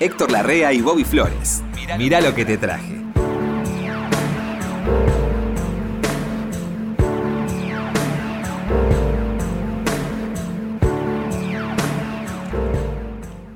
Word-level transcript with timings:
Héctor 0.00 0.30
Larrea 0.32 0.72
y 0.72 0.80
Bobby 0.80 1.04
Flores. 1.04 1.62
Mirá 1.98 2.20
lo 2.20 2.34
que 2.34 2.44
te 2.44 2.56
traje. 2.56 2.96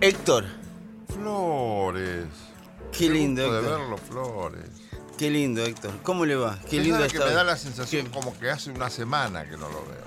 Héctor, 0.01 0.45
Flores. 1.09 2.27
Qué 2.93 3.09
lindo, 3.09 3.43
gusto 3.43 3.55
de 3.55 3.61
Héctor. 3.61 3.79
verlo, 3.81 3.97
Flores. 3.99 4.71
qué 5.17 5.31
lindo, 5.31 5.63
Héctor. 5.65 5.93
¿Cómo 6.03 6.27
le 6.27 6.37
va? 6.37 6.59
Qué 6.69 6.79
Es 6.79 6.85
lindo 6.85 6.99
que 7.01 7.07
está 7.07 7.25
me 7.27 7.33
da 7.33 7.45
la 7.45 7.57
sensación 7.57 8.07
¿Qué? 8.07 8.13
como 8.13 8.39
que 8.39 8.51
hace 8.51 8.71
una 8.71 8.91
semana 8.91 9.45
que 9.45 9.53
no 9.57 9.69
lo 9.69 9.85
veo. 9.87 10.05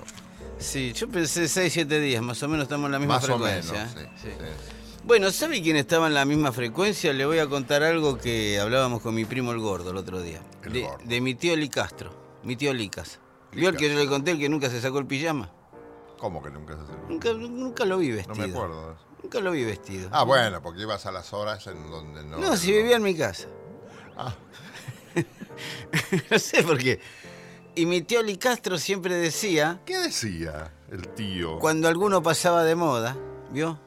Sí, 0.58 0.92
yo 0.92 1.08
pensé 1.08 1.48
6, 1.48 1.72
7 1.72 2.00
días, 2.00 2.22
más 2.22 2.42
o 2.42 2.48
menos 2.48 2.64
estamos 2.64 2.86
en 2.86 2.92
la 2.92 2.98
misma 2.98 3.14
Más 3.16 3.28
o 3.28 3.38
menos, 3.38 3.66
frecuencia. 3.66 3.88
sí, 3.88 3.98
¿eh? 4.00 4.10
Sí. 4.22 4.28
sí. 4.38 4.74
Bueno, 5.08 5.30
¿sabe 5.30 5.62
quién 5.62 5.76
estaba 5.76 6.06
en 6.08 6.12
la 6.12 6.26
misma 6.26 6.52
frecuencia? 6.52 7.14
Le 7.14 7.24
voy 7.24 7.38
a 7.38 7.46
contar 7.46 7.82
algo 7.82 8.18
que 8.18 8.60
hablábamos 8.60 9.00
con 9.00 9.14
mi 9.14 9.24
primo 9.24 9.52
el 9.52 9.58
gordo 9.58 9.90
el 9.92 9.96
otro 9.96 10.20
día. 10.20 10.42
El 10.62 10.72
de, 10.74 10.82
gordo. 10.82 10.98
de 11.02 11.20
mi 11.22 11.34
tío 11.34 11.56
Li 11.56 11.70
Castro, 11.70 12.10
mi 12.42 12.56
tío 12.56 12.74
Licas. 12.74 13.18
¿Vio 13.52 13.70
el 13.70 13.76
que 13.78 13.88
yo 13.90 13.98
le 13.98 14.06
conté, 14.06 14.32
el 14.32 14.38
que 14.38 14.50
nunca 14.50 14.68
se 14.68 14.82
sacó 14.82 14.98
el 14.98 15.06
pijama? 15.06 15.50
¿Cómo 16.18 16.42
que 16.42 16.50
nunca 16.50 16.76
se 16.76 16.82
hace? 16.82 16.92
Nunca, 17.08 17.32
nunca 17.32 17.84
lo 17.86 17.96
vi 17.96 18.10
No 18.10 18.16
vestido. 18.16 18.36
me 18.36 18.52
acuerdo. 18.52 18.96
Nunca 19.22 19.40
lo 19.40 19.52
vi 19.52 19.64
vestido. 19.64 20.10
Ah, 20.12 20.24
bueno, 20.24 20.60
porque 20.60 20.82
ibas 20.82 21.06
a 21.06 21.10
las 21.10 21.32
horas 21.32 21.66
en 21.68 21.90
donde 21.90 22.22
no. 22.24 22.36
no, 22.36 22.54
si 22.58 22.70
vivía 22.72 22.96
en 22.96 23.02
mi 23.02 23.16
casa. 23.16 23.48
Ah, 24.14 24.34
no 26.30 26.38
sé 26.38 26.62
por 26.62 26.76
qué. 26.76 27.00
Y 27.74 27.86
mi 27.86 28.02
tío 28.02 28.22
Li 28.22 28.36
Castro 28.36 28.76
siempre 28.76 29.14
decía, 29.14 29.80
¿Qué 29.86 29.96
decía 29.96 30.70
el 30.92 31.08
tío? 31.14 31.58
cuando 31.60 31.88
alguno 31.88 32.22
pasaba 32.22 32.62
de 32.62 32.74
moda, 32.74 33.16
¿vio? 33.50 33.80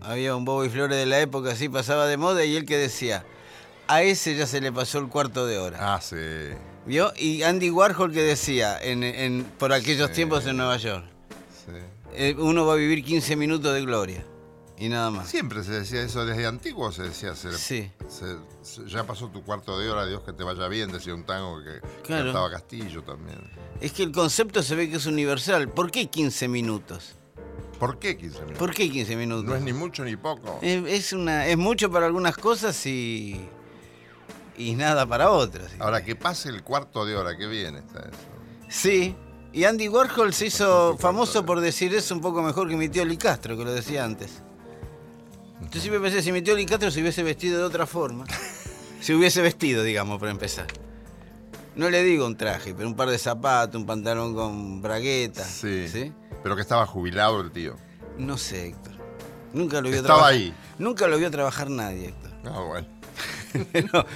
Había 0.00 0.34
un 0.36 0.44
Bobo 0.44 0.64
y 0.64 0.68
Flores 0.68 0.96
de 0.98 1.06
la 1.06 1.20
época, 1.20 1.50
así 1.52 1.68
pasaba 1.68 2.06
de 2.06 2.16
moda, 2.16 2.44
y 2.44 2.56
él 2.56 2.64
que 2.64 2.76
decía, 2.76 3.24
a 3.88 4.02
ese 4.02 4.36
ya 4.36 4.46
se 4.46 4.60
le 4.60 4.72
pasó 4.72 4.98
el 4.98 5.08
cuarto 5.08 5.46
de 5.46 5.58
hora. 5.58 5.94
Ah, 5.94 6.00
sí. 6.00 6.16
¿Vio? 6.86 7.12
Y 7.16 7.42
Andy 7.42 7.70
Warhol 7.70 8.12
que 8.12 8.22
decía, 8.22 8.78
en, 8.80 9.02
en- 9.02 9.44
por 9.58 9.72
aquellos 9.72 10.08
Sí. 10.10 10.14
tiempos 10.16 10.46
en 10.46 10.56
Nueva 10.56 10.76
York, 10.76 11.04
sí. 11.66 11.72
eh, 12.14 12.34
uno 12.38 12.64
va 12.64 12.74
a 12.74 12.76
vivir 12.76 13.04
15 13.04 13.34
minutos 13.36 13.74
de 13.74 13.82
gloria. 13.82 14.24
Y 14.78 14.90
nada 14.90 15.10
más. 15.10 15.28
Siempre 15.30 15.64
se 15.64 15.72
decía 15.72 16.02
eso, 16.02 16.26
desde 16.26 16.44
antiguo 16.46 16.92
se 16.92 17.04
decía, 17.04 17.34
se- 17.34 17.56
Sí. 17.56 17.90
se- 18.10 18.36
se- 18.62 18.86
ya 18.86 19.04
pasó 19.04 19.28
tu 19.28 19.42
cuarto 19.42 19.78
de 19.78 19.88
hora, 19.88 20.04
Dios 20.06 20.22
que 20.22 20.34
te 20.34 20.44
vaya 20.44 20.68
bien, 20.68 20.92
decía 20.92 21.14
un 21.14 21.24
tango 21.24 21.60
que 21.64 21.80
Claro. 22.04 22.24
cantaba 22.26 22.50
Castillo 22.50 23.02
también. 23.02 23.38
Es 23.80 23.92
que 23.92 24.02
el 24.02 24.12
concepto 24.12 24.62
se 24.62 24.74
ve 24.74 24.90
que 24.90 24.96
es 24.96 25.06
universal. 25.06 25.70
¿Por 25.70 25.90
qué 25.90 26.08
15 26.10 26.46
minutos? 26.46 27.15
¿Por 27.78 27.98
qué 27.98 28.16
15 28.16 28.38
minutos? 28.40 28.58
¿Por 28.58 28.74
qué 28.74 28.90
15 28.90 29.16
minutos? 29.16 29.44
No 29.44 29.54
es 29.54 29.62
ni 29.62 29.72
mucho 29.72 30.04
ni 30.04 30.16
poco. 30.16 30.58
Es, 30.62 30.84
es 30.86 31.12
una, 31.12 31.46
es 31.46 31.56
mucho 31.56 31.90
para 31.90 32.06
algunas 32.06 32.36
cosas 32.36 32.86
y, 32.86 33.48
y 34.56 34.74
nada 34.74 35.06
para 35.06 35.30
otras. 35.30 35.72
Ahora, 35.78 36.02
que 36.02 36.16
pase 36.16 36.48
el 36.48 36.62
cuarto 36.62 37.04
de 37.04 37.16
hora, 37.16 37.36
qué 37.36 37.46
bien 37.46 37.76
está 37.76 38.00
eso. 38.00 38.18
Sí, 38.68 39.14
y 39.52 39.64
Andy 39.64 39.88
Warhol 39.88 40.32
se 40.32 40.46
hizo 40.46 40.96
famoso 40.98 41.40
de 41.40 41.46
por 41.46 41.60
decir 41.60 41.94
eso 41.94 42.14
un 42.14 42.20
poco 42.20 42.42
mejor 42.42 42.68
que 42.68 42.76
mi 42.76 42.88
tío 42.88 43.04
Lee 43.04 43.16
Castro, 43.16 43.56
que 43.56 43.64
lo 43.64 43.72
decía 43.72 44.04
antes. 44.04 44.42
Yo 45.70 45.80
siempre 45.80 46.00
pensé, 46.00 46.22
si 46.22 46.32
mi 46.32 46.42
tío 46.42 46.54
Lee 46.54 46.66
Castro 46.66 46.90
se 46.90 47.00
hubiese 47.00 47.22
vestido 47.22 47.58
de 47.58 47.64
otra 47.64 47.86
forma, 47.86 48.26
se 49.00 49.14
hubiese 49.14 49.40
vestido, 49.42 49.82
digamos, 49.82 50.18
para 50.18 50.30
empezar. 50.30 50.66
No 51.74 51.90
le 51.90 52.02
digo 52.02 52.26
un 52.26 52.36
traje, 52.36 52.74
pero 52.74 52.88
un 52.88 52.96
par 52.96 53.10
de 53.10 53.18
zapatos, 53.18 53.80
un 53.80 53.86
pantalón 53.86 54.34
con 54.34 54.80
bragueta. 54.80 55.44
Sí. 55.44 55.88
¿sí? 55.88 56.12
Pero 56.46 56.54
que 56.54 56.62
estaba 56.62 56.86
jubilado 56.86 57.40
el 57.40 57.50
tío. 57.50 57.74
No 58.18 58.38
sé, 58.38 58.68
Héctor. 58.68 58.92
Nunca 59.52 59.80
lo 59.80 59.88
vio 59.88 59.96
Estaba 59.96 60.18
trabajar. 60.20 60.32
ahí. 60.32 60.54
Nunca 60.78 61.08
lo 61.08 61.18
vio 61.18 61.28
trabajar 61.28 61.68
nadie, 61.68 62.10
Héctor. 62.10 62.30
Ah, 62.44 62.60
bueno. 62.60 62.86
Pero 63.72 64.06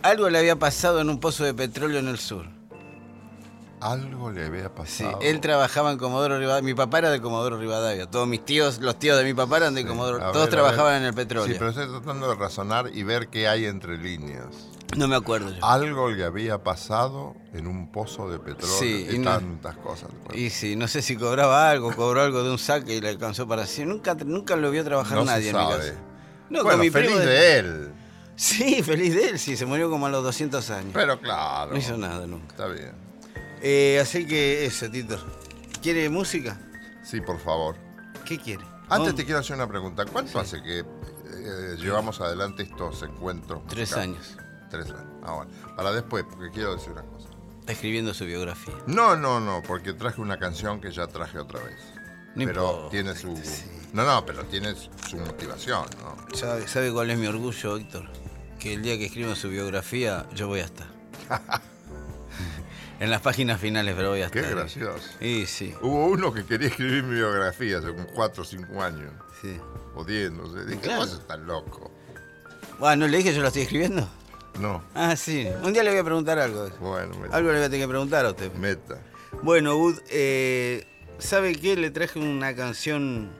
algo 0.00 0.30
le 0.30 0.38
había 0.38 0.56
pasado 0.56 0.98
en 1.02 1.10
un 1.10 1.20
pozo 1.20 1.44
de 1.44 1.52
petróleo 1.52 1.98
en 1.98 2.08
el 2.08 2.16
sur. 2.18 2.46
Algo 3.82 4.30
le 4.30 4.46
había 4.46 4.62
Sí, 4.68 4.70
pasado. 4.74 5.18
él 5.20 5.42
trabajaba 5.42 5.92
en 5.92 5.98
Comodoro 5.98 6.38
Rivadavia. 6.38 6.64
Mi 6.64 6.72
papá 6.72 7.00
era 7.00 7.10
de 7.10 7.20
Comodoro 7.20 7.58
Rivadavia. 7.58 8.06
Todos 8.10 8.26
mis 8.26 8.42
tíos, 8.42 8.78
los 8.78 8.98
tíos 8.98 9.18
de 9.18 9.24
mi 9.24 9.34
papá 9.34 9.58
eran 9.58 9.74
de 9.74 9.82
Sí. 9.82 9.86
Comodoro. 9.86 10.16
Todos 10.18 10.32
ver, 10.32 10.42
a 10.44 10.48
trabajaban 10.48 10.96
en 10.96 11.04
el 11.04 11.12
petróleo. 11.12 11.48
Sí, 11.52 11.56
pero 11.58 11.68
estoy 11.68 11.86
tratando 11.88 12.30
de 12.30 12.34
razonar 12.36 12.88
y 12.94 13.02
ver 13.02 13.28
qué 13.28 13.46
hay 13.46 13.66
entre 13.66 13.98
líneas. 13.98 14.70
No 14.96 15.08
me 15.08 15.16
acuerdo 15.16 15.50
yo. 15.50 15.64
Algo 15.64 16.10
le 16.10 16.24
había 16.24 16.62
pasado 16.62 17.34
en 17.52 17.66
un 17.66 17.90
pozo 17.90 18.30
de 18.30 18.38
petróleo 18.38 18.78
Sí, 18.78 19.06
y, 19.10 19.16
y 19.16 19.18
no- 19.18 19.30
tantas 19.32 19.76
cosas. 19.76 20.10
Bueno, 20.24 20.40
Y 20.40 20.50
sí, 20.50 20.76
no 20.76 20.86
sé 20.88 21.02
si 21.02 21.16
cobraba 21.16 21.68
algo, 21.70 21.94
cobró 21.94 22.22
algo 22.22 22.42
de 22.44 22.50
un 22.52 22.58
saque 22.58 22.94
y 22.96 23.00
le 23.00 23.08
alcanzó 23.08 23.48
para 23.48 23.66
sí. 23.66 23.84
Nunca, 23.84 24.14
nunca 24.14 24.54
lo 24.56 24.70
vio 24.70 24.84
trabajar 24.84 25.18
no 25.18 25.24
nadie 25.24 25.44
se 25.44 25.50
en 25.50 25.56
mi 25.56 25.62
sabe. 25.62 25.78
casa. 25.88 25.94
No, 26.48 26.62
bueno, 26.62 26.70
con 26.70 26.80
mi 26.80 26.90
feliz 26.90 27.08
primo 27.10 27.20
de... 27.24 27.58
él. 27.58 27.92
Sí, 28.36 28.82
feliz 28.82 29.14
de 29.14 29.30
él, 29.30 29.38
sí, 29.38 29.56
se 29.56 29.66
murió 29.66 29.90
como 29.90 30.06
a 30.06 30.10
los 30.10 30.22
200 30.22 30.70
años. 30.70 30.90
Pero 30.94 31.18
claro. 31.20 31.72
No 31.72 31.78
hizo 31.78 31.96
nada 31.96 32.26
nunca. 32.26 32.48
Está 32.50 32.66
bien. 32.68 32.92
Eh, 33.62 33.98
así 34.00 34.26
que 34.26 34.66
eso, 34.66 34.88
Tito. 34.90 35.18
¿Quiere 35.82 36.08
música? 36.10 36.58
Sí, 37.02 37.20
por 37.20 37.40
favor. 37.40 37.76
¿Qué 38.24 38.38
quiere? 38.38 38.62
Antes 38.88 39.14
te 39.16 39.24
quiero 39.24 39.40
hacer 39.40 39.56
una 39.56 39.66
pregunta. 39.66 40.04
¿Cuánto 40.04 40.38
hace 40.38 40.62
que 40.62 40.80
eh, 40.80 41.76
llevamos 41.78 42.20
adelante 42.20 42.62
estos 42.62 43.02
encuentros? 43.02 43.62
Tres 43.68 43.94
años. 43.94 44.36
Tres 44.70 44.86
años. 44.90 45.04
Ah, 45.22 45.32
bueno. 45.34 45.50
Para 45.76 45.92
después, 45.92 46.24
porque 46.30 46.50
quiero 46.50 46.74
decir 46.76 46.92
una 46.92 47.02
cosa. 47.02 47.28
Está 47.60 47.72
escribiendo 47.72 48.14
su 48.14 48.24
biografía. 48.24 48.74
No, 48.86 49.16
no, 49.16 49.40
no, 49.40 49.62
porque 49.66 49.92
traje 49.92 50.20
una 50.20 50.38
canción 50.38 50.80
que 50.80 50.90
ya 50.92 51.06
traje 51.08 51.38
otra 51.38 51.60
vez. 51.62 51.80
No 52.34 52.44
pero 52.44 52.62
importa, 52.70 52.90
tiene 52.90 53.14
su. 53.14 53.36
sí. 53.36 53.64
No, 53.92 54.04
no, 54.04 54.24
pero 54.26 54.44
tiene 54.44 54.74
su 54.74 55.16
motivación, 55.16 55.86
¿no? 56.02 56.36
¿Sabe, 56.36 56.68
sabe 56.68 56.92
cuál 56.92 57.10
es 57.10 57.18
mi 57.18 57.26
orgullo, 57.26 57.76
Héctor? 57.78 58.08
Que 58.58 58.74
el 58.74 58.82
día 58.82 58.98
que 58.98 59.06
escriba 59.06 59.34
su 59.34 59.48
biografía, 59.48 60.26
yo 60.34 60.46
voy 60.48 60.60
a 60.60 60.64
estar. 60.64 60.86
en 63.00 63.10
las 63.10 63.20
páginas 63.20 63.60
finales, 63.60 63.94
pero 63.96 64.10
voy 64.10 64.22
a 64.22 64.30
Qué 64.30 64.40
estar. 64.40 64.54
gracioso. 64.54 65.08
Y 65.20 65.46
sí, 65.46 65.74
Hubo 65.82 66.06
uno 66.06 66.32
que 66.32 66.44
quería 66.44 66.68
escribir 66.68 67.02
mi 67.04 67.14
biografía 67.16 67.78
hace 67.78 67.88
como 67.92 68.06
4 68.06 68.42
o 68.42 68.46
5 68.46 68.82
años. 68.82 69.12
sí. 69.40 69.58
O 69.94 70.04
10, 70.04 70.32
no 70.32 70.52
sé. 70.52 70.66
Dije, 70.66 70.80
Claro. 70.82 71.00
vos 71.00 71.12
estás 71.14 71.38
loco. 71.40 71.90
Bueno, 72.78 73.08
¿le 73.08 73.16
dije 73.16 73.32
yo 73.34 73.40
lo 73.40 73.48
estoy 73.48 73.62
escribiendo? 73.62 74.06
No. 74.60 74.82
Ah, 74.94 75.16
sí. 75.16 75.46
Un 75.62 75.72
día 75.72 75.82
le 75.82 75.90
voy 75.90 75.98
a 76.00 76.04
preguntar 76.04 76.38
algo. 76.38 76.68
Bueno, 76.80 77.14
me- 77.18 77.28
Algo 77.34 77.50
le 77.52 77.58
voy 77.58 77.66
a 77.66 77.70
tener 77.70 77.80
que 77.86 77.88
preguntar 77.88 78.24
a 78.26 78.30
usted. 78.30 78.52
meta. 78.54 78.98
Bueno, 79.42 79.76
Bud, 79.76 79.98
eh, 80.10 80.86
¿sabe 81.18 81.54
qué? 81.54 81.76
Le 81.76 81.90
traje 81.90 82.18
una 82.18 82.54
canción 82.56 83.30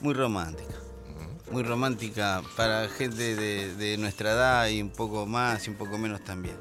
muy 0.00 0.14
romántica. 0.14 0.74
Muy 1.50 1.62
romántica 1.62 2.42
para 2.56 2.88
gente 2.88 3.34
de, 3.36 3.74
de 3.74 3.96
nuestra 3.96 4.32
edad 4.32 4.68
y 4.68 4.82
un 4.82 4.90
poco 4.90 5.24
más 5.26 5.66
y 5.66 5.70
un 5.70 5.76
poco 5.76 5.96
menos 5.98 6.22
también. 6.24 6.56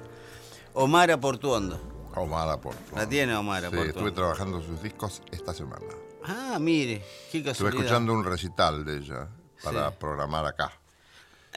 Omara 0.73 1.19
Portuondo. 1.19 1.81
Omar 2.15 2.59
por 2.61 2.73
La 2.95 3.07
tiene 3.07 3.35
Omara 3.35 3.69
Sí, 3.69 3.75
Portuondo. 3.75 3.89
estuve 3.99 4.11
trabajando 4.11 4.61
sus 4.61 4.81
discos 4.81 5.21
esta 5.31 5.53
semana. 5.53 5.85
Ah, 6.23 6.57
mire, 6.59 7.03
qué 7.31 7.37
Estuve 7.39 7.43
casualidad. 7.51 7.83
escuchando 7.83 8.13
un 8.13 8.23
recital 8.23 8.85
de 8.85 8.97
ella 8.97 9.27
para 9.63 9.89
Sí. 9.89 9.95
programar 9.99 10.45
acá. 10.45 10.71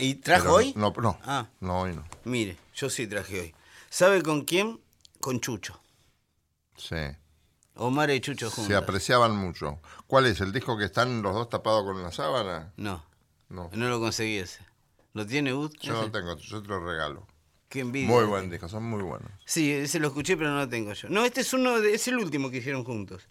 ¿Y 0.01 0.15
trajo 0.17 0.45
Pero 0.45 0.55
hoy? 0.55 0.73
No, 0.77 0.93
no, 1.01 1.19
Ah. 1.25 1.47
no, 1.61 1.81
hoy 1.83 1.95
no. 1.95 2.05
Mire, 2.25 2.57
yo 2.75 2.89
sí 2.91 3.07
traje 3.07 3.41
hoy. 3.41 3.55
¿Sabe 3.89 4.23
con 4.23 4.43
quién? 4.45 4.81
Con 5.21 5.41
Chucho. 5.41 5.79
Sí. 6.77 6.97
Omar 7.75 8.11
y 8.11 8.21
Chucho 8.21 8.51
juntos. 8.51 8.67
Se 8.67 8.75
apreciaban 8.77 9.37
mucho. 9.37 9.81
¿Cuál 10.07 10.27
es? 10.27 10.41
¿El 10.41 10.53
disco 10.53 10.77
que 10.79 10.85
están 10.85 11.23
los 11.23 11.35
dos 11.35 11.49
tapados 11.49 11.85
con 11.85 12.03
la 12.03 12.11
sábana? 12.13 12.73
No, 12.77 13.05
No. 13.49 13.71
no 13.73 13.89
lo 13.89 14.01
conseguí 14.01 14.37
ese. 14.39 14.61
¿Lo 15.13 15.27
tiene 15.27 15.53
Bud? 15.53 15.73
Yo 15.81 15.93
no 15.95 16.11
tengo, 16.11 16.37
yo 16.37 16.63
te 16.63 16.69
lo 16.69 16.81
regalo. 16.85 17.27
Qué 17.69 17.81
envidia. 17.81 18.09
Muy 18.09 18.25
buen 18.25 18.51
disco, 18.51 18.69
son 18.69 18.85
muy 18.85 19.03
buenos. 19.03 19.31
Sí, 19.45 19.71
ese 19.73 19.99
lo 20.01 20.09
escuché, 20.09 20.37
pero 20.37 20.51
no 20.51 20.57
lo 20.57 20.69
tengo 20.69 20.93
yo. 20.93 21.09
No, 21.09 21.25
este 21.25 21.41
es 21.43 21.53
uno 21.53 21.81
de- 21.81 21.95
es 21.95 22.07
el 22.09 22.17
último 22.19 22.51
que 22.51 22.59
hicieron 22.59 22.85
juntos. 22.85 23.29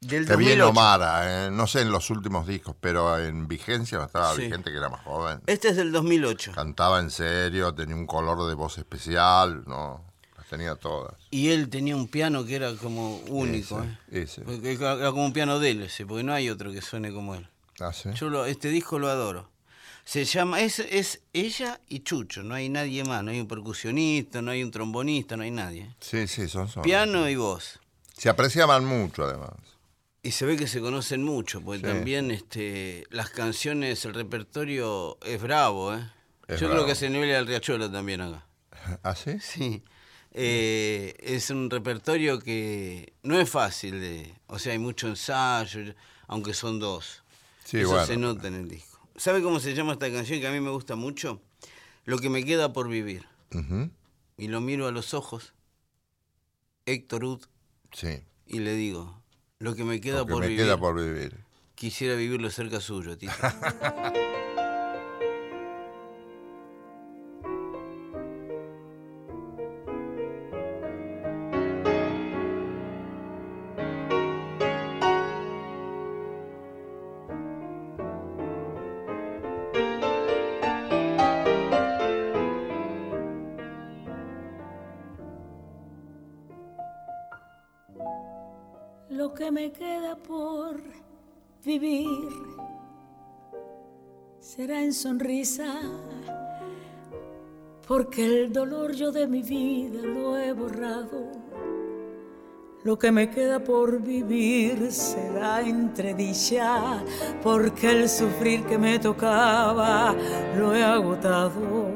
Del 0.00 0.26
Que 0.26 0.36
bien 0.36 0.58
2008. 0.58 0.68
Omara, 0.70 1.46
eh, 1.46 1.50
no 1.50 1.66
sé 1.66 1.80
en 1.80 1.90
los 1.90 2.08
últimos 2.10 2.46
discos, 2.46 2.76
pero 2.80 3.18
en 3.18 3.48
vigencia, 3.48 4.02
estaba 4.04 4.32
Sí. 4.36 4.42
vigente 4.42 4.70
que 4.70 4.76
era 4.76 4.88
más 4.88 5.02
joven. 5.02 5.40
Este 5.46 5.68
es 5.68 5.76
del 5.76 5.90
2008. 5.90 6.52
Cantaba 6.52 7.00
en 7.00 7.10
serio, 7.10 7.74
tenía 7.74 7.96
un 7.96 8.06
color 8.06 8.46
de 8.48 8.54
voz 8.54 8.78
especial, 8.78 9.64
no, 9.66 10.04
las 10.36 10.46
tenía 10.46 10.76
todas. 10.76 11.14
Y 11.32 11.48
él 11.48 11.68
tenía 11.68 11.96
un 11.96 12.06
piano 12.06 12.44
que 12.44 12.54
era 12.54 12.72
como 12.76 13.16
único. 13.26 13.84
Ese, 14.12 14.42
¿eh? 14.42 14.42
ese. 14.62 14.72
Era 14.72 15.10
como 15.10 15.24
un 15.24 15.32
piano 15.32 15.58
de 15.58 15.70
él 15.72 15.82
ese, 15.82 16.06
porque 16.06 16.22
no 16.22 16.32
hay 16.32 16.48
otro 16.48 16.70
que 16.70 16.80
suene 16.80 17.12
como 17.12 17.34
él. 17.34 17.48
Ah, 17.80 17.92
¿sí? 17.92 18.10
Yo 18.14 18.28
lo- 18.28 18.46
este 18.46 18.68
disco 18.68 19.00
lo 19.00 19.08
adoro. 19.08 19.50
Se 20.04 20.24
llama, 20.24 20.60
es, 20.60 20.78
es 20.78 21.20
ella 21.32 21.80
y 21.88 22.00
Chucho, 22.00 22.42
no 22.44 22.54
hay 22.54 22.68
nadie 22.68 23.02
más, 23.04 23.22
no 23.24 23.32
hay 23.32 23.40
un 23.40 23.48
percusionista, 23.48 24.40
no 24.42 24.52
hay 24.52 24.62
un 24.62 24.70
trombonista, 24.70 25.36
no 25.36 25.42
hay 25.42 25.50
nadie. 25.50 25.92
Sí, 26.00 26.28
sí, 26.28 26.48
son, 26.48 26.68
son. 26.68 26.82
Piano 26.84 27.28
y 27.28 27.34
voz. 27.36 27.80
Se 28.16 28.28
apreciaban 28.28 28.84
mucho, 28.86 29.24
además. 29.24 29.50
Y 30.22 30.32
se 30.32 30.44
ve 30.46 30.56
que 30.56 30.66
se 30.66 30.80
conocen 30.80 31.22
mucho, 31.22 31.60
porque 31.60 31.78
Sí. 31.80 31.86
también 31.86 32.30
este, 32.30 33.04
las 33.10 33.30
canciones, 33.30 34.04
el 34.04 34.14
repertorio 34.14 35.16
es 35.22 35.40
bravo, 35.40 35.94
¿eh? 35.94 36.10
Es 36.48 36.60
Yo 36.60 36.66
bravo. 36.68 36.82
creo 36.82 36.86
que 36.86 36.94
se 36.96 37.08
nivel 37.10 37.34
al 37.34 37.46
Riachuelo 37.46 37.90
también 37.90 38.20
acá. 38.20 38.46
¿Ah, 39.02 39.14
sí? 39.14 39.38
Sí. 39.40 39.82
Eh, 40.32 41.14
es 41.20 41.50
un 41.50 41.70
repertorio 41.70 42.38
que 42.40 43.12
no 43.22 43.38
es 43.40 43.48
fácil 43.48 44.00
de. 44.00 44.34
O 44.46 44.58
sea, 44.58 44.72
hay 44.72 44.78
mucho 44.78 45.08
ensayo, 45.08 45.94
aunque 46.26 46.52
son 46.54 46.78
dos. 46.80 47.22
Sí, 47.64 47.78
Eso 47.78 47.90
bueno. 47.90 48.06
se 48.06 48.16
nota 48.16 48.48
en 48.48 48.54
el 48.54 48.68
disco. 48.68 48.98
¿Sabe 49.16 49.42
cómo 49.42 49.60
se 49.60 49.74
llama 49.74 49.92
esta 49.94 50.10
canción 50.12 50.40
que 50.40 50.46
a 50.46 50.52
mí 50.52 50.60
me 50.60 50.70
gusta 50.70 50.96
mucho? 50.96 51.40
Lo 52.04 52.18
que 52.18 52.30
me 52.30 52.44
queda 52.44 52.72
por 52.72 52.88
vivir. 52.88 53.26
Y 54.36 54.48
lo 54.48 54.60
miro 54.60 54.86
a 54.86 54.92
los 54.92 55.12
ojos, 55.14 55.52
Héctor 56.86 57.24
Ud, 57.24 57.42
Sí. 57.92 58.20
y 58.46 58.60
le 58.60 58.74
digo, 58.74 59.20
lo 59.60 59.74
que 59.74 59.84
me 59.84 60.00
queda 60.00 60.18
Lo 60.18 60.26
que 60.26 60.32
por 60.32 60.42
me 60.42 60.48
vivir, 60.48 60.64
queda 60.64 60.76
por 60.78 60.94
vivir. 60.96 61.36
quisiera 61.74 62.14
vivirlo 62.14 62.48
cerca 62.50 62.80
suyo, 62.80 63.16
Tito. 63.18 63.32
sonrisa, 94.92 95.80
porque 97.86 98.24
el 98.24 98.52
dolor 98.52 98.92
yo 98.92 99.12
de 99.12 99.26
mi 99.26 99.42
vida 99.42 100.00
lo 100.02 100.38
he 100.38 100.52
borrado. 100.52 101.38
Lo 102.84 102.98
que 102.98 103.10
me 103.10 103.28
queda 103.28 103.58
por 103.58 104.00
vivir 104.00 104.92
será 104.92 105.60
entre 105.60 106.14
dicha, 106.14 107.02
porque 107.42 107.90
el 107.90 108.08
sufrir 108.08 108.64
que 108.64 108.78
me 108.78 108.98
tocaba 108.98 110.14
lo 110.56 110.74
he 110.74 110.82
agotado. 110.82 111.90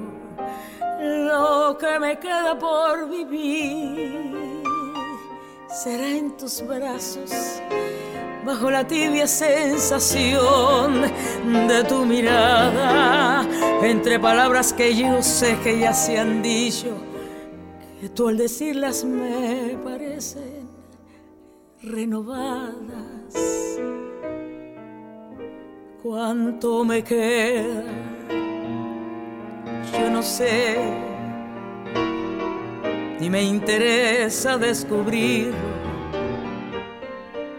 Lo 1.00 1.78
que 1.78 1.98
me 1.98 2.18
queda 2.18 2.58
por 2.58 3.08
vivir 3.08 4.62
será 5.68 6.08
en 6.08 6.36
tus 6.36 6.60
brazos, 6.66 7.30
bajo 8.44 8.70
la 8.70 8.86
tibia 8.86 9.26
sensación 9.26 11.02
de 11.68 11.84
tu 11.84 12.04
mirada, 12.04 13.46
entre 13.82 14.18
palabras 14.18 14.72
que 14.72 14.94
yo 14.94 15.22
sé 15.22 15.58
que 15.62 15.78
ya 15.78 15.92
se 15.92 16.18
han 16.18 16.42
dicho, 16.42 16.96
que 18.00 18.08
tú 18.08 18.28
al 18.28 18.36
decirlas 18.36 19.04
me 19.04 19.76
parecen 19.84 20.68
renovadas. 21.82 22.72
¿Cuánto 26.02 26.84
me 26.84 27.04
queda? 27.04 27.84
Yo 29.92 30.10
no 30.10 30.22
sé 30.22 30.78
ni 33.20 33.30
me 33.30 33.44
interesa 33.44 34.58
descubrirlo. 34.58 35.71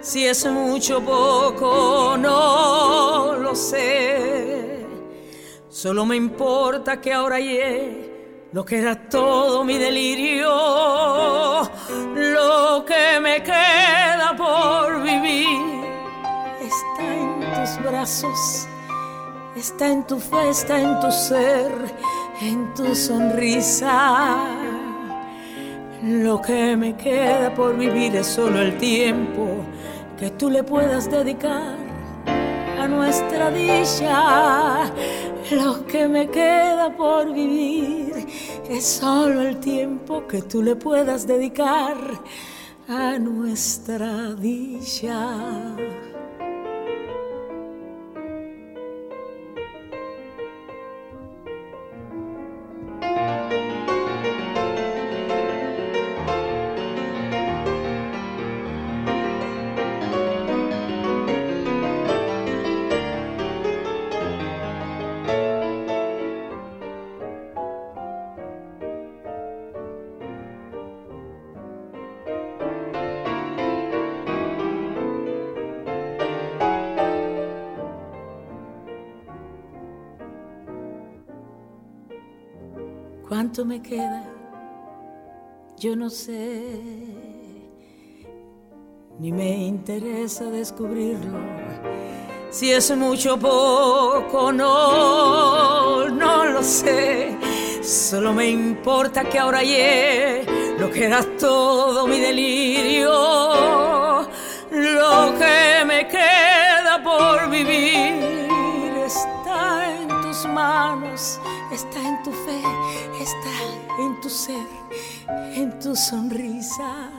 Si 0.03 0.27
es 0.27 0.45
mucho 0.45 0.99
poco, 0.99 2.17
no 2.17 3.37
lo 3.37 3.55
sé. 3.55 4.85
Solo 5.69 6.05
me 6.05 6.17
importa 6.17 6.99
que 6.99 7.13
ahora 7.13 7.37
hallé 7.37 8.11
lo 8.51 8.65
que 8.65 8.79
era 8.79 9.07
todo 9.07 9.63
mi 9.63 9.77
delirio, 9.77 10.49
lo 12.15 12.83
que 12.85 13.19
me 13.21 13.41
queda 13.41 14.35
por 14.37 15.01
vivir. 15.01 15.85
Está 16.61 17.13
en 17.13 17.39
tus 17.39 17.85
brazos, 17.89 18.67
está 19.55 19.87
en 19.87 20.05
tu 20.05 20.19
fe, 20.19 20.49
está 20.49 20.81
en 20.81 20.99
tu 20.99 21.11
ser, 21.13 21.71
en 22.41 22.73
tu 22.73 22.93
sonrisa. 22.93 24.35
Lo 26.03 26.41
que 26.41 26.75
me 26.75 26.97
queda 26.97 27.55
por 27.55 27.77
vivir 27.77 28.17
es 28.17 28.27
solo 28.27 28.59
el 28.59 28.77
tiempo 28.77 29.63
que 30.17 30.29
tú 30.31 30.49
le 30.49 30.63
puedas 30.63 31.09
dedicar 31.09 31.77
a 32.79 32.87
nuestra 32.87 33.51
dicha. 33.51 34.91
Lo 35.51 35.85
que 35.85 36.07
me 36.07 36.29
queda 36.29 36.95
por 36.95 37.33
vivir 37.33 38.25
es 38.69 38.85
solo 38.85 39.41
el 39.41 39.59
tiempo 39.59 40.25
que 40.27 40.41
tú 40.41 40.61
le 40.61 40.75
puedas 40.75 41.27
dedicar 41.27 41.97
a 42.87 43.17
nuestra 43.19 44.33
dicha. 44.33 45.75
¿Cuánto 83.53 83.65
me 83.65 83.83
queda? 83.83 84.23
Yo 85.77 85.95
no 85.95 86.09
sé, 86.09 86.63
ni 89.19 89.31
me 89.31 89.51
interesa 89.67 90.45
descubrirlo. 90.45 91.37
Si 92.49 92.71
es 92.71 92.97
mucho 92.97 93.35
o 93.35 93.37
poco, 93.37 94.51
no, 94.51 96.09
no 96.09 96.45
lo 96.45 96.63
sé. 96.63 97.37
Solo 97.83 98.33
me 98.33 98.49
importa 98.49 99.23
que 99.23 99.37
ahora 99.37 99.59
hallé 99.59 100.45
lo 100.79 100.89
que 100.89 101.05
era 101.05 101.21
todo 101.37 102.07
mi 102.07 102.19
delirio, 102.19 103.11
lo 104.71 105.37
que 105.37 105.85
me 105.85 106.07
queda 106.07 107.03
por 107.03 107.51
vivir 107.51 108.49
está 109.05 109.95
en 109.95 110.07
tus 110.07 110.43
manos, 110.47 111.39
está 111.71 111.99
en 112.01 112.23
tu 112.23 112.31
fe, 112.31 112.63
en 113.99 114.19
tu 114.21 114.29
ser, 114.29 114.67
en 115.55 115.79
tu 115.79 115.95
sonrisa. 115.95 117.11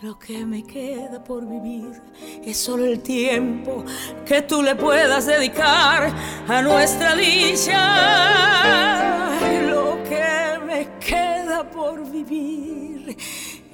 Lo 0.00 0.16
que 0.16 0.46
me 0.46 0.62
queda 0.62 1.24
por 1.24 1.44
vivir 1.44 2.00
es 2.44 2.56
solo 2.56 2.84
el 2.84 3.00
tiempo 3.00 3.84
que 4.24 4.42
tú 4.42 4.62
le 4.62 4.76
puedas 4.76 5.26
dedicar 5.26 6.12
a 6.46 6.62
nuestra 6.62 7.16
dicha. 7.16 7.80
Lo 9.68 10.00
que 10.04 10.60
me 10.64 10.88
queda 11.00 11.68
por 11.68 12.08
vivir 12.08 13.16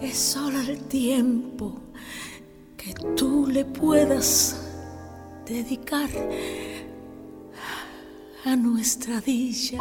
es 0.01 0.17
solo 0.17 0.61
el 0.61 0.85
tiempo 0.85 1.83
que 2.79 2.95
tú 3.15 3.47
le 3.47 3.67
puedas 3.67 4.57
dedicar 5.45 6.09
a 8.47 8.57
nuestra 8.57 9.21
dicha. 9.21 9.79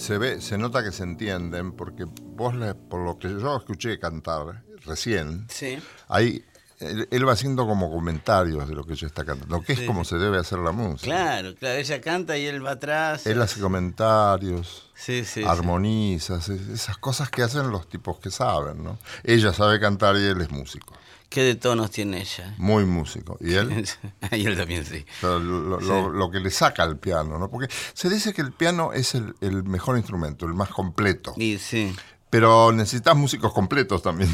Se, 0.00 0.18
ve, 0.18 0.40
se 0.40 0.56
nota 0.58 0.82
que 0.82 0.92
se 0.92 1.02
entienden, 1.04 1.72
porque 1.72 2.04
vos, 2.06 2.54
le- 2.54 2.74
por 2.74 3.04
lo 3.04 3.18
que 3.18 3.28
yo 3.28 3.56
escuché 3.56 3.98
cantar 3.98 4.62
recién, 4.84 5.46
Sí. 5.50 5.78
ahí 6.08 6.44
él, 6.78 7.06
él 7.10 7.28
va 7.28 7.32
haciendo 7.34 7.66
como 7.66 7.90
comentarios 7.90 8.66
de 8.66 8.74
lo 8.74 8.84
que 8.86 8.94
ella 8.94 9.06
está 9.06 9.22
cantando, 9.26 9.60
que 9.60 9.74
es 9.74 9.80
como 9.82 10.02
se 10.02 10.16
debe 10.16 10.38
hacer 10.38 10.58
la 10.60 10.72
música. 10.72 11.04
Claro, 11.12 11.54
claro, 11.54 11.78
ella 11.78 12.00
canta 12.00 12.38
y 12.38 12.46
él 12.46 12.64
va 12.64 12.70
atrás. 12.70 13.26
Él 13.26 13.42
hace 13.42 13.60
comentarios, 13.60 14.90
Sí, 14.94 15.22
armoniza, 15.46 16.38
esas 16.38 16.96
cosas 16.98 17.28
que 17.30 17.42
hacen 17.42 17.70
los 17.70 17.86
tipos 17.88 18.18
que 18.18 18.30
saben, 18.30 18.82
¿no? 18.82 18.98
Ella 19.24 19.52
sabe 19.52 19.78
cantar 19.78 20.16
y 20.16 20.24
él 20.24 20.40
es 20.40 20.50
músico, 20.50 20.94
¿Qué 21.30 21.42
de 21.42 21.54
tonos 21.54 21.90
tiene 21.92 22.20
ella? 22.20 22.54
muy 22.58 22.84
músico. 22.84 23.38
Y 23.40 23.54
él, 23.54 23.86
y 24.32 24.44
él 24.46 24.56
también, 24.58 24.84
sí. 24.84 25.06
lo, 25.22 25.38
lo- 25.38 26.10
lo 26.10 26.30
que 26.30 26.40
le 26.40 26.50
saca 26.50 26.82
al 26.82 26.98
piano, 26.98 27.38
¿no? 27.38 27.48
Porque 27.48 27.72
se 27.94 28.10
dice 28.10 28.34
que 28.34 28.42
el 28.42 28.52
piano 28.52 28.92
es 28.92 29.14
el, 29.14 29.34
el 29.40 29.62
mejor 29.62 29.96
instrumento, 29.96 30.44
el 30.44 30.54
más 30.54 30.68
completo. 30.70 31.32
Y 31.38 31.56
sí. 31.58 31.94
Pero 32.30 32.72
necesitas 32.72 33.16
músicos 33.16 33.52
completos 33.52 34.02
también. 34.02 34.28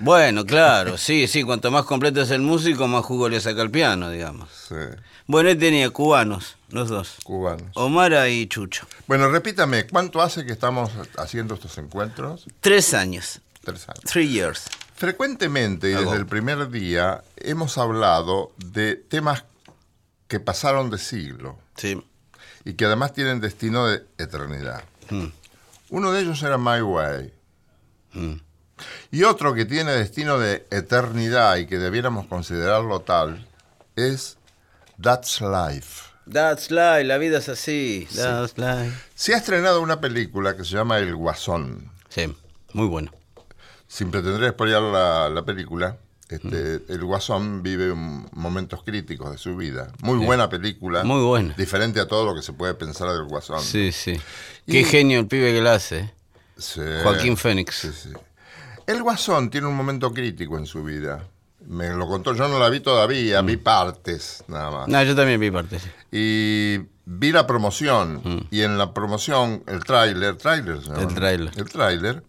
Bueno, 0.00 0.44
claro, 0.44 0.96
sí, 0.98 1.28
sí, 1.28 1.42
cuanto 1.44 1.70
más 1.70 1.84
completo 1.84 2.22
es 2.22 2.30
el 2.30 2.40
músico, 2.42 2.88
más 2.88 3.04
jugo 3.04 3.28
le 3.28 3.40
saca 3.40 3.62
el 3.62 3.70
piano, 3.70 4.10
digamos. 4.10 4.48
Sí, 4.68 4.74
Bueno, 5.26 5.50
él 5.50 5.58
tenía 5.58 5.90
cubanos, 5.90 6.56
los 6.70 6.88
dos. 6.88 7.16
cubanos. 7.22 7.70
Omara 7.74 8.28
y 8.28 8.46
Chucho. 8.46 8.86
Bueno, 9.06 9.28
repítame, 9.28 9.86
¿cuánto 9.86 10.20
hace 10.22 10.44
que 10.44 10.52
estamos 10.52 10.90
haciendo 11.18 11.54
estos 11.54 11.76
encuentros? 11.78 12.46
Tres 12.60 12.94
años. 12.94 13.40
Tres 13.62 13.88
años. 13.88 14.04
Three 14.04 14.28
years. 14.28 14.64
Frecuentemente 15.02 15.90
y 15.90 15.94
desde 15.94 16.14
el 16.14 16.26
primer 16.26 16.70
día 16.70 17.24
hemos 17.34 17.76
hablado 17.76 18.52
de 18.56 18.94
temas 18.94 19.42
que 20.28 20.38
pasaron 20.38 20.90
de 20.90 20.98
siglo 20.98 21.58
Sí. 21.76 22.00
y 22.64 22.74
que 22.74 22.84
además 22.84 23.12
tienen 23.12 23.40
destino 23.40 23.88
de 23.88 24.04
eternidad. 24.16 24.84
Mm. 25.10 25.26
Uno 25.90 26.12
de 26.12 26.20
ellos 26.22 26.40
era 26.44 26.56
My 26.56 26.82
Way. 26.82 27.32
Mm. 28.12 28.34
Y 29.10 29.24
otro 29.24 29.54
que 29.54 29.64
tiene 29.64 29.90
destino 29.90 30.38
de 30.38 30.68
eternidad 30.70 31.56
y 31.56 31.66
que 31.66 31.78
debiéramos 31.80 32.28
considerarlo 32.28 33.00
tal 33.00 33.44
es 33.96 34.38
That's 35.02 35.40
Life. 35.40 36.12
That's 36.32 36.70
life, 36.70 37.02
la 37.02 37.18
vida 37.18 37.38
es 37.38 37.48
así. 37.48 38.06
That's 38.14 38.56
life. 38.56 38.96
Se 39.16 39.34
ha 39.34 39.38
estrenado 39.38 39.80
una 39.82 40.00
película 40.00 40.56
que 40.56 40.64
se 40.64 40.76
llama 40.76 40.98
El 40.98 41.16
Guasón. 41.16 41.90
Sí, 42.08 42.32
muy 42.72 42.86
bueno. 42.86 43.10
Sin 43.92 44.10
pretender 44.10 44.50
spoilear 44.52 44.80
la, 44.82 45.28
la 45.28 45.42
película, 45.44 45.98
este, 46.30 46.78
Mm. 46.88 46.92
el 46.92 47.04
Guasón 47.04 47.62
vive 47.62 47.92
momentos 48.32 48.82
críticos 48.84 49.30
de 49.30 49.36
su 49.36 49.54
vida. 49.54 49.92
Muy 50.00 50.16
buena 50.24 50.48
película. 50.48 51.04
Muy 51.04 51.22
buena. 51.22 51.52
Diferente 51.58 52.00
a 52.00 52.08
todo 52.08 52.24
lo 52.24 52.34
que 52.34 52.40
se 52.40 52.54
puede 52.54 52.72
pensar 52.72 53.08
del 53.12 53.24
Guasón. 53.24 53.60
Sí, 53.60 53.92
sí. 53.92 54.18
Y- 54.66 54.72
Qué 54.72 54.84
genio 54.84 55.20
el 55.20 55.26
pibe 55.26 55.52
que 55.52 55.60
la 55.60 55.74
hace. 55.74 55.98
¿eh? 55.98 56.14
Sí. 56.56 56.80
Joaquín 57.02 57.36
Fénix. 57.36 57.74
Sí, 57.74 57.90
sí. 57.92 58.08
El 58.86 59.02
Guasón 59.02 59.50
tiene 59.50 59.66
un 59.66 59.76
momento 59.76 60.10
crítico 60.12 60.56
en 60.56 60.64
su 60.66 60.82
vida. 60.82 61.24
Me 61.66 61.90
lo 61.90 62.06
contó, 62.08 62.34
yo 62.34 62.48
no 62.48 62.58
la 62.58 62.70
vi 62.70 62.80
todavía, 62.80 63.42
Mm. 63.42 63.46
vi 63.46 63.56
partes 63.58 64.42
nada 64.48 64.70
más. 64.70 64.88
No, 64.88 65.02
yo 65.02 65.14
también 65.14 65.38
vi 65.38 65.50
parte. 65.50 65.78
sí. 65.78 65.88
Y 66.10 66.78
vi 67.04 67.30
la 67.30 67.46
promoción. 67.46 68.46
Y 68.50 68.62
en 68.62 68.78
la 68.78 68.94
promoción, 68.94 69.62
el 69.66 69.84
tráiler, 69.84 70.36
tráiler 70.38 70.78
Mm. 70.78 70.98
El 71.00 71.14
tráiler. 71.14 71.52
El 71.56 71.64
tráiler, 71.68 72.22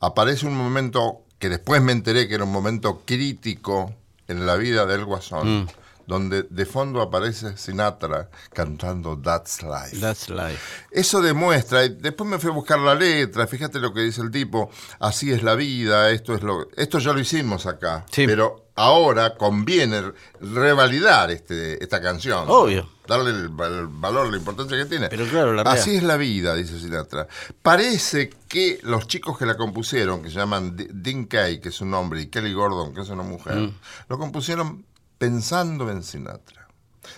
aparece 0.00 0.46
un 0.46 0.56
momento 0.56 1.22
que 1.38 1.48
después 1.48 1.82
me 1.82 1.92
enteré 1.92 2.28
que 2.28 2.34
era 2.34 2.44
un 2.44 2.52
momento 2.52 3.02
crítico 3.04 3.94
en 4.28 4.46
la 4.46 4.56
vida 4.56 4.86
del 4.86 5.04
Guasón, 5.04 5.62
Mm. 5.64 5.66
donde 6.06 6.42
de 6.44 6.66
fondo 6.66 7.02
aparece 7.02 7.56
Sinatra 7.56 8.28
cantando 8.52 9.18
That's 9.20 9.62
Life. 9.62 9.98
That's 10.00 10.28
life. 10.30 10.58
Eso 10.90 11.20
demuestra, 11.20 11.84
y 11.84 11.90
después 11.90 12.28
me 12.30 12.38
fui 12.38 12.50
a 12.50 12.54
buscar 12.54 12.78
la 12.78 12.94
letra, 12.94 13.46
fíjate 13.46 13.78
lo 13.80 13.92
que 13.92 14.00
dice 14.02 14.20
el 14.22 14.30
tipo, 14.30 14.70
así 15.00 15.32
es 15.32 15.42
la 15.42 15.54
vida, 15.56 16.10
esto 16.10 16.34
es 16.34 16.42
lo 16.42 16.68
esto 16.76 16.98
ya 17.00 17.12
lo 17.12 17.20
hicimos 17.20 17.66
acá, 17.66 18.04
Sí. 18.10 18.24
pero 18.26 18.65
ahora 18.76 19.34
conviene 19.36 20.12
revalidar 20.40 21.30
este, 21.30 21.82
esta 21.82 22.00
canción. 22.00 22.44
Obvio. 22.48 22.88
Darle 23.06 23.30
el, 23.30 23.48
val- 23.48 23.72
el 23.78 23.86
valor, 23.86 24.30
la 24.30 24.36
importancia 24.36 24.76
que 24.76 24.84
tiene. 24.86 25.08
Pero 25.08 25.26
claro, 25.26 25.52
la. 25.54 25.62
Así 25.62 25.96
es 25.96 26.02
la 26.02 26.16
vida, 26.16 26.54
dice 26.54 26.78
Sinatra. 26.78 27.28
Parece 27.62 28.30
que 28.48 28.78
los 28.82 29.06
chicos 29.06 29.38
que 29.38 29.46
la 29.46 29.56
compusieron, 29.56 30.22
que 30.22 30.30
se 30.30 30.36
llaman 30.36 30.74
Dean 30.76 31.24
Kay, 31.26 31.60
que 31.60 31.68
es 31.70 31.80
un 31.80 31.94
hombre, 31.94 32.22
y 32.22 32.26
Kelly 32.26 32.52
Gordon, 32.52 32.94
que 32.94 33.00
es 33.02 33.08
una 33.08 33.22
mujer, 33.22 33.54
Mm. 33.56 33.74
lo 34.08 34.18
compusieron 34.18 34.84
pensando 35.18 35.90
en 35.90 36.02
Sinatra. 36.02 36.66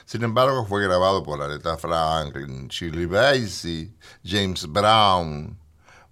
Sin 0.04 0.22
embargo, 0.22 0.66
fue 0.66 0.82
grabado 0.82 1.22
por 1.22 1.40
Aretha 1.40 1.78
Franklin, 1.78 2.68
Shirley 2.68 3.06
Bassey, 3.06 3.90
James 4.22 4.66
Brown. 4.66 5.58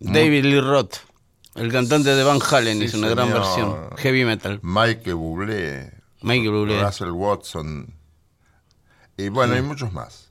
David 0.00 0.44
Lee 0.44 0.60
Roth, 0.60 0.96
el 1.56 1.72
cantante 1.72 2.14
de 2.14 2.22
Van 2.22 2.38
Halen, 2.50 2.78
Sí, 2.78 2.84
hizo 2.84 2.98
una 2.98 3.08
gran 3.08 3.32
versión. 3.32 3.90
Heavy 3.96 4.24
metal. 4.24 4.60
Michael 4.62 5.14
Bublé, 5.16 5.92
Michael 6.22 6.50
Bublé. 6.52 6.82
Russell 6.82 7.10
Watson, 7.10 7.94
y 9.16 9.28
bueno, 9.28 9.54
hay 9.54 9.62
muchos 9.62 9.92
más. 9.92 10.30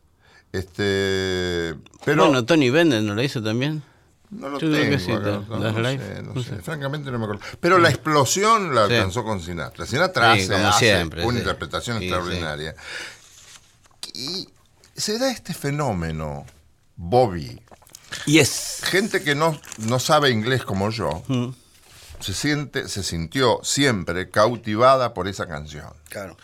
Este, 0.51 1.75
pero 2.05 2.23
Bueno, 2.25 2.45
Tony 2.45 2.69
Bennett 2.69 3.03
no 3.03 3.13
la 3.15 3.23
hizo 3.23 3.43
también. 3.43 3.83
no 4.29 4.47
lo 4.49 4.59
yo 4.59 4.69
creo 4.69 4.81
tengo 4.81 4.91
que 4.97 4.99
sí, 5.03 5.11
acá, 5.11 5.41
no, 5.49 5.73
sé, 5.73 6.23
no 6.23 6.41
sé. 6.41 6.49
sé. 6.49 6.61
Francamente 6.61 7.11
no 7.11 7.19
me 7.19 7.25
acuerdo. 7.25 7.41
Pero 7.59 7.77
la 7.77 7.89
explosión 7.89 8.73
la 8.73 8.85
alcanzó 8.85 9.23
con 9.25 9.41
Sinatra. 9.41 9.85
Sinatra 9.85 10.31
hace, 10.33 10.47
como 10.47 10.67
hace 10.67 10.95
siempre, 10.95 11.25
una 11.25 11.39
interpretación 11.39 11.97
extraordinaria. 11.97 12.73
Y 14.13 14.47
se 14.95 15.19
da 15.19 15.29
este 15.29 15.53
fenómeno, 15.53 16.45
Bobby. 16.95 17.59
Yes. 18.25 18.81
Gente 18.83 19.23
que 19.23 19.35
no, 19.35 19.59
no 19.79 19.99
sabe 19.99 20.29
inglés 20.31 20.63
como 20.63 20.89
yo, 20.89 21.23
Mm. 21.27 21.49
se 22.19 22.33
siente, 22.33 22.87
se 22.87 23.03
sintió 23.03 23.59
siempre 23.63 24.29
cautivada 24.29 25.13
por 25.13 25.27
esa 25.27 25.47
canción. 25.47 25.93
Claro. 26.09 26.37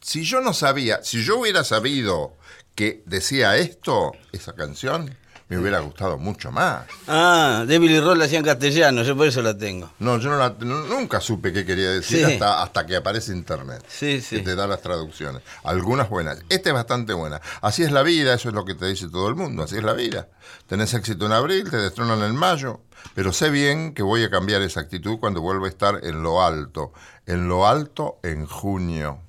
Si 0.00 0.22
yo 0.24 0.40
no 0.40 0.52
sabía, 0.52 1.02
si 1.02 1.24
yo 1.24 1.38
hubiera 1.38 1.64
sabido 1.64 2.36
que 2.74 3.02
decía 3.06 3.56
esto, 3.56 4.12
esa 4.32 4.54
canción, 4.54 5.16
me 5.54 5.60
hubiera 5.60 5.80
gustado 5.80 6.18
mucho 6.18 6.50
más. 6.52 6.84
Ah, 7.08 7.64
David 7.66 7.88
Lee 7.90 8.00
Roth 8.00 8.16
la 8.16 8.24
hacía 8.26 8.38
en 8.38 8.44
castellano, 8.44 9.02
yo 9.02 9.16
por 9.16 9.26
eso 9.26 9.42
la 9.42 9.56
tengo. 9.56 9.90
No, 9.98 10.18
yo 10.18 10.30
no 10.30 10.36
la- 10.38 10.54
no- 10.60 10.82
nunca 10.86 11.20
supe 11.20 11.52
qué 11.52 11.64
quería 11.64 11.90
decir 11.90 12.24
Sí. 12.26 12.32
hasta, 12.32 12.62
hasta 12.62 12.86
que 12.86 12.96
aparece 12.96 13.32
internet. 13.32 13.84
Sí, 13.88 14.20
sí. 14.20 14.36
Que 14.36 14.42
te 14.42 14.54
da 14.56 14.66
las 14.66 14.80
traducciones. 14.82 15.42
Algunas 15.62 16.08
buenas. 16.08 16.38
Esta 16.48 16.70
es 16.70 16.74
bastante 16.74 17.12
buena. 17.12 17.40
Así 17.60 17.82
es 17.82 17.92
la 17.92 18.02
vida, 18.02 18.34
eso 18.34 18.48
es 18.48 18.54
lo 18.54 18.64
que 18.64 18.74
te 18.74 18.86
dice 18.86 19.08
todo 19.08 19.28
el 19.28 19.34
mundo. 19.34 19.62
Así 19.62 19.76
es 19.76 19.82
la 19.84 19.92
vida. 19.94 20.28
Tenés 20.66 20.92
éxito 20.94 21.26
en 21.26 21.32
abril, 21.32 21.70
te 21.70 21.76
destronan 21.78 22.22
en 22.22 22.36
mayo. 22.36 22.80
Pero 23.14 23.32
sé 23.32 23.50
bien 23.50 23.92
que 23.92 24.02
voy 24.02 24.22
a 24.24 24.30
cambiar 24.30 24.62
esa 24.62 24.80
actitud 24.80 25.18
cuando 25.18 25.40
vuelva 25.42 25.66
a 25.66 25.70
estar 25.70 26.00
en 26.02 26.22
lo 26.22 26.42
alto. 26.42 26.92
En 27.26 27.48
lo 27.48 27.66
alto 27.66 28.18
en 28.22 28.46
junio. 28.46 29.20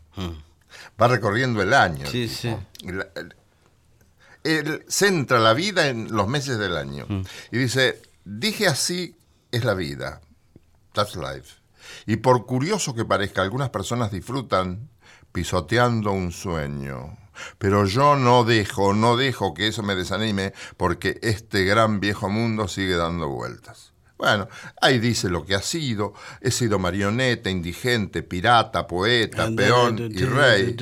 Va 1.01 1.08
recorriendo 1.10 1.62
el 1.62 1.74
año. 1.74 2.05
Mm. 2.08 2.12
Sí, 2.12 2.27
sí. 2.29 2.55
La- 2.84 3.08
él 4.46 4.86
centra 4.88 5.40
la 5.40 5.54
vida 5.54 5.88
en 5.88 6.16
los 6.16 6.28
meses 6.28 6.58
del 6.58 6.78
año. 6.78 7.06
Mm. 7.10 7.22
Y 7.52 7.58
dice, 7.58 8.02
dije 8.24 8.68
así 8.68 9.18
es 9.52 9.66
la 9.66 9.74
vida. 9.74 10.22
That's 10.94 11.16
life. 11.16 11.56
Y 12.06 12.18
por 12.18 12.46
curioso 12.46 12.94
que 12.94 13.06
parezca, 13.06 13.42
algunas 13.42 13.70
personas 13.70 14.12
disfrutan 14.12 14.90
pisoteando 15.32 16.12
un 16.12 16.32
sueño. 16.32 17.18
Pero 17.58 17.86
yo 17.86 18.16
no 18.16 18.46
dejo, 18.46 18.94
no 18.94 19.18
dejo 19.18 19.54
que 19.54 19.68
eso 19.68 19.84
me 19.84 19.96
desanime 19.96 20.54
porque 20.78 21.20
este 21.22 21.66
gran 21.66 22.00
viejo 22.00 22.30
mundo 22.30 22.68
sigue 22.68 22.96
dando 22.96 23.28
vueltas. 23.28 23.92
Bueno, 24.18 24.48
ahí 24.82 25.00
dice 25.00 25.30
lo 25.30 25.46
que 25.46 25.56
ha 25.56 25.62
sido. 25.62 26.14
He 26.40 26.52
sido 26.52 26.80
marioneta, 26.80 27.50
indigente, 27.50 28.24
pirata, 28.24 28.88
poeta, 28.88 29.50
peón 29.56 29.98
y 30.00 30.24
rey. 30.24 30.75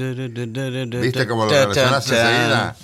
¿Viste 1.01 1.27
cómo 1.27 1.46
lo 1.46 1.51
relacionaste 1.51 2.15
enseguida? 2.15 2.75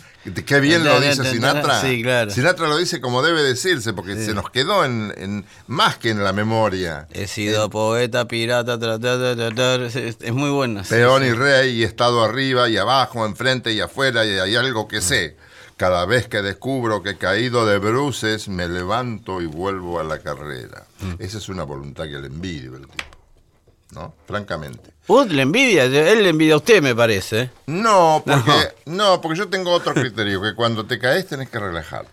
Qué 0.45 0.59
bien 0.59 0.83
lo 0.83 0.99
dice 0.99 1.23
Sinatra. 1.31 1.81
Sí, 1.81 2.01
claro. 2.01 2.31
Sinatra 2.31 2.67
lo 2.67 2.77
dice 2.77 2.99
como 3.01 3.21
debe 3.21 3.43
decirse, 3.43 3.93
porque 3.93 4.15
se 4.15 4.33
nos 4.33 4.49
quedó 4.49 4.85
en, 4.85 5.13
en- 5.17 5.45
más 5.67 5.97
que 5.97 6.09
en 6.09 6.23
la 6.23 6.33
memoria. 6.33 7.07
He 7.11 7.27
sido 7.27 7.69
poeta, 7.69 8.27
pirata, 8.27 8.79
tra, 8.79 8.99
tra, 8.99 9.17
tra, 9.17 9.75
es, 9.85 10.33
muy 10.33 10.49
buena. 10.49 10.83
sí, 10.83 10.89
Peón 10.95 11.23
y 11.25 11.31
rey, 11.31 11.71
y 11.79 11.83
estado 11.83 12.23
arriba 12.23 12.69
y 12.69 12.77
abajo, 12.77 13.25
enfrente 13.25 13.71
y 13.73 13.79
afuera, 13.81 14.25
y 14.25 14.29
hay 14.39 14.55
algo 14.55 14.87
que 14.87 15.01
sé. 15.01 15.37
Cada 15.77 16.05
vez 16.05 16.27
que 16.27 16.41
descubro 16.41 17.01
que 17.03 17.11
he 17.11 17.17
caído 17.17 17.65
de 17.65 17.77
bruces, 17.77 18.49
me 18.49 18.67
levanto 18.67 19.41
y 19.41 19.45
vuelvo 19.45 19.99
a 19.99 20.03
la 20.03 20.19
carrera. 20.19 20.85
Esa 21.19 21.37
es 21.37 21.47
una 21.47 21.63
voluntad 21.63 22.03
que 22.03 22.19
le 22.19 22.27
envidio 22.27 22.75
el 22.75 22.81
tipo. 22.87 23.18
¿No? 23.91 24.13
Francamente. 24.27 24.91
Uh, 25.07 25.23
le 25.25 25.41
envidia, 25.41 25.85
él 25.85 26.21
le 26.23 26.29
envidia 26.29 26.53
a 26.53 26.57
usted, 26.57 26.81
me 26.81 26.93
parece. 26.95 27.49
No, 27.65 28.21
porque, 28.25 28.75
no. 28.85 29.19
porque 29.19 29.37
yo 29.39 29.49
tengo 29.49 29.71
otro 29.71 29.93
criterio, 29.95 30.41
que 30.41 30.53
cuando 30.53 30.85
te 30.85 30.99
caes 30.99 31.25
tenés 31.27 31.49
que 31.49 31.57
relajar. 31.59 32.05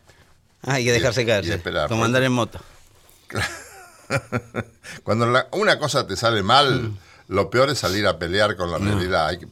Ah, 0.62 0.74
hay 0.74 0.84
que 0.84 0.92
dejarse 0.92 1.22
y 1.22 1.26
caer, 1.26 1.44
sí, 1.44 1.52
esperar, 1.52 1.88
como 1.88 2.04
andar 2.04 2.22
en 2.22 2.32
moto. 2.32 2.58
Cuando 5.02 5.26
la- 5.26 5.48
una 5.52 5.78
cosa 5.78 6.06
te 6.06 6.16
sale 6.16 6.42
mal, 6.42 6.92
lo 7.28 7.50
peor 7.50 7.70
es 7.70 7.78
salir 7.78 8.06
a 8.06 8.18
pelear 8.18 8.56
con 8.56 8.70
la 8.70 8.78
realidad. 8.78 9.26
Hay 9.28 9.38
que 9.38 9.48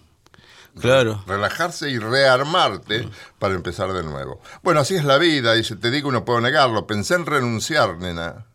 Claro. 0.81 1.23
relajarse 1.27 1.89
y 1.91 1.99
rearmarte 1.99 3.09
para 3.39 3.55
empezar 3.55 3.93
de 3.93 4.03
nuevo. 4.03 4.41
Bueno, 4.63 4.81
así 4.81 4.97
es 4.97 5.05
la 5.05 5.19
vida, 5.19 5.57
y 5.57 5.63
si 5.65 5.77
te 5.77 5.91
digo 5.91 6.11
no 6.11 6.25
puedo 6.25 6.41
negarlo. 6.41 6.87
Pensé 6.87 7.15
en 7.15 7.27
renunciar, 7.27 7.97
nena. 7.99 8.47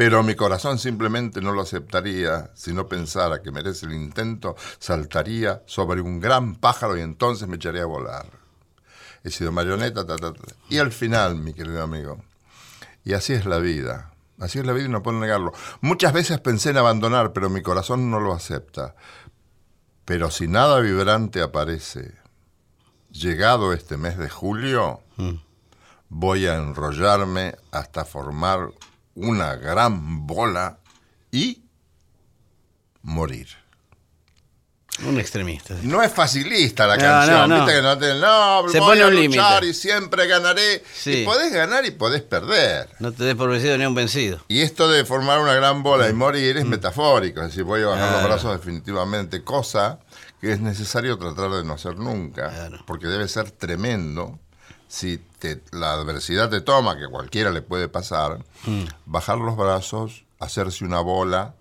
Pero 0.00 0.22
mi 0.22 0.34
corazón 0.34 0.78
simplemente 0.78 1.42
no 1.42 1.52
lo 1.52 1.60
aceptaría. 1.60 2.50
Si 2.54 2.72
no 2.72 2.88
pensara 2.88 3.42
que 3.42 3.50
merece 3.50 3.84
el 3.84 3.92
intento, 3.92 4.56
saltaría 4.78 5.62
sobre 5.66 6.00
un 6.00 6.20
gran 6.20 6.54
pájaro 6.54 6.96
y 6.96 7.02
entonces 7.02 7.46
me 7.46 7.56
echaría 7.56 7.82
a 7.82 7.84
volar. 7.84 8.24
He 9.24 9.30
sido 9.30 9.52
marioneta, 9.52 10.06
ta, 10.06 10.16
ta, 10.16 10.32
ta. 10.32 10.54
Y 10.70 10.78
al 10.78 10.90
final, 10.90 11.34
mi 11.34 11.52
querido 11.52 11.82
amigo, 11.82 12.24
y 13.04 13.12
así 13.12 13.34
es 13.34 13.44
la 13.44 13.58
vida. 13.58 14.10
Así 14.38 14.58
es 14.58 14.64
la 14.64 14.72
vida 14.72 14.86
y 14.86 14.88
no 14.88 15.02
puedo 15.02 15.20
negarlo. 15.20 15.52
Muchas 15.82 16.14
veces 16.14 16.40
pensé 16.40 16.70
en 16.70 16.78
abandonar, 16.78 17.34
pero 17.34 17.50
mi 17.50 17.60
corazón 17.60 18.10
no 18.10 18.20
lo 18.20 18.32
acepta. 18.32 18.94
Pero 20.06 20.30
si 20.30 20.48
nada 20.48 20.80
vibrante 20.80 21.42
aparece, 21.42 22.14
llegado 23.10 23.74
este 23.74 23.98
mes 23.98 24.16
de 24.16 24.30
julio, 24.30 25.02
voy 26.08 26.46
a 26.46 26.56
enrollarme 26.56 27.54
hasta 27.70 28.06
formar 28.06 28.70
una 29.14 29.56
gran 29.56 30.26
bola 30.26 30.78
y 31.30 31.62
morir. 33.02 33.48
Un 35.06 35.18
extremista. 35.18 35.74
No 35.82 36.02
es 36.02 36.12
facilista 36.12 36.86
la 36.86 36.96
No, 36.96 37.02
canción, 37.02 37.40
no, 37.40 37.46
no. 37.48 37.54
viste 37.64 37.72
que 37.80 37.82
no 37.82 37.96
te 37.98 38.14
no, 38.20 38.68
Se 38.68 38.80
voy 38.80 38.88
pone 38.90 39.02
a 39.02 39.06
un 39.06 39.14
luchar 39.16 39.64
y 39.64 39.72
siempre 39.72 40.26
ganaré. 40.26 40.84
Sí. 40.92 41.22
Y 41.22 41.24
podés 41.24 41.50
ganar 41.52 41.86
y 41.86 41.90
podés 41.92 42.20
perder. 42.22 42.90
No 42.98 43.10
te 43.10 43.24
des 43.24 43.34
por 43.34 43.48
vencido 43.48 43.78
ni 43.78 43.84
a 43.84 43.88
un 43.88 43.94
vencido. 43.94 44.40
Y 44.48 44.60
esto 44.60 44.90
de 44.90 45.06
formar 45.06 45.40
una 45.40 45.54
gran 45.54 45.82
bola 45.82 46.10
y 46.10 46.12
morir 46.12 46.58
es 46.58 46.66
metafórico, 46.66 47.40
es 47.40 47.46
decir, 47.46 47.64
voy 47.64 47.80
a 47.82 47.86
bajar 47.86 48.12
los 48.12 48.20
Mm. 48.22 48.26
Brazos 48.26 48.52
definitivamente, 48.58 49.42
cosa 49.42 50.00
que 50.38 50.52
es 50.52 50.60
necesario 50.60 51.16
tratar 51.16 51.50
de 51.50 51.64
no 51.64 51.74
hacer 51.74 51.96
nunca, 51.96 52.50
Claro. 52.50 52.84
porque 52.86 53.06
debe 53.06 53.26
ser 53.28 53.50
tremendo 53.52 54.38
si 54.90 55.18
te- 55.38 55.62
la 55.70 55.92
adversidad 55.92 56.50
te 56.50 56.60
toma, 56.60 56.98
que 56.98 57.06
cualquiera 57.06 57.50
le 57.52 57.62
puede 57.62 57.86
pasar, 57.88 58.44
Mm. 58.66 58.84
bajar 59.06 59.38
los 59.38 59.56
brazos, 59.56 60.24
hacerse 60.40 60.84
una 60.84 60.98
bola 61.00 61.54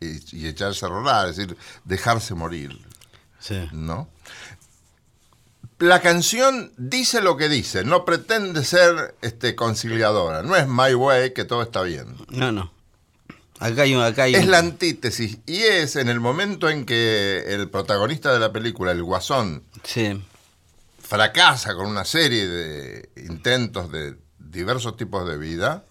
y, 0.00 0.36
y 0.36 0.46
echarse 0.46 0.86
a 0.86 0.88
rodar, 0.88 1.28
es 1.28 1.36
decir, 1.36 1.56
dejarse 1.84 2.34
morir, 2.34 2.78
Sí. 3.40 3.68
¿no? 3.72 4.08
La 5.80 6.00
canción 6.00 6.72
dice 6.76 7.20
lo 7.20 7.36
que 7.36 7.48
dice, 7.48 7.84
no 7.84 8.04
pretende 8.04 8.64
ser 8.64 9.14
este, 9.22 9.54
conciliadora, 9.54 10.42
no 10.42 10.56
es 10.56 10.66
My 10.68 10.94
Way, 10.94 11.32
que 11.34 11.44
todo 11.44 11.62
está 11.62 11.82
bien. 11.82 12.16
No, 12.30 12.50
no. 12.52 12.72
Acá 13.60 13.82
hay 13.82 13.94
un. 13.94 14.02
Acá 14.02 14.24
hay 14.24 14.34
Es 14.34 14.44
un- 14.44 14.50
la 14.52 14.58
antítesis 14.58 15.38
y 15.46 15.58
es 15.62 15.96
en 15.96 16.08
el 16.08 16.20
momento 16.20 16.68
en 16.68 16.84
que 16.84 17.44
el 17.48 17.68
protagonista 17.68 18.32
de 18.32 18.38
la 18.40 18.52
película, 18.52 18.92
el 18.92 19.02
guasón, 19.02 19.62
Sí. 19.84 20.20
Fracasa 21.08 21.74
con 21.74 21.86
una 21.86 22.04
serie 22.04 22.46
de 22.46 23.10
intentos 23.24 23.90
de 23.90 24.18
diversos 24.38 24.94
tipos 24.98 25.26
de 25.26 25.38
vida, 25.38 25.84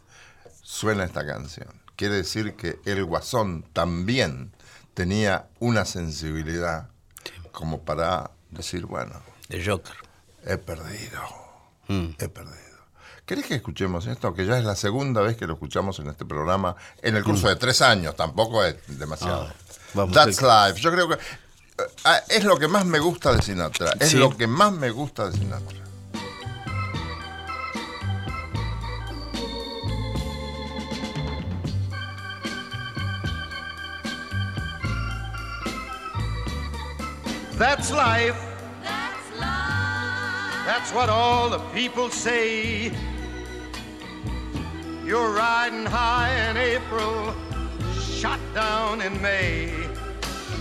suena 0.62 1.06
esta 1.06 1.26
canción. 1.26 1.70
Quiere 1.96 2.14
decir 2.18 2.56
que 2.56 2.80
el 2.86 3.04
guasón 3.04 3.64
también 3.74 4.54
tenía 4.94 5.48
una 5.60 5.86
sensibilidad 5.86 6.90
como 7.52 7.84
para 7.84 8.30
decir, 8.52 8.86
bueno, 8.86 9.20
De 9.50 9.66
Joker. 9.66 9.96
he 10.46 10.58
perdido, 10.58 11.20
Mm. 11.88 12.10
he 12.20 12.30
perdido. 12.30 12.58
¿Querés 13.26 13.46
que 13.48 13.56
escuchemos 13.56 14.06
esto? 14.06 14.34
Que 14.36 14.46
ya 14.46 14.60
es 14.60 14.64
la 14.66 14.76
segunda 14.76 15.22
vez 15.22 15.36
que 15.36 15.48
lo 15.48 15.54
escuchamos 15.54 15.98
en 16.00 16.08
este 16.10 16.26
programa, 16.26 16.76
en 17.02 17.16
el 17.16 17.24
curso 17.24 17.50
de 17.50 17.56
tres 17.56 17.82
años, 17.82 18.16
tampoco 18.16 18.64
es 18.64 18.76
demasiado. 19.00 19.48
Ah, 19.50 19.54
vamos, 19.96 20.14
That's 20.16 20.38
sí. 20.38 20.46
life. 20.46 20.80
Yo 20.80 20.92
creo 20.92 21.10
que 21.10 21.18
es 22.30 22.44
lo 22.44 22.58
que 22.58 22.68
más 22.68 22.86
me 22.86 23.00
gusta 23.00 23.34
de 23.34 23.42
Sinatra. 23.42 23.94
Es 24.00 24.10
Sí. 24.12 24.18
lo 24.18 24.36
que 24.36 24.48
más 24.48 24.72
me 24.74 24.90
gusta 24.92 25.30
de 25.30 25.38
Sinatra. 25.38 25.78
That's 37.58 37.92
life. 37.92 38.38
That's 40.66 40.92
what 40.94 41.10
all 41.10 41.50
the 41.50 41.60
people 41.74 42.10
say. 42.10 42.92
You're 45.06 45.32
riding 45.32 45.86
high 45.86 46.50
in 46.50 46.58
April, 46.58 47.34
shot 48.02 48.40
down 48.54 49.02
in 49.02 49.20
May. 49.22 49.77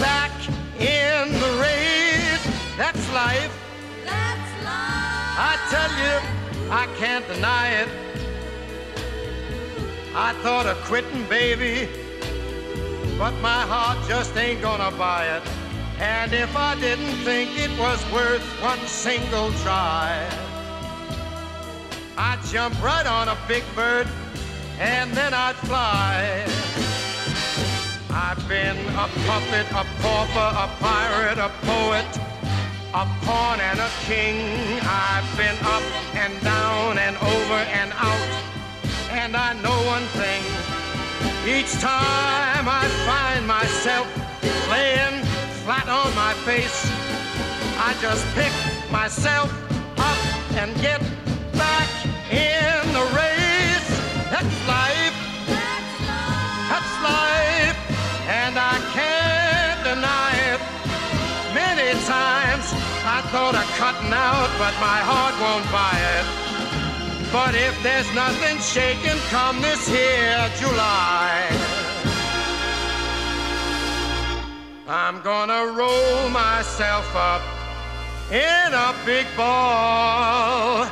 back 0.00 0.32
in 0.78 1.32
the 1.32 1.52
race. 1.60 2.44
That's 2.76 3.12
life. 3.12 3.52
That's 4.04 4.64
life. 4.64 5.36
I 5.38 5.56
tell 5.70 5.92
you, 6.04 6.70
I 6.70 6.86
can't 6.98 7.26
deny 7.28 7.68
it. 7.70 7.88
I 10.14 10.32
thought 10.42 10.66
of 10.66 10.76
quitting, 10.84 11.28
baby, 11.28 11.88
but 13.18 13.32
my 13.40 13.62
heart 13.62 13.98
just 14.08 14.36
ain't 14.36 14.62
gonna 14.62 14.90
buy 14.96 15.26
it. 15.36 15.42
And 15.98 16.32
if 16.32 16.54
I 16.56 16.78
didn't 16.80 17.16
think 17.24 17.58
it 17.58 17.70
was 17.78 18.00
worth 18.12 18.44
one 18.62 18.80
single 18.86 19.52
try, 19.64 20.26
I'd 22.18 22.42
jump 22.46 22.82
right 22.82 23.06
on 23.06 23.28
a 23.28 23.36
big 23.46 23.64
bird 23.74 24.08
and 24.78 25.12
then 25.12 25.32
I'd 25.34 25.56
fly. 25.56 26.65
I've 28.18 28.48
been 28.48 28.78
a 28.96 29.08
puppet, 29.28 29.66
a 29.72 29.84
pauper, 30.00 30.48
a 30.64 30.68
pirate, 30.80 31.36
a 31.36 31.50
poet, 31.68 32.08
a 32.94 33.04
pawn 33.26 33.60
and 33.60 33.78
a 33.78 33.90
king. 34.08 34.80
I've 34.80 35.28
been 35.36 35.54
up 35.60 35.82
and 36.14 36.32
down 36.42 36.96
and 36.96 37.14
over 37.18 37.60
and 37.76 37.92
out. 37.92 38.30
And 39.10 39.36
I 39.36 39.52
know 39.60 39.76
one 39.84 40.06
thing. 40.16 40.42
Each 41.46 41.72
time 41.78 42.64
I 42.66 42.88
find 43.04 43.46
myself 43.46 44.08
laying 44.70 45.22
flat 45.64 45.86
on 45.86 46.08
my 46.14 46.32
face, 46.48 46.88
I 47.76 47.94
just 48.00 48.24
pick 48.34 48.54
myself 48.90 49.52
up 49.98 50.56
and 50.56 50.74
get 50.80 51.02
back 51.52 51.90
in 52.32 52.80
the 52.94 53.04
race. 53.12 53.88
That's 54.30 54.68
life. 54.68 54.85
Thought 63.36 63.54
of 63.54 63.68
cutting 63.76 64.14
out, 64.14 64.48
but 64.56 64.72
my 64.80 64.98
heart 65.10 65.34
won't 65.44 65.68
buy 65.70 65.96
it. 66.16 66.26
But 67.30 67.54
if 67.54 67.74
there's 67.82 68.10
nothing 68.14 68.56
shaking 68.60 69.20
come 69.28 69.60
this 69.60 69.86
here 69.86 70.40
July, 70.56 71.44
I'm 74.88 75.20
gonna 75.20 75.66
roll 75.80 76.30
myself 76.30 77.14
up 77.14 77.42
in 78.32 78.68
a 78.72 78.94
big 79.04 79.26
ball. 79.36 80.88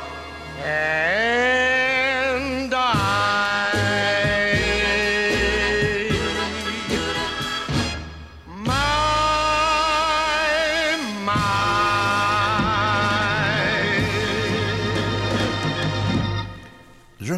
And 0.63 1.84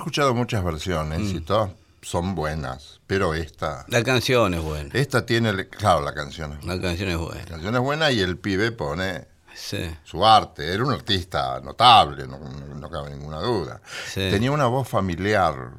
escuchado 0.08 0.34
muchas 0.34 0.64
versiones 0.64 1.20
Mm. 1.20 1.36
y 1.36 1.40
todas 1.42 1.72
son 2.02 2.34
buenas, 2.34 3.02
pero 3.08 3.34
esta, 3.34 3.86
La 3.90 4.02
canción 4.04 4.54
es 4.54 4.62
buena. 4.62 4.90
esta 4.94 5.26
tiene, 5.26 5.68
claro, 5.68 6.02
la 6.02 6.14
canción 6.14 6.54
es, 6.54 6.64
La 6.64 6.80
canción 6.80 7.10
es 7.10 7.16
la 7.18 7.22
buena. 7.22 7.44
canción 7.46 7.76
es 7.76 7.82
buena 7.82 8.10
y 8.12 8.22
el 8.22 8.38
pibe 8.38 8.72
pone 8.72 9.26
Sí. 9.54 9.90
su 10.06 10.26
arte. 10.26 10.72
Era 10.74 10.86
un 10.86 10.94
artista 10.94 11.60
notable, 11.62 12.26
no, 12.26 12.38
no- 12.40 12.76
no 12.76 12.90
cabe 12.90 13.10
ninguna 13.10 13.40
duda. 13.42 13.82
Sí. 14.06 14.30
Tenía 14.32 14.52
una 14.52 14.68
voz 14.68 14.88
familiar, 14.88 15.72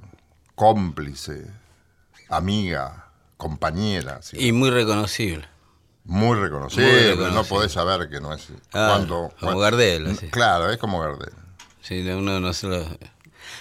cómplice, 0.54 1.46
amiga, 2.28 3.06
compañera, 3.38 4.20
sí, 4.20 4.36
Y 4.38 4.52
muy 4.52 4.68
reconocible. 4.70 5.46
muy 6.04 6.36
reconocible. 6.38 7.14
Muy 7.16 7.30
No 7.32 7.44
podés 7.44 7.72
saber 7.72 8.10
que 8.10 8.20
no 8.20 8.34
es. 8.34 8.48
Ah, 8.74 8.88
cuando, 8.94 9.14
como 9.16 9.28
cuando- 9.40 9.60
Gardel, 9.60 10.06
así. 10.08 10.26
Claro, 10.28 10.70
es 10.70 10.76
como 10.78 11.00
Gardel. 11.00 11.32
Sí, 11.80 12.00
uno 12.10 12.40
no 12.40 12.52
se 12.52 12.66
lo... 12.66 12.84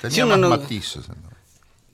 Tenía 0.02 0.24
Sí, 0.24 0.30
más 0.30 0.40
no- 0.40 0.50
matices. 0.50 1.10
¿no? 1.10 1.16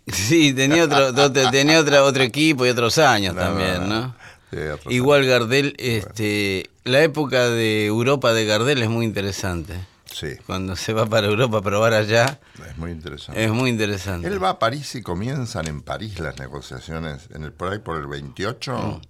Sí, 0.08 0.54
tenía 0.54 0.84
otro, 0.86 1.32
tenía 1.32 1.80
otra, 1.80 2.04
otro 2.04 2.24
equipo 2.24 2.66
y 2.66 2.70
otros 2.70 2.98
años 2.98 3.36
también, 3.36 3.88
¿no? 3.88 4.16
Sí, 4.52 4.58
Igual 4.90 5.26
Gardel, 5.26 5.74
este, 5.80 6.70
la 6.84 7.02
época 7.02 7.48
de 7.50 7.86
Europa 7.88 8.34
de 8.34 8.46
Gardel 8.46 8.84
es 8.84 8.90
muy 8.90 9.06
interesante. 9.06 9.80
Sí, 10.06 10.28
Cuando 10.46 10.76
se 10.76 10.94
va 10.94 11.08
para 11.08 11.26
Europa 11.26 11.58
a 11.58 11.62
probar 11.64 11.94
allá, 11.96 12.40
es 12.70 12.78
muy 12.78 12.92
interesante. 12.92 13.44
es 13.44 13.50
muy 13.52 13.72
interesante. 13.72 14.28
Él 14.28 14.44
va 14.44 14.50
a 14.50 14.60
París 14.60 14.94
y 14.94 15.02
comienzan 15.02 15.66
en 15.68 15.82
París 15.82 16.20
las 16.20 16.38
negociaciones, 16.38 17.30
en 17.34 17.44
el 17.46 17.52
por 17.52 17.72
ahí 17.74 17.80
por 17.80 17.98
el 17.98 18.06
28, 18.06 18.78
Mm. 18.78 19.02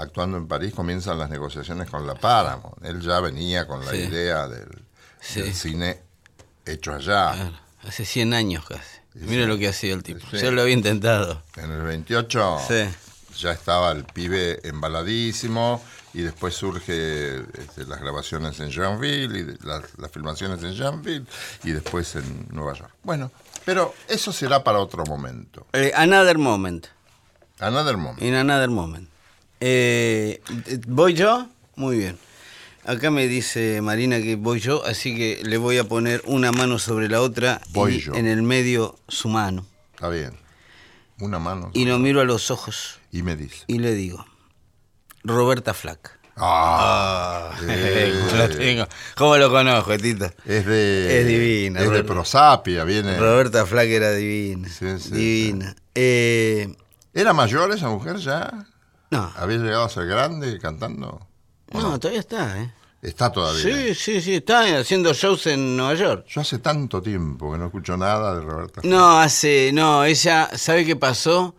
actuando 0.00 0.38
en 0.38 0.48
París, 0.48 0.72
comienzan 0.72 1.18
las 1.18 1.28
negociaciones 1.28 1.90
con 1.90 2.06
la 2.06 2.14
Paramount. 2.14 2.82
Él 2.82 3.02
ya 3.02 3.20
venía 3.20 3.66
con 3.66 3.84
la 3.84 3.90
Sí. 3.90 3.98
idea 3.98 4.48
del, 4.48 4.68
Sí. 5.20 5.42
del 5.42 5.52
cine 5.52 6.00
hecho 6.64 6.94
allá. 6.94 7.32
Claro, 7.34 7.50
hace 7.88 8.04
100 8.04 8.34
años 8.34 8.64
casi. 8.66 8.82
Mira 9.14 9.46
lo 9.46 9.58
que 9.58 9.66
ha 9.68 9.72
sido 9.72 9.96
el 9.96 10.02
tipo. 10.02 10.20
Sí. 10.30 10.38
Yo 10.40 10.52
lo 10.52 10.62
había 10.62 10.74
intentado. 10.74 11.42
En 11.56 11.70
el 11.72 11.82
28 11.82 12.58
Sí. 12.68 12.84
ya 13.38 13.52
estaba 13.52 13.90
el 13.92 14.04
pibe 14.04 14.60
embaladísimo 14.62 15.82
y 16.14 16.22
después 16.22 16.54
surge 16.54 17.38
este, 17.38 17.84
las 17.86 18.00
grabaciones 18.00 18.58
en 18.60 18.70
Jeanville 18.70 19.38
y 19.40 19.58
las 19.64 20.10
filmaciones 20.12 20.62
en 20.62 20.74
Jeanville 20.74 21.24
y 21.64 21.72
después 21.72 22.14
en 22.16 22.46
Nueva 22.50 22.74
York. 22.74 22.92
Bueno, 23.02 23.30
pero 23.64 23.94
eso 24.08 24.32
será 24.32 24.62
para 24.62 24.78
otro 24.78 25.04
momento. 25.04 25.66
Eh, 25.72 25.92
another 25.96 26.38
moment. 26.38 26.86
Another 27.58 27.96
moment. 27.96 28.22
In 28.22 28.34
another 28.34 28.68
moment. 28.70 29.08
Eh, 29.60 30.40
¿Voy 30.86 31.14
yo? 31.14 31.48
Muy 31.74 31.98
bien. 31.98 32.18
Acá 32.88 33.10
me 33.10 33.28
dice 33.28 33.82
Marina 33.82 34.16
que 34.22 34.36
voy 34.36 34.60
yo, 34.60 34.82
así 34.86 35.14
que 35.14 35.42
le 35.44 35.58
voy 35.58 35.76
a 35.76 35.84
poner 35.84 36.22
una 36.24 36.52
mano 36.52 36.78
sobre 36.78 37.10
la 37.10 37.20
otra 37.20 37.60
Voy 37.68 37.96
y 37.96 38.00
yo. 38.00 38.14
en 38.14 38.26
el 38.26 38.42
medio 38.42 38.98
su 39.08 39.28
mano. 39.28 39.66
Está 39.94 40.08
bien. 40.08 40.32
Una 41.20 41.38
mano. 41.38 41.70
Y 41.74 41.84
lo 41.84 41.98
miro 41.98 42.22
a 42.22 42.24
los 42.24 42.50
ojos 42.50 42.98
Y 43.12 43.22
me 43.22 43.36
dice. 43.36 43.64
y 43.66 43.78
le 43.78 43.92
digo, 43.94 44.24
Roberta 45.22 45.74
Flack. 45.74 46.18
Ah, 46.34 47.52
eh, 47.68 48.14
¿Cómo 48.30 48.36
lo 48.42 48.48
tengo? 48.48 48.88
¿Cómo 49.16 49.36
lo 49.36 49.50
conozco, 49.50 49.98
Tito? 49.98 50.30
es 50.46 50.64
de. 50.64 51.20
Es 51.20 51.26
divina, 51.26 51.80
Es 51.82 51.90
de 51.90 52.04
prosapia, 52.04 52.84
viene. 52.84 53.18
Roberta 53.18 53.66
Flack 53.66 53.88
era 53.88 54.12
divina. 54.12 54.66
Sí, 54.66 54.98
sí, 54.98 55.10
divina. 55.10 55.76
Eh, 55.94 56.74
¿Era 57.12 57.34
mayor 57.34 57.70
esa 57.72 57.90
mujer 57.90 58.16
ya? 58.16 58.66
no, 59.10 59.30
¿Había 59.36 59.58
llegado 59.58 59.84
a 59.84 59.88
ser 59.90 60.06
grande 60.06 60.58
cantando? 60.58 61.20
no, 61.72 61.98
todavía 61.98 62.20
está, 62.20 62.62
¿eh? 62.62 62.72
Está 63.00 63.30
todavía. 63.30 63.62
Sí, 63.62 63.94
sí, 63.94 64.20
sí, 64.20 64.34
está 64.34 64.78
haciendo 64.78 65.12
shows 65.14 65.46
en 65.46 65.76
Nueva 65.76 65.94
York. 65.94 66.26
Yo 66.28 66.40
hace 66.40 66.58
tanto 66.58 67.00
tiempo 67.00 67.52
que 67.52 67.58
no 67.58 67.66
escucho 67.66 67.96
nada 67.96 68.34
de 68.34 68.40
Roberta. 68.40 68.80
No, 68.82 69.20
hace, 69.20 69.70
no, 69.72 70.04
ella, 70.04 70.50
¿sabe 70.56 70.84
qué 70.84 70.96
pasó? 70.96 71.54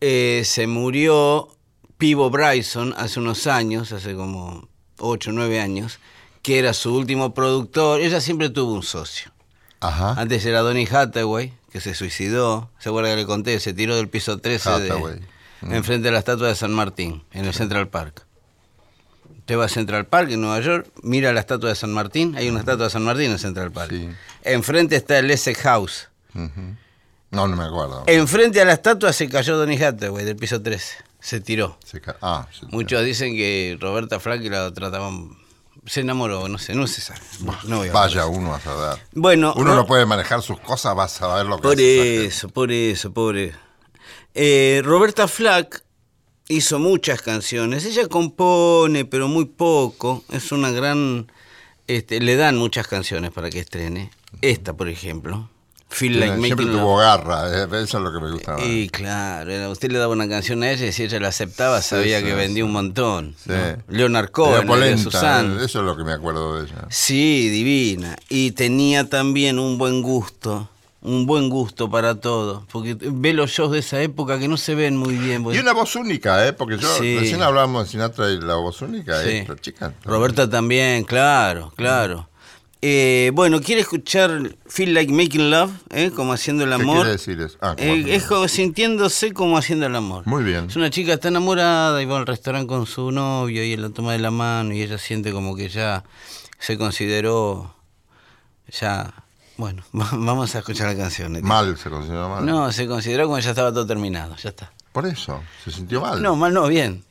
Eh, 0.00 0.42
se 0.44 0.66
murió 0.66 1.48
Pivo 1.96 2.28
Bryson 2.30 2.94
hace 2.96 3.20
unos 3.20 3.46
años, 3.46 3.92
hace 3.92 4.16
como 4.16 4.68
8 4.98 5.30
o 5.30 5.32
9 5.32 5.60
años, 5.60 6.00
que 6.42 6.58
era 6.58 6.74
su 6.74 6.94
último 6.94 7.34
productor. 7.34 8.00
Ella 8.00 8.20
siempre 8.20 8.50
tuvo 8.50 8.72
un 8.72 8.82
socio. 8.82 9.30
Ajá. 9.78 10.14
Antes 10.20 10.44
era 10.44 10.60
Donny 10.60 10.88
Hathaway, 10.90 11.52
que 11.70 11.80
se 11.80 11.94
suicidó. 11.94 12.70
¿Se 12.80 12.88
acuerda 12.88 13.10
que 13.10 13.16
le 13.16 13.26
conté? 13.26 13.60
Se 13.60 13.72
tiró 13.72 13.96
del 13.96 14.08
piso 14.08 14.38
13 14.38 14.80
de. 14.80 15.20
Mm. 15.62 15.74
enfrente 15.74 16.08
de 16.08 16.12
la 16.12 16.20
estatua 16.20 16.48
de 16.48 16.54
San 16.54 16.72
Martín, 16.72 17.22
en 17.32 17.44
el 17.44 17.52
Central 17.52 17.88
Park. 17.88 18.26
Usted 19.50 19.58
va 19.58 19.64
a 19.64 19.68
Central 19.68 20.06
Park 20.06 20.30
en 20.30 20.40
Nueva 20.42 20.60
York, 20.60 20.86
mira 21.02 21.32
la 21.32 21.40
estatua 21.40 21.70
de 21.70 21.74
San 21.74 21.92
Martín, 21.92 22.36
hay 22.36 22.48
una 22.48 22.60
estatua 22.60 22.84
de 22.84 22.90
San 22.90 23.02
Martín 23.02 23.32
en 23.32 23.38
Central 23.40 23.72
Park. 23.72 23.90
Sí. 23.90 24.08
Enfrente 24.44 24.94
está 24.94 25.18
el 25.18 25.28
Essex 25.28 25.58
House. 25.62 26.08
No, 27.32 27.48
no 27.48 27.56
me 27.56 27.64
acuerdo. 27.64 28.04
Enfrente 28.06 28.60
a 28.60 28.64
la 28.64 28.74
estatua 28.74 29.12
se 29.12 29.28
cayó 29.28 29.56
Donny 29.56 29.74
Hathaway 29.82 30.24
del 30.24 30.36
piso 30.36 30.62
13. 30.62 30.98
Se 31.18 31.40
tiró. 31.40 31.76
Se 31.84 32.00
ca- 32.00 32.16
ah, 32.22 32.46
se- 32.56 32.66
Muchos 32.66 33.04
dicen 33.04 33.34
que 33.34 33.76
Roberta 33.80 34.20
Flack 34.20 34.40
la 34.44 34.72
trataban. 34.72 35.36
Se 35.84 36.02
enamoró, 36.02 36.46
no 36.46 36.56
sé, 36.58 36.76
no 36.76 36.86
se 36.86 37.00
sabe. 37.00 37.18
No 37.64 37.78
voy 37.78 37.88
a 37.88 37.92
Vaya 37.92 38.22
hablar. 38.22 38.38
uno 38.40 38.54
a 38.54 38.60
saber. 38.60 39.00
Bueno, 39.14 39.52
Uno 39.56 39.74
no 39.74 39.84
puede 39.84 40.06
manejar 40.06 40.42
sus 40.42 40.60
cosas, 40.60 40.96
va 40.96 41.04
a 41.04 41.08
saber 41.08 41.46
lo 41.46 41.56
que 41.56 41.62
Por 41.62 41.80
eso, 41.80 42.48
por 42.50 42.70
eso, 42.70 43.10
pobre. 43.12 43.52
Eh, 44.32 44.80
Roberta 44.84 45.26
Flack 45.26 45.82
hizo 46.50 46.78
muchas 46.78 47.22
canciones. 47.22 47.84
Ella 47.86 48.06
compone, 48.08 49.04
pero 49.04 49.28
muy 49.28 49.46
poco. 49.46 50.24
Es 50.30 50.52
una 50.52 50.70
gran. 50.70 51.30
Este, 51.86 52.20
le 52.20 52.36
dan 52.36 52.56
muchas 52.56 52.86
canciones 52.86 53.30
para 53.30 53.50
que 53.50 53.60
estrene. 53.60 54.10
Esta, 54.42 54.74
por 54.74 54.88
ejemplo. 54.88 55.48
Feel 55.92 56.20
Like 56.20 56.34
siempre 56.36 56.50
Making 56.66 56.70
tuvo 56.80 56.92
Love. 56.92 57.00
garra, 57.00 57.62
eh, 57.64 57.82
eso 57.82 57.98
es 57.98 58.04
lo 58.04 58.12
que 58.12 58.20
me 58.20 58.30
gustaba. 58.30 58.64
Y 58.64 58.88
claro, 58.90 59.72
usted 59.72 59.90
le 59.90 59.98
daba 59.98 60.12
una 60.12 60.28
canción 60.28 60.62
a 60.62 60.70
ella 60.70 60.86
y 60.86 60.92
si 60.92 61.02
ella 61.02 61.18
la 61.18 61.28
aceptaba 61.28 61.82
sabía 61.82 62.20
sí, 62.20 62.26
que 62.26 62.34
vendía 62.36 62.62
sí. 62.62 62.66
un 62.66 62.70
montón. 62.70 63.34
¿no? 63.46 63.54
Leonard 63.88 64.30
Cohen, 64.30 64.68
polenta, 64.68 65.02
Susan. 65.02 65.58
eh, 65.58 65.64
eso 65.64 65.80
es 65.80 65.84
lo 65.84 65.96
que 65.96 66.04
me 66.04 66.12
acuerdo 66.12 66.58
de 66.62 66.66
ella. 66.68 66.86
Sí, 66.90 67.48
divina. 67.48 68.16
Y 68.28 68.52
tenía 68.52 69.08
también 69.10 69.58
un 69.58 69.78
buen 69.78 70.00
gusto, 70.00 70.70
un 71.02 71.24
buen 71.26 71.48
gusto 71.48 71.88
para 71.90 72.16
todo. 72.20 72.66
Porque 72.70 72.94
ve 73.00 73.32
los 73.32 73.50
shows 73.50 73.72
de 73.72 73.78
esa 73.78 74.02
época 74.02 74.38
que 74.38 74.48
no 74.48 74.56
se 74.56 74.74
ven 74.74 74.96
muy 74.96 75.14
bien. 75.16 75.44
Y 75.52 75.58
una 75.58 75.72
voz 75.72 75.96
única, 75.96 76.46
¿eh? 76.46 76.52
Porque 76.52 76.76
yo 76.78 76.88
Sí. 76.98 77.18
recién 77.18 77.42
hablábamos 77.42 77.84
de 77.84 77.90
Sinatra 77.90 78.30
y 78.30 78.38
la 78.40 78.56
voz 78.56 78.82
única, 78.82 79.22
Sí. 79.22 79.30
esta 79.30 79.56
chica. 79.56 79.94
Roberta 80.04 80.48
también, 80.48 81.04
claro, 81.04 81.72
claro. 81.76 82.28
Eh, 82.82 83.30
bueno, 83.34 83.60
¿quiere 83.60 83.82
escuchar 83.82 84.56
Feel 84.66 84.94
Like 84.94 85.12
Making 85.12 85.50
Love? 85.50 85.70
¿eh? 85.90 86.10
Como 86.16 86.32
haciendo 86.32 86.64
el 86.64 86.70
¿Qué 86.70 86.74
amor. 86.76 86.96
quiere 86.96 87.10
decir 87.10 87.38
eso? 87.40 87.58
Ah, 87.60 87.74
Eh, 87.76 88.04
es 88.08 88.24
como 88.24 88.48
sintiéndose 88.48 89.32
como 89.34 89.58
haciendo 89.58 89.84
el 89.86 89.94
amor. 89.96 90.26
Muy 90.26 90.42
bien. 90.44 90.66
Es 90.70 90.76
una 90.76 90.88
chica 90.88 91.12
está 91.12 91.28
enamorada 91.28 92.00
y 92.02 92.06
va 92.06 92.16
al 92.18 92.26
restaurante 92.26 92.68
con 92.68 92.86
su 92.86 93.10
novio 93.10 93.62
y 93.64 93.74
él 93.74 93.82
la 93.82 93.90
toma 93.90 94.12
de 94.12 94.18
la 94.20 94.30
mano 94.30 94.72
y 94.72 94.80
ella 94.80 94.96
siente 94.96 95.30
como 95.30 95.56
que 95.56 95.68
ya 95.68 96.04
se 96.58 96.78
consideró 96.78 97.74
ya 98.80 99.12
bueno 99.60 99.82
va- 99.94 100.08
vamos 100.12 100.54
a 100.54 100.58
escuchar 100.58 100.88
la 100.88 100.96
canción 100.96 101.32
Neti. 101.32 101.46
Mal 101.46 101.76
se 101.76 101.88
consideró 101.90 102.28
mal. 102.28 102.44
no 102.44 102.72
se 102.72 102.86
consideró 102.88 103.24
como 103.26 103.38
ya 103.38 103.50
estaba 103.50 103.70
todo 103.72 103.86
terminado 103.86 104.34
ya 104.36 104.48
está 104.50 104.72
Por 104.92 105.06
eso, 105.06 105.40
se 105.64 105.70
sintió 105.70 106.00
mal. 106.00 106.20
no 106.22 106.34
mal 106.36 106.52
no 106.52 106.66
bien 106.66 107.04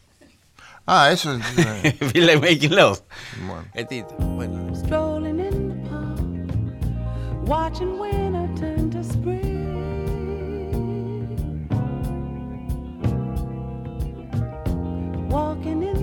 Ah, 0.92 1.12
eso. 1.12 1.32
eh, 1.58 1.92
Feel 2.12 2.26
like 2.26 2.40
making 2.42 2.76
love 2.76 3.00
bueno. 3.46 3.64
el 3.76 4.06
bueno 4.36 4.76
strolling 4.76 5.40
in 5.40 5.70
the 5.70 5.90
park, 5.90 7.48
watching 7.48 8.00
winter 8.00 8.50
turn 8.60 8.90
to 8.90 9.00
spring. 9.02 9.60
Walking 15.30 15.84
in 15.84 15.99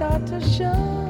start 0.00 0.26
to 0.26 0.40
show. 0.40 1.09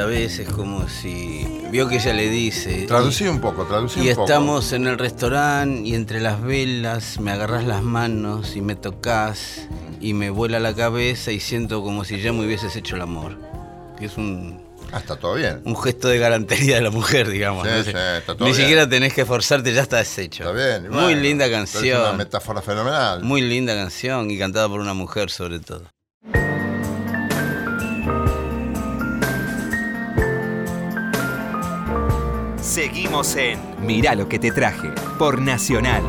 Esta 0.00 0.06
vez 0.10 0.38
es 0.38 0.48
como 0.48 0.88
si 0.88 1.46
vio 1.70 1.86
que 1.86 1.96
ella 1.96 2.14
le 2.14 2.30
dice. 2.30 2.86
Traducí 2.86 3.26
un 3.26 3.38
poco, 3.38 3.64
traducí 3.66 4.00
Y 4.00 4.08
un 4.08 4.14
poco. 4.14 4.24
estamos 4.24 4.72
en 4.72 4.86
el 4.86 4.96
restaurante 4.98 5.86
y 5.86 5.94
entre 5.94 6.20
las 6.20 6.40
velas 6.40 7.20
me 7.20 7.32
agarras 7.32 7.64
las 7.64 7.82
manos 7.82 8.56
y 8.56 8.62
me 8.62 8.76
tocas 8.76 9.68
y 10.00 10.14
me 10.14 10.30
vuela 10.30 10.58
la 10.58 10.74
cabeza 10.74 11.32
y 11.32 11.40
siento 11.40 11.82
como 11.82 12.04
si 12.04 12.18
ya 12.22 12.32
me 12.32 12.46
hubieses 12.46 12.74
hecho 12.76 12.96
el 12.96 13.02
amor. 13.02 13.36
Que 13.98 14.06
es 14.06 14.16
un, 14.16 14.62
Ah, 14.90 14.98
está 15.00 15.16
todo 15.16 15.34
bien. 15.34 15.60
un 15.66 15.76
gesto 15.76 16.08
de 16.08 16.18
galantería 16.18 16.76
de 16.76 16.80
la 16.80 16.90
mujer, 16.90 17.28
digamos. 17.28 17.68
Sí, 17.68 17.72
¿no? 17.76 17.84
sí, 17.84 17.90
está 17.90 18.34
todo 18.34 18.38
Ni 18.46 18.52
bien. 18.52 18.56
siquiera 18.56 18.88
tenés 18.88 19.12
que 19.12 19.20
esforzarte, 19.20 19.74
ya 19.74 19.82
estás 19.82 20.16
hecho. 20.18 20.44
Está 20.44 20.54
bien. 20.56 20.86
y 20.86 20.88
Muy 20.88 21.02
bueno, 21.04 21.20
linda 21.20 21.44
pero 21.44 21.62
Es 21.62 21.74
una 21.74 21.82
canción. 21.82 22.16
metáfora 22.16 22.62
fenomenal. 22.62 23.22
Muy 23.22 23.42
linda 23.42 23.74
canción 23.76 24.30
y 24.30 24.38
cantada 24.38 24.66
por 24.66 24.80
una 24.80 24.94
mujer 24.94 25.28
sobre 25.30 25.58
todo. 25.60 25.82
Seguimos 32.80 33.36
en 33.36 33.58
Mirá 33.84 34.14
lo 34.14 34.26
que 34.26 34.38
te 34.38 34.50
traje 34.52 34.88
por 35.18 35.38
Nacional. 35.38 36.02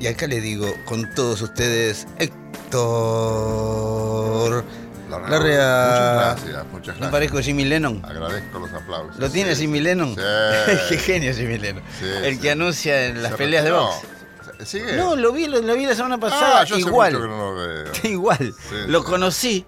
Y, 0.00 0.06
acá 0.06 0.26
le 0.26 0.40
digo 0.40 0.72
con 0.86 1.12
todos 1.14 1.42
ustedes, 1.42 2.06
Héctor 2.18 2.44
Larrea. 5.10 5.28
Larrea. 5.28 5.84
Muchas 5.90 6.14
gracias, 6.14 6.64
muchas 6.72 6.72
¿No 6.72 7.00
gracias. 7.00 7.10
parezco 7.10 7.40
Jimmy 7.40 7.66
Lennon? 7.66 8.02
Agradezco 8.04 8.58
los 8.58 8.72
aplausos. 8.72 9.18
¿Lo 9.18 9.28
tiene 9.28 9.54
Sí. 9.54 9.62
Jimmy 9.62 9.80
Lennon? 9.80 10.14
Sí. 10.14 10.22
Qué 10.88 10.96
genio 10.96 11.34
Jimmy 11.34 11.58
Lennon. 11.58 11.82
Sí, 12.00 12.06
El 12.24 12.36
sí. 12.36 12.40
que 12.40 12.50
anuncia 12.52 13.04
en 13.04 13.22
las 13.22 13.32
Se 13.32 13.38
peleas 13.38 13.64
de 13.64 13.72
box. 13.72 13.96
¿Sigue? 14.64 14.96
No, 14.96 15.14
lo 15.16 15.32
vi, 15.32 15.46
lo, 15.46 15.60
lo 15.60 15.74
vi 15.74 15.86
la 15.86 15.94
semana 15.94 16.18
pasada. 16.18 16.60
ah, 16.60 16.64
yo 16.64 16.76
hace 16.76 16.86
igual. 16.86 17.12
mucho 17.12 17.22
que 17.24 17.28
no 17.30 17.36
lo 17.38 17.54
veo. 17.54 17.84
Igual. 18.12 18.54
Sí, 18.68 18.74
lo 18.88 19.00
sí. 19.00 19.04
conocí. 19.06 19.66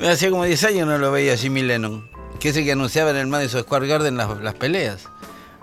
Hacía 0.00 0.30
como 0.30 0.44
10 0.44 0.64
años 0.64 0.86
no 0.86 0.98
lo 0.98 1.10
veía 1.12 1.36
Jimmy 1.36 1.62
Lennon. 1.62 2.08
Que 2.38 2.50
es 2.50 2.56
el 2.56 2.64
que 2.64 2.72
anunciaba 2.72 3.10
en 3.10 3.16
el 3.16 3.26
Madison 3.26 3.62
Square 3.62 3.86
Garden 3.88 4.16
las, 4.16 4.38
las 4.40 4.54
peleas. 4.54 5.08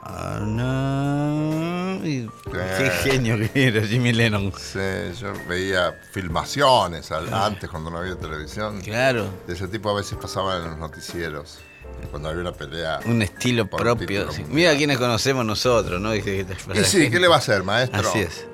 Ah, 0.04 0.40
no. 0.42 2.06
Y- 2.06 2.30
Qué 2.52 2.90
genio 3.04 3.38
que 3.52 3.68
era 3.68 3.82
Jimmy 3.86 4.14
Lennon. 4.14 4.52
Sí, 4.58 4.80
yo 5.20 5.34
veía 5.50 5.94
filmaciones 6.12 7.12
al- 7.12 7.34
antes 7.34 7.70
cuando 7.70 7.90
no 7.90 7.98
había 8.00 8.16
televisión. 8.16 8.82
Claro. 8.82 9.28
De 9.48 9.54
ese 9.54 9.68
tipo 9.68 9.90
a 9.90 9.94
veces 9.96 10.18
pasaban 10.22 10.64
en 10.64 10.70
los 10.72 10.78
noticieros. 10.80 11.60
Cuando 12.12 12.30
había 12.30 12.42
una 12.42 12.52
pelea. 12.52 13.00
Un 13.06 13.22
estilo 13.22 13.68
propio. 13.68 14.32
sí. 14.32 14.44
Mira 14.50 14.76
quiénes 14.76 14.98
conocemos 14.98 15.46
nosotros, 15.46 16.00
¿no? 16.02 16.14
Y 16.14 16.22
la 16.22 16.84
sí. 16.84 17.10
¿qué 17.10 17.20
le 17.20 17.28
va 17.28 17.36
a 17.36 17.38
hacer, 17.40 17.64
maestro? 17.64 18.02
Así 18.10 18.20
es. 18.20 18.46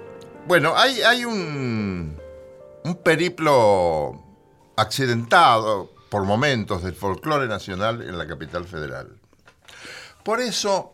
Bueno, 0.51 0.73
hay, 0.75 1.01
hay 1.01 1.23
un, 1.23 2.19
un 2.83 2.95
periplo 2.97 4.21
accidentado 4.75 5.89
por 6.09 6.23
momentos 6.25 6.83
del 6.83 6.93
folclore 6.93 7.47
nacional 7.47 8.01
en 8.01 8.17
la 8.17 8.27
capital 8.27 8.65
federal. 8.65 9.15
Por 10.25 10.41
eso 10.41 10.91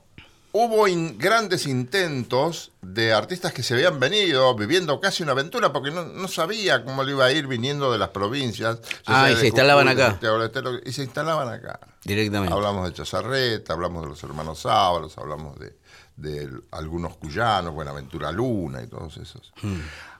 hubo 0.51 0.87
in- 0.87 1.17
grandes 1.17 1.65
intentos 1.65 2.71
de 2.83 3.13
artistas 3.13 3.51
que 3.51 3.63
se 3.63 3.73
habían 3.73 3.99
venido 3.99 4.53
viviendo 4.53 4.99
casi 5.01 5.23
una 5.23 5.31
aventura 5.31 5.73
porque 5.73 5.89
no, 5.89 6.03
no 6.05 6.27
sabía 6.27 6.83
cómo 6.85 7.03
le 7.03 7.13
iba 7.13 7.25
a 7.25 7.31
ir 7.31 7.47
viniendo 7.47 7.91
de 7.91 7.97
las 7.97 8.09
provincias. 8.09 8.77
Ah, 9.07 9.31
y 9.31 9.35
se 9.37 9.47
instalaban 9.47 9.87
acá. 9.87 10.19
Del 10.21 10.41
Estero, 10.43 10.73
y 10.85 10.91
se 10.91 11.01
instalaban 11.01 11.49
acá. 11.49 11.79
Directamente. 12.03 12.53
Hablamos 12.53 12.87
de 12.87 12.93
Chazarreta, 12.93 13.73
hablamos 13.73 14.03
de 14.03 14.09
los 14.09 14.23
hermanos 14.23 14.59
Sábalos, 14.59 15.17
hablamos 15.17 15.57
de, 15.57 15.75
de 16.17 16.49
algunos 16.71 17.15
cuyanos, 17.17 17.73
Buenaventura 17.73 18.31
Luna 18.31 18.81
y 18.83 18.87
todos 18.87 19.15
esos. 19.17 19.53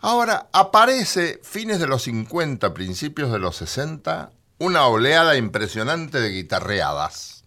Ahora, 0.02 0.48
aparece 0.54 1.40
fines 1.44 1.80
de 1.80 1.88
los 1.88 2.04
50, 2.04 2.74
principios 2.74 3.32
de 3.32 3.40
los 3.40 3.56
60, 3.58 4.32
una 4.60 4.86
oleada 4.88 5.36
impresionante 5.38 6.20
de 6.22 6.30
guitarreadas. 6.30 7.44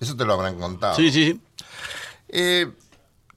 Eso 0.00 0.16
te 0.16 0.24
lo 0.24 0.34
habrán 0.34 0.58
contado. 0.58 0.94
Sí, 0.96 1.10
sí, 1.10 1.32
sí. 1.32 1.40
Eh, 2.28 2.70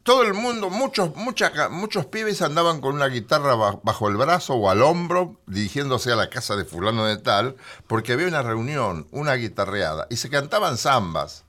todo 0.04 0.24
el 0.24 0.34
mundo, 0.34 0.70
muchos, 0.72 1.16
mucha 1.16 1.70
muchos 1.70 2.08
pibes 2.08 2.42
andaban 2.42 2.82
con 2.82 2.96
una 2.96 3.06
guitarra 3.08 3.54
ba- 3.56 3.80
bajo 3.84 4.08
el 4.10 4.18
brazo 4.18 4.56
o 4.56 4.70
al 4.70 4.82
hombro, 4.82 5.40
dirigiéndose 5.46 6.12
a 6.12 6.16
la 6.16 6.30
casa 6.30 6.56
de 6.56 6.66
fulano 6.66 7.06
de 7.06 7.18
tal, 7.18 7.56
porque 7.88 8.14
había 8.14 8.28
una 8.28 8.42
reunión, 8.42 9.08
una 9.12 9.36
guitarreada, 9.36 10.08
y 10.10 10.18
se 10.18 10.30
cantaban 10.32 10.78
zambas. 10.78 11.44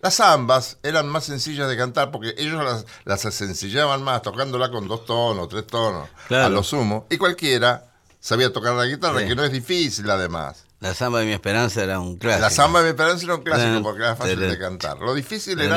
Las 0.00 0.14
zambas 0.16 0.78
eran 0.82 1.08
más 1.08 1.24
sencillas 1.24 1.68
de 1.68 1.76
cantar 1.76 2.10
porque 2.12 2.34
ellos 2.38 2.62
las, 2.64 2.86
las 3.04 3.20
sencillaban 3.34 4.02
más, 4.02 4.22
tocándola 4.22 4.70
con 4.70 4.86
dos 4.86 5.04
tonos, 5.04 5.48
tres 5.48 5.66
tonos, 5.66 6.08
Claro. 6.28 6.46
a 6.46 6.48
lo 6.48 6.62
sumo, 6.62 7.06
y 7.10 7.16
cualquiera 7.18 7.90
sabía 8.20 8.52
tocar 8.52 8.74
la 8.74 8.86
guitarra, 8.86 9.20
Sí. 9.20 9.26
que 9.28 9.34
no 9.34 9.44
es 9.44 9.50
difícil 9.52 10.08
además. 10.10 10.64
La 10.80 10.94
samba 10.94 11.18
de 11.18 11.26
mi 11.26 11.32
esperanza 11.32 11.82
era 11.82 11.98
un 11.98 12.16
clásico. 12.16 12.40
La 12.40 12.50
samba 12.50 12.78
de 12.80 12.84
mi 12.84 12.90
esperanza 12.90 13.24
era 13.24 13.34
un 13.34 13.42
clásico 13.42 13.82
porque 13.82 14.02
era 14.04 14.14
fácil 14.14 14.38
de 14.38 14.58
cantar. 14.58 14.98
Lo 15.00 15.12
difícil 15.14 15.58
era 15.60 15.76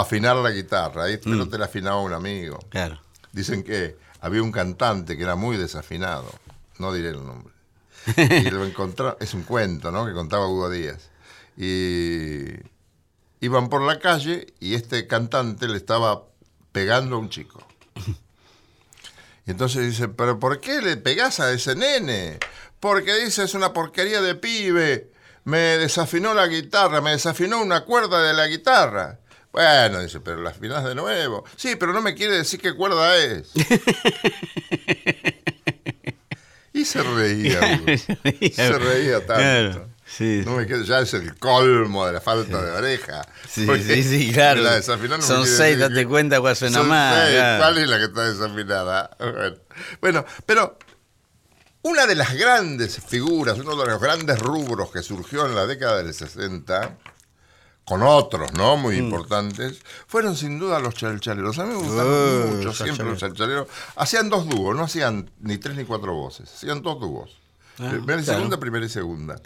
afinar 0.00 0.34
la 0.34 0.50
guitarra. 0.50 1.04
Ahí 1.04 1.20
Mm. 1.24 1.38
no 1.38 1.48
te 1.48 1.58
la 1.58 1.66
afinaba 1.66 2.00
un 2.00 2.12
amigo. 2.12 2.58
Claro. 2.68 3.00
Dicen 3.30 3.62
que 3.62 3.96
había 4.20 4.42
un 4.42 4.50
cantante 4.50 5.16
que 5.16 5.22
era 5.22 5.36
muy 5.36 5.56
desafinado. 5.56 6.28
No 6.78 6.92
diré 6.92 7.10
el 7.10 7.24
nombre. 7.24 7.54
Y 8.16 8.50
lo 8.50 8.64
encontró, 8.64 9.16
es 9.20 9.32
un 9.32 9.44
cuento, 9.44 9.92
¿no? 9.92 10.04
Que 10.06 10.12
contaba 10.12 10.48
Hugo 10.48 10.68
Díaz. 10.70 11.10
Y 11.56 12.46
iban 13.42 13.68
por 13.68 13.82
la 13.82 13.98
calle 13.98 14.54
y 14.60 14.74
este 14.74 15.06
cantante 15.08 15.68
le 15.68 15.76
estaba 15.76 16.22
pegando 16.70 17.16
a 17.16 17.18
un 17.18 17.28
chico. 17.28 17.66
Y 19.44 19.50
entonces 19.50 19.84
dice, 19.84 20.08
¿pero 20.08 20.38
por 20.38 20.60
qué 20.60 20.80
le 20.80 20.96
pegás 20.96 21.40
a 21.40 21.52
ese 21.52 21.74
nene? 21.74 22.38
Porque 22.78 23.14
dice, 23.16 23.42
es 23.42 23.54
una 23.54 23.72
porquería 23.72 24.22
de 24.22 24.36
pibe. 24.36 25.10
Me 25.44 25.58
desafinó 25.58 26.34
la 26.34 26.46
guitarra, 26.46 27.00
me 27.00 27.10
desafinó 27.10 27.60
una 27.60 27.84
cuerda 27.84 28.22
de 28.22 28.32
la 28.32 28.46
guitarra. 28.46 29.18
Bueno, 29.50 30.00
dice, 30.00 30.20
pero 30.20 30.40
la 30.40 30.50
afinás 30.50 30.84
de 30.84 30.94
nuevo. 30.94 31.44
Sí, 31.56 31.74
pero 31.74 31.92
no 31.92 32.00
me 32.00 32.14
quiere 32.14 32.36
decir 32.36 32.60
qué 32.60 32.74
cuerda 32.74 33.16
es. 33.16 33.50
y 36.72 36.84
se 36.84 37.02
reía. 37.02 37.80
Se 38.54 38.78
reía 38.78 39.26
tanto. 39.26 39.91
Sí. 40.16 40.42
No 40.44 40.56
me 40.56 40.66
quedo, 40.66 40.82
ya 40.82 41.00
es 41.00 41.14
el 41.14 41.38
colmo 41.38 42.04
de 42.06 42.12
la 42.12 42.20
falta 42.20 42.60
de 42.62 42.70
oreja. 42.72 43.22
Sí, 43.48 43.66
sí, 43.82 44.02
sí, 44.02 44.32
claro. 44.32 44.60
la 44.60 44.76
no 44.78 45.22
Son 45.22 45.46
seis, 45.46 45.78
date 45.78 45.94
que- 45.94 46.06
cuenta 46.06 46.40
cuál 46.40 46.54
suena 46.54 46.78
Son 46.78 46.88
más, 46.88 47.14
seis, 47.24 47.36
claro. 47.36 47.62
¿Cuál 47.62 47.78
es 47.78 47.88
la 47.88 47.98
que 47.98 48.04
está 48.04 48.28
desafinada? 48.30 49.10
Bueno, 49.18 49.56
Bueno, 50.00 50.24
pero 50.44 50.78
una 51.82 52.06
de 52.06 52.14
las 52.14 52.34
grandes 52.34 53.00
figuras, 53.00 53.58
uno 53.58 53.74
de 53.76 53.86
los 53.86 54.00
grandes 54.00 54.38
rubros 54.38 54.90
que 54.92 55.02
surgió 55.02 55.46
en 55.46 55.54
la 55.54 55.66
década 55.66 56.02
del 56.02 56.12
60, 56.12 56.98
con 57.84 58.02
otros, 58.02 58.52
¿no? 58.52 58.76
Muy 58.76 58.96
Mm. 59.00 59.04
importantes, 59.06 59.80
fueron 60.06 60.36
sin 60.36 60.58
duda 60.58 60.78
los 60.78 60.94
chalchaleros. 60.94 61.58
A 61.58 61.64
mí 61.64 61.70
me 61.70 61.76
gustaban 61.78 62.06
Eh, 62.14 62.52
mucho 62.56 62.72
siempre 62.72 63.06
los 63.06 63.18
chalchaleros. 63.18 63.66
Hacían 63.96 64.28
dos 64.30 64.48
dúos, 64.48 64.76
no 64.76 64.84
hacían 64.84 65.30
ni 65.40 65.58
tres 65.58 65.76
ni 65.76 65.84
cuatro 65.84 66.12
voces, 66.14 66.52
hacían 66.54 66.82
dos 66.82 67.00
dúos. 67.00 67.38
primera 67.76 68.20
y 68.20 68.24
claro. 68.24 68.38
segunda, 68.38 68.60
primera 68.60 68.84
y 68.86 68.88
segunda. 68.90 69.40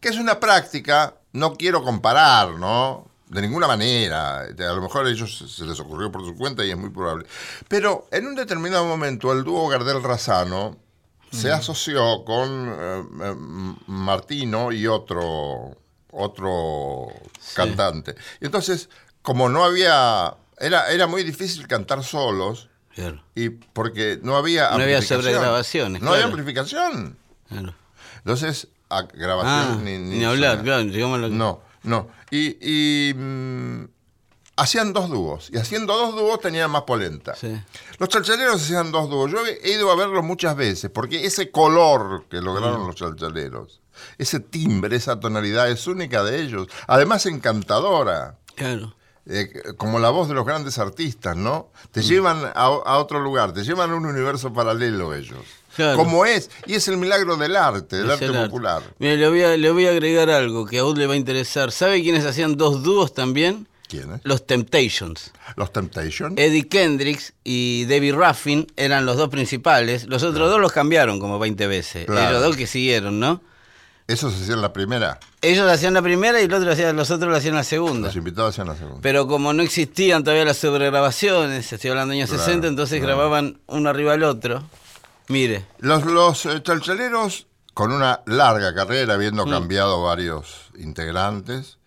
Que 0.00 0.08
es 0.08 0.16
una 0.16 0.38
práctica, 0.38 1.14
no 1.32 1.54
quiero 1.54 1.82
comparar, 1.82 2.50
¿no? 2.52 3.08
De 3.28 3.42
ninguna 3.42 3.66
manera. 3.66 4.40
A 4.42 4.72
lo 4.74 4.80
mejor 4.80 5.06
a 5.06 5.10
ellos 5.10 5.44
se 5.54 5.64
les 5.64 5.78
ocurrió 5.80 6.10
por 6.10 6.24
su 6.24 6.34
cuenta 6.36 6.64
y 6.64 6.70
es 6.70 6.76
muy 6.76 6.90
probable. 6.90 7.26
Pero 7.68 8.06
en 8.10 8.26
un 8.26 8.34
determinado 8.34 8.86
momento 8.86 9.32
el 9.32 9.44
dúo 9.44 9.68
Gardel-Razano 9.68 10.76
se 11.30 11.52
asoció 11.52 12.24
con 12.24 12.48
eh, 12.78 13.04
eh, 13.22 13.34
Martino 13.86 14.72
y 14.72 14.86
otro, 14.86 15.76
otro 16.10 17.08
cantante. 17.54 18.14
Y 18.40 18.46
entonces, 18.46 18.88
como 19.20 19.48
no 19.48 19.64
había... 19.64 20.34
Era, 20.60 20.90
era 20.90 21.06
muy 21.06 21.22
difícil 21.22 21.68
cantar 21.68 22.02
solos 22.02 22.68
Claro, 22.98 23.22
y 23.36 23.50
porque 23.50 24.18
no 24.22 24.36
había 24.36 24.70
No 24.70 24.82
había 24.82 25.00
sobregrabaciones, 25.00 26.02
No 26.02 26.12
había 26.14 26.24
amplificación. 26.24 27.16
claro. 27.48 27.72
Entonces, 28.16 28.66
a 28.90 28.98
Ah, 28.98 29.08
grabación 29.12 29.84
ni, 29.84 29.98
ni, 29.98 30.18
ni 30.18 30.24
hablar, 30.24 30.62
claro, 30.62 30.82
llegamos 30.84 31.18
a 31.18 31.22
lo 31.22 31.28
que- 31.28 31.34
No, 31.34 31.60
no. 31.82 32.08
Y, 32.30 32.56
y, 32.60 33.14
mm, 33.14 33.84
hacían 34.56 34.92
dos 34.92 35.08
dúos. 35.10 35.50
Y 35.52 35.58
haciendo 35.58 35.94
dos 35.96 36.14
dúos 36.16 36.40
tenían 36.40 36.70
más 36.70 36.82
polenta. 36.82 37.34
Sí. 37.36 37.54
Los 37.98 38.08
chalchaleros 38.08 38.56
hacían 38.62 38.90
dos 38.90 39.08
dúos. 39.10 39.30
Yo 39.30 39.38
he 39.46 39.70
ido 39.72 39.90
a 39.90 39.96
verlos 39.96 40.24
muchas 40.24 40.56
veces 40.56 40.90
porque 40.90 41.24
ese 41.26 41.50
color 41.50 42.24
que 42.28 42.40
Mm. 42.40 42.44
lograron 42.44 42.86
los 42.86 42.96
chalchaleros, 42.96 43.80
ese 44.16 44.40
timbre, 44.40 44.96
esa 44.96 45.18
tonalidad 45.20 45.68
es 45.70 45.86
única 45.86 46.22
de 46.22 46.40
ellos. 46.40 46.66
Además, 46.86 47.26
encantadora. 47.26 48.36
Claro. 48.54 48.94
Eh, 49.30 49.52
como 49.76 49.98
la 49.98 50.08
voz 50.08 50.26
de 50.28 50.32
los 50.34 50.46
grandes 50.46 50.78
artistas, 50.78 51.36
¿no? 51.36 51.68
Mm. 51.84 51.88
Te 51.92 52.02
llevan 52.02 52.44
a, 52.46 52.50
a 52.64 52.98
otro 52.98 53.20
lugar, 53.20 53.52
te 53.52 53.62
llevan 53.62 53.90
a 53.90 53.94
un 53.94 54.06
universo 54.06 54.52
paralelo 54.54 55.14
ellos. 55.14 55.44
Claro. 55.78 55.96
Como 55.96 56.24
es, 56.26 56.50
y 56.66 56.74
es 56.74 56.88
el 56.88 56.96
milagro 56.96 57.36
del 57.36 57.54
arte, 57.54 57.98
del 57.98 58.10
arte 58.10 58.24
arte. 58.26 58.38
popular. 58.46 58.82
Mire, 58.98 59.16
le 59.16 59.28
voy, 59.28 59.42
a, 59.44 59.56
le 59.56 59.70
voy 59.70 59.86
a 59.86 59.90
agregar 59.90 60.28
algo 60.28 60.66
que 60.66 60.80
a 60.80 60.84
Ud 60.84 60.98
le 60.98 61.06
va 61.06 61.14
a 61.14 61.16
interesar. 61.16 61.70
¿Sabe 61.70 62.02
quiénes 62.02 62.26
hacían 62.26 62.56
dos 62.56 62.82
dúos 62.82 63.14
también? 63.14 63.68
¿Quiénes? 63.86 64.20
Los 64.24 64.44
Temptations. 64.44 65.30
Los 65.54 65.72
Temptations. 65.72 66.34
Eddie 66.36 66.66
Kendricks 66.68 67.32
y 67.44 67.84
Debbie 67.84 68.10
Ruffin 68.10 68.66
eran 68.76 69.06
los 69.06 69.16
dos 69.16 69.28
principales. 69.28 70.06
Los 70.08 70.24
otros 70.24 70.50
dos 70.50 70.60
los 70.60 70.72
cambiaron 70.72 71.20
como 71.20 71.38
20 71.38 71.66
veces. 71.68 72.06
Claro. 72.06 72.28
Ellos 72.30 72.42
dos 72.42 72.56
que 72.56 72.66
siguieron, 72.66 73.20
¿no? 73.20 73.40
Eso 74.08 74.30
se 74.30 74.42
hacía 74.42 74.54
en 74.54 74.62
la 74.62 74.72
primera. 74.72 75.20
Ellos 75.42 75.70
hacían 75.70 75.92
la 75.94 76.00
primera 76.02 76.40
y 76.40 76.46
el 76.46 76.52
otro 76.54 76.72
hacía- 76.72 76.92
los 76.94 77.10
otros 77.10 77.36
hacían 77.36 77.54
la 77.54 77.62
segunda. 77.62 78.08
Los 78.08 78.16
invitados 78.16 78.54
hacían 78.54 78.66
la 78.66 78.74
segunda. 78.74 79.00
Pero 79.02 79.26
como 79.28 79.52
no 79.52 79.62
existían 79.62 80.24
todavía 80.24 80.46
las 80.46 80.56
sobregrabaciones, 80.56 81.70
estoy 81.72 81.90
hablando 81.90 82.12
de 82.12 82.18
años 82.20 82.30
Claro, 82.30 82.44
60, 82.44 82.66
entonces 82.68 83.00
grababan 83.02 83.58
uno 83.66 83.90
arriba 83.90 84.12
del 84.12 84.24
otro. 84.24 84.64
Mire, 85.28 85.66
Los, 85.78 86.04
los 86.06 86.46
eh, 86.46 86.62
chalchaleros, 86.62 87.46
con 87.74 87.92
una 87.92 88.22
larga 88.26 88.74
carrera, 88.74 89.14
habiendo 89.14 89.46
Mm. 89.46 89.50
cambiado 89.50 90.02
varios 90.02 90.70
integrantes, 90.78 91.78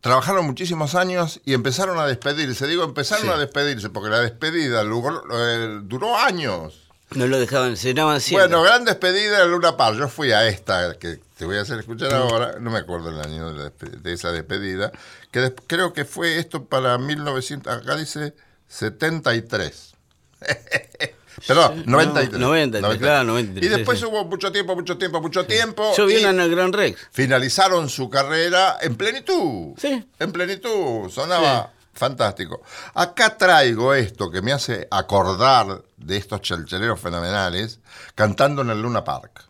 trabajaron 0.00 0.46
muchísimos 0.46 0.94
años 0.94 1.40
y 1.44 1.54
empezaron 1.54 1.98
a 1.98 2.06
despedirse. 2.06 2.66
Digo, 2.66 2.84
empezaron 2.84 3.24
Sí. 3.26 3.30
a 3.32 3.36
despedirse 3.38 3.90
porque 3.90 4.10
la 4.10 4.20
despedida 4.20 4.84
lugó- 4.84 5.22
eh, 5.32 5.80
duró 5.82 6.16
años. 6.16 6.84
no 7.14 7.26
lo 7.26 7.38
dejaban, 7.40 7.74
se 7.78 7.88
llenaban 7.88 8.20
siempre. 8.20 8.48
Bueno, 8.48 8.62
gran 8.62 8.84
despedida 8.84 9.38
de 9.40 9.46
Luna 9.46 9.78
Par. 9.78 9.94
Yo 9.94 10.08
fui 10.08 10.30
a 10.32 10.46
esta 10.46 10.98
que 10.98 11.18
te 11.38 11.46
voy 11.46 11.56
a 11.56 11.62
hacer 11.62 11.78
escuchar 11.78 12.12
Mm. 12.12 12.16
ahora. 12.16 12.56
No 12.60 12.70
me 12.70 12.78
acuerdo 12.78 13.08
el 13.08 13.18
año 13.22 13.50
de 13.54 14.12
esa 14.12 14.30
despedida. 14.30 14.92
Que 15.32 15.40
des- 15.40 15.54
creo 15.66 15.94
que 15.94 16.04
fue 16.04 16.38
esto 16.38 16.66
para 16.66 16.98
1900. 16.98 17.72
Acá 17.74 17.96
dice 17.96 18.34
73. 18.68 19.94
Perdón, 21.46 21.82
93. 21.86 22.38
93, 22.40 22.98
claro, 22.98 23.24
93, 23.24 23.64
Y 23.64 23.76
después 23.76 23.98
sí, 23.98 24.04
sí. 24.04 24.10
hubo 24.10 24.24
mucho 24.24 24.50
tiempo, 24.52 24.74
mucho 24.74 24.98
tiempo, 24.98 25.20
mucho 25.20 25.46
tiempo. 25.46 25.92
Yo 25.96 26.06
vi 26.06 26.14
y 26.14 26.18
una 26.18 26.30
en 26.30 26.40
el 26.40 26.50
Gran 26.50 26.72
Rex. 26.72 27.08
finalizaron 27.10 27.88
su 27.88 28.08
carrera 28.10 28.76
en 28.80 28.96
plenitud. 28.96 29.74
Sí. 29.78 30.04
En 30.18 30.32
plenitud. 30.32 31.08
Sonaba 31.10 31.72
fantástico. 31.92 32.62
Acá 32.94 33.36
traigo 33.36 33.92
esto 33.94 34.30
que 34.30 34.40
me 34.40 34.52
hace 34.52 34.86
acordar 34.90 35.82
de 35.96 36.16
estos 36.16 36.40
chalchaleros 36.42 37.00
fenomenales 37.00 37.80
cantando 38.14 38.62
en 38.62 38.70
el 38.70 38.80
Luna 38.80 39.04
Park. 39.04 39.44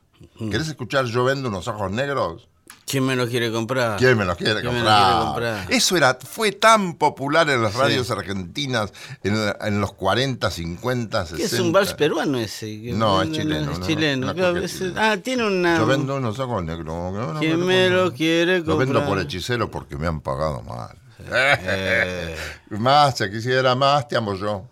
¿Querés 0.50 0.68
escuchar 0.68 1.04
Yo 1.04 1.24
vendo 1.24 1.48
unos 1.48 1.68
ojos 1.68 1.90
negros? 1.90 2.47
¿Quién 2.88 3.04
me 3.04 3.14
lo 3.16 3.28
quiere 3.28 3.52
comprar? 3.52 3.98
¿Quién 3.98 4.16
me 4.16 4.24
los 4.24 4.36
quiere 4.36 4.60
¿Quién 4.60 4.72
me 4.72 4.78
comprar? 4.80 5.00
los 5.00 5.08
quiere 5.08 5.24
comprar? 5.26 5.72
Eso 5.72 5.96
era, 5.96 6.14
fue 6.20 6.52
tan 6.52 6.94
popular 6.94 7.48
en 7.50 7.62
las 7.62 7.74
radios 7.74 8.10
argentinas 8.10 8.92
en, 9.22 9.36
en 9.60 9.80
los 9.80 9.92
40, 9.92 10.50
50, 10.50 11.26
60. 11.26 11.36
¿Qué 11.36 11.42
es 11.54 11.60
un 11.60 11.72
vals 11.72 11.92
peruano 11.94 12.38
ese? 12.38 12.66
No, 12.94 13.20
es 13.22 13.30
chileno, 13.32 13.72
Es 13.72 13.78
no, 13.78 13.86
chileno. 13.86 14.32
es- 14.58 14.82
ah, 14.96 15.16
tiene 15.22 15.44
una. 15.46 15.76
Yo 15.78 15.86
vendo 15.86 16.16
unos 16.16 16.38
ojos 16.38 16.64
negros. 16.64 17.38
¿Quién 17.40 17.64
me 17.66 17.90
lo 17.90 18.12
quiere 18.12 18.60
Lo 18.60 18.76
vendo 18.78 18.94
comprar? 18.94 19.06
por 19.06 19.18
hechicero 19.20 19.70
porque 19.70 19.96
me 19.96 20.06
han 20.06 20.20
pagado 20.20 20.62
mal. 20.62 20.96
Eh, 21.30 22.36
Más, 22.70 23.18
si 23.18 23.30
quisiera 23.30 23.74
más, 23.74 24.08
te 24.08 24.16
amo 24.16 24.34
yo. 24.34 24.64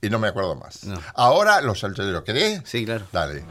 Y 0.00 0.10
no 0.10 0.18
me 0.18 0.28
acuerdo 0.28 0.54
más. 0.56 0.84
No. 0.84 1.00
Ahora 1.14 1.60
los 1.62 1.80
salchaleros, 1.80 2.22
¿querés? 2.22 2.60
sí, 2.64 2.84
claro. 2.84 3.06
Dale. 3.12 3.44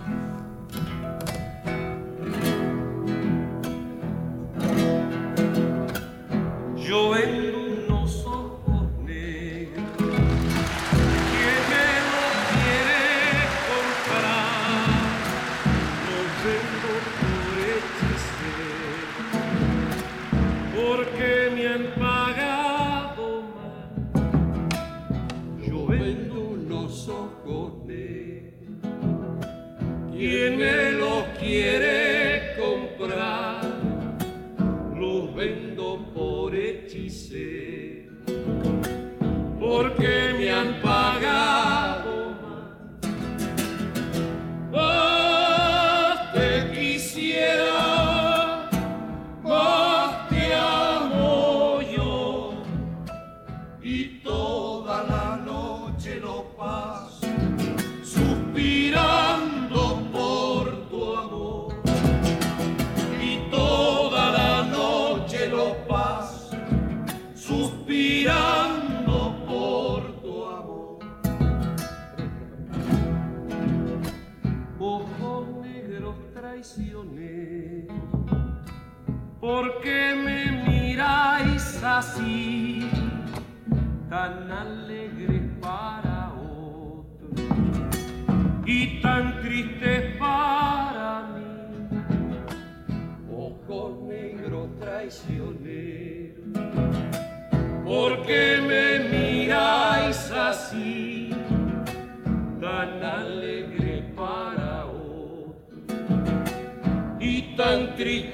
Porque 39.82 40.31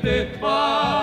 tan 0.03 0.27
triste 0.41 0.96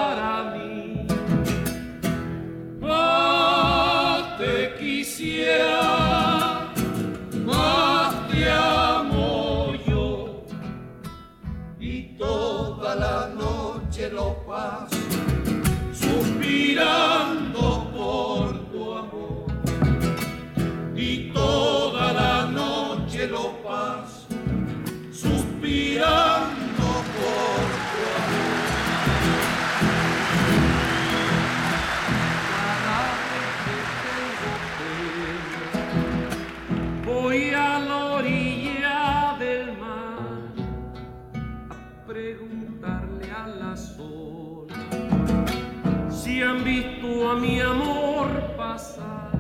a 47.35 47.37
mi 47.37 47.61
amor 47.61 48.29
pasar. 48.57 49.31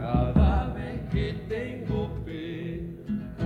Cada 0.00 0.72
vez 0.76 0.98
que 1.12 1.34
tengo 1.46 2.08
pena, 2.24 3.36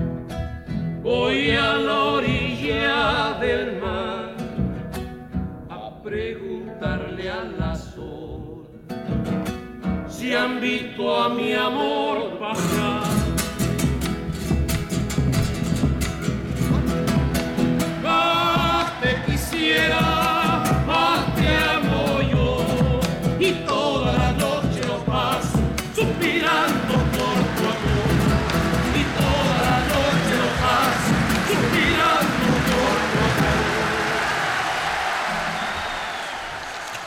voy 1.03 1.51
a 1.51 1.75
la 1.79 1.99
orilla 2.19 3.39
del 3.41 3.81
mar 3.81 4.37
a 5.69 6.03
preguntarle 6.03 7.31
a 7.31 7.45
las 7.61 7.99
olas 7.99 9.01
si 10.07 10.35
han 10.35 10.61
visto 10.61 11.03
a 11.23 11.29
mi 11.29 11.55
amor 11.55 12.39
pasar. 12.39 12.82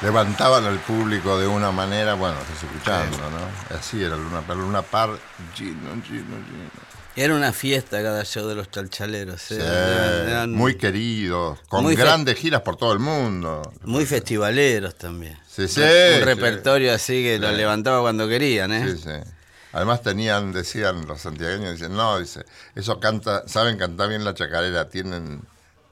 Levantaban 0.06 0.64
al 0.66 0.78
público 0.80 1.39
de 1.39 1.47
una 1.47 1.72
manera, 1.72 2.14
bueno, 2.14 2.38
estás 2.39 2.64
escuchando, 2.64 3.18
¿no? 3.18 3.76
Así 3.76 4.01
era 4.03 4.16
Luna 4.16 4.41
Par, 4.41 4.56
Luna 4.58 4.82
Par, 4.84 5.10
Gino, 5.56 5.89
Gino, 6.03 6.38
Gino. 6.45 6.70
Era 7.18 7.34
una 7.34 7.51
fiesta 7.53 8.03
cada 8.03 8.24
show 8.26 8.45
de 8.47 8.56
los 8.56 8.70
chalchaleros. 8.70 9.41
Sí, 9.41 9.56
¿eh? 9.58 9.64
Eran- 9.64 10.28
eran 10.30 10.51
muy 10.51 10.76
queridos, 10.76 11.60
con 11.70 11.84
muy 11.84 11.95
grandes 11.95 12.38
giras 12.38 12.62
por 12.62 12.76
todo 12.78 12.93
el 12.93 12.99
mundo. 12.99 13.62
muy 13.84 14.06
festivaleros 14.06 14.95
también. 14.95 15.38
Sí, 15.47 15.68
sí, 15.68 15.82
Un 15.82 15.88
sí. 16.20 16.24
repertorio 16.24 16.93
así 16.93 17.24
que 17.24 17.39
lo 17.39 17.49
Sí. 17.49 17.56
levantaba 17.56 18.01
cuando 18.01 18.28
querían, 18.28 18.74
¿eh? 18.74 18.91
Sí, 18.91 19.01
sí. 19.01 19.32
Además 19.72 20.01
tenían, 20.03 20.51
decían 20.53 21.06
los 21.08 21.22
santiagueños, 21.22 21.72
dicen, 21.74 21.95
no, 21.95 22.20
dice, 22.20 22.45
eso 22.76 22.99
canta, 22.99 23.47
saben 23.47 23.78
cantar 23.78 24.08
bien 24.10 24.24
la 24.24 24.34
chacarera, 24.34 24.88
tienen, 24.89 25.41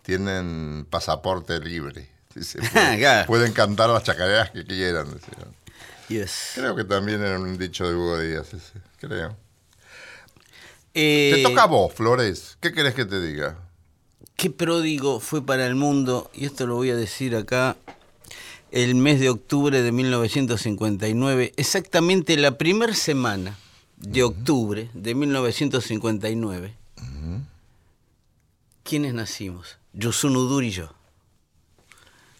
tienen 0.04 0.86
pasaporte 0.90 1.60
libre. 1.60 2.10
Dice, 2.36 2.60
pueden, 2.74 3.00
Claro. 3.00 3.28
pueden 3.28 3.54
cantar 3.54 3.90
las 3.90 4.04
chacareras 4.04 4.52
que 4.52 4.66
quieran, 4.66 5.06
decían. 5.14 5.54
Yes. 6.10 6.52
Creo 6.56 6.76
que 6.76 6.84
también 6.84 7.22
era 7.24 7.40
un 7.40 7.58
dicho 7.58 7.88
de 7.88 7.96
Hugo 7.96 8.20
Díaz 8.20 8.54
ese, 8.54 8.74
creo. 9.00 9.36
Eh, 10.94 11.32
Te 11.36 11.44
toca 11.44 11.64
a 11.64 11.68
vos, 11.68 11.94
Flores. 11.94 12.58
¿Qué 12.60 12.72
querés 12.74 12.94
que 12.94 13.06
te 13.06 13.20
diga? 13.22 13.58
Qué 14.36 14.50
pródigo 14.50 15.20
fue 15.20 15.46
para 15.46 15.66
el 15.66 15.76
mundo, 15.76 16.30
y 16.34 16.46
esto 16.46 16.68
lo 16.68 16.76
voy 16.76 16.90
a 16.90 16.96
decir 16.96 17.36
acá, 17.36 17.78
el 18.72 18.96
mes 18.96 19.20
de 19.20 19.30
octubre 19.30 19.82
de 19.82 19.92
1959, 19.92 21.54
exactamente 21.58 22.36
la 22.38 22.58
primera 22.58 22.94
semana 22.96 23.58
de 23.98 24.24
octubre 24.24 24.90
de 24.94 25.16
1959. 25.16 26.74
¿Quiénes 28.84 29.14
nacimos? 29.14 29.78
Yusun 29.94 30.36
Udur 30.36 30.64
y 30.64 30.72
yo. 30.72 30.94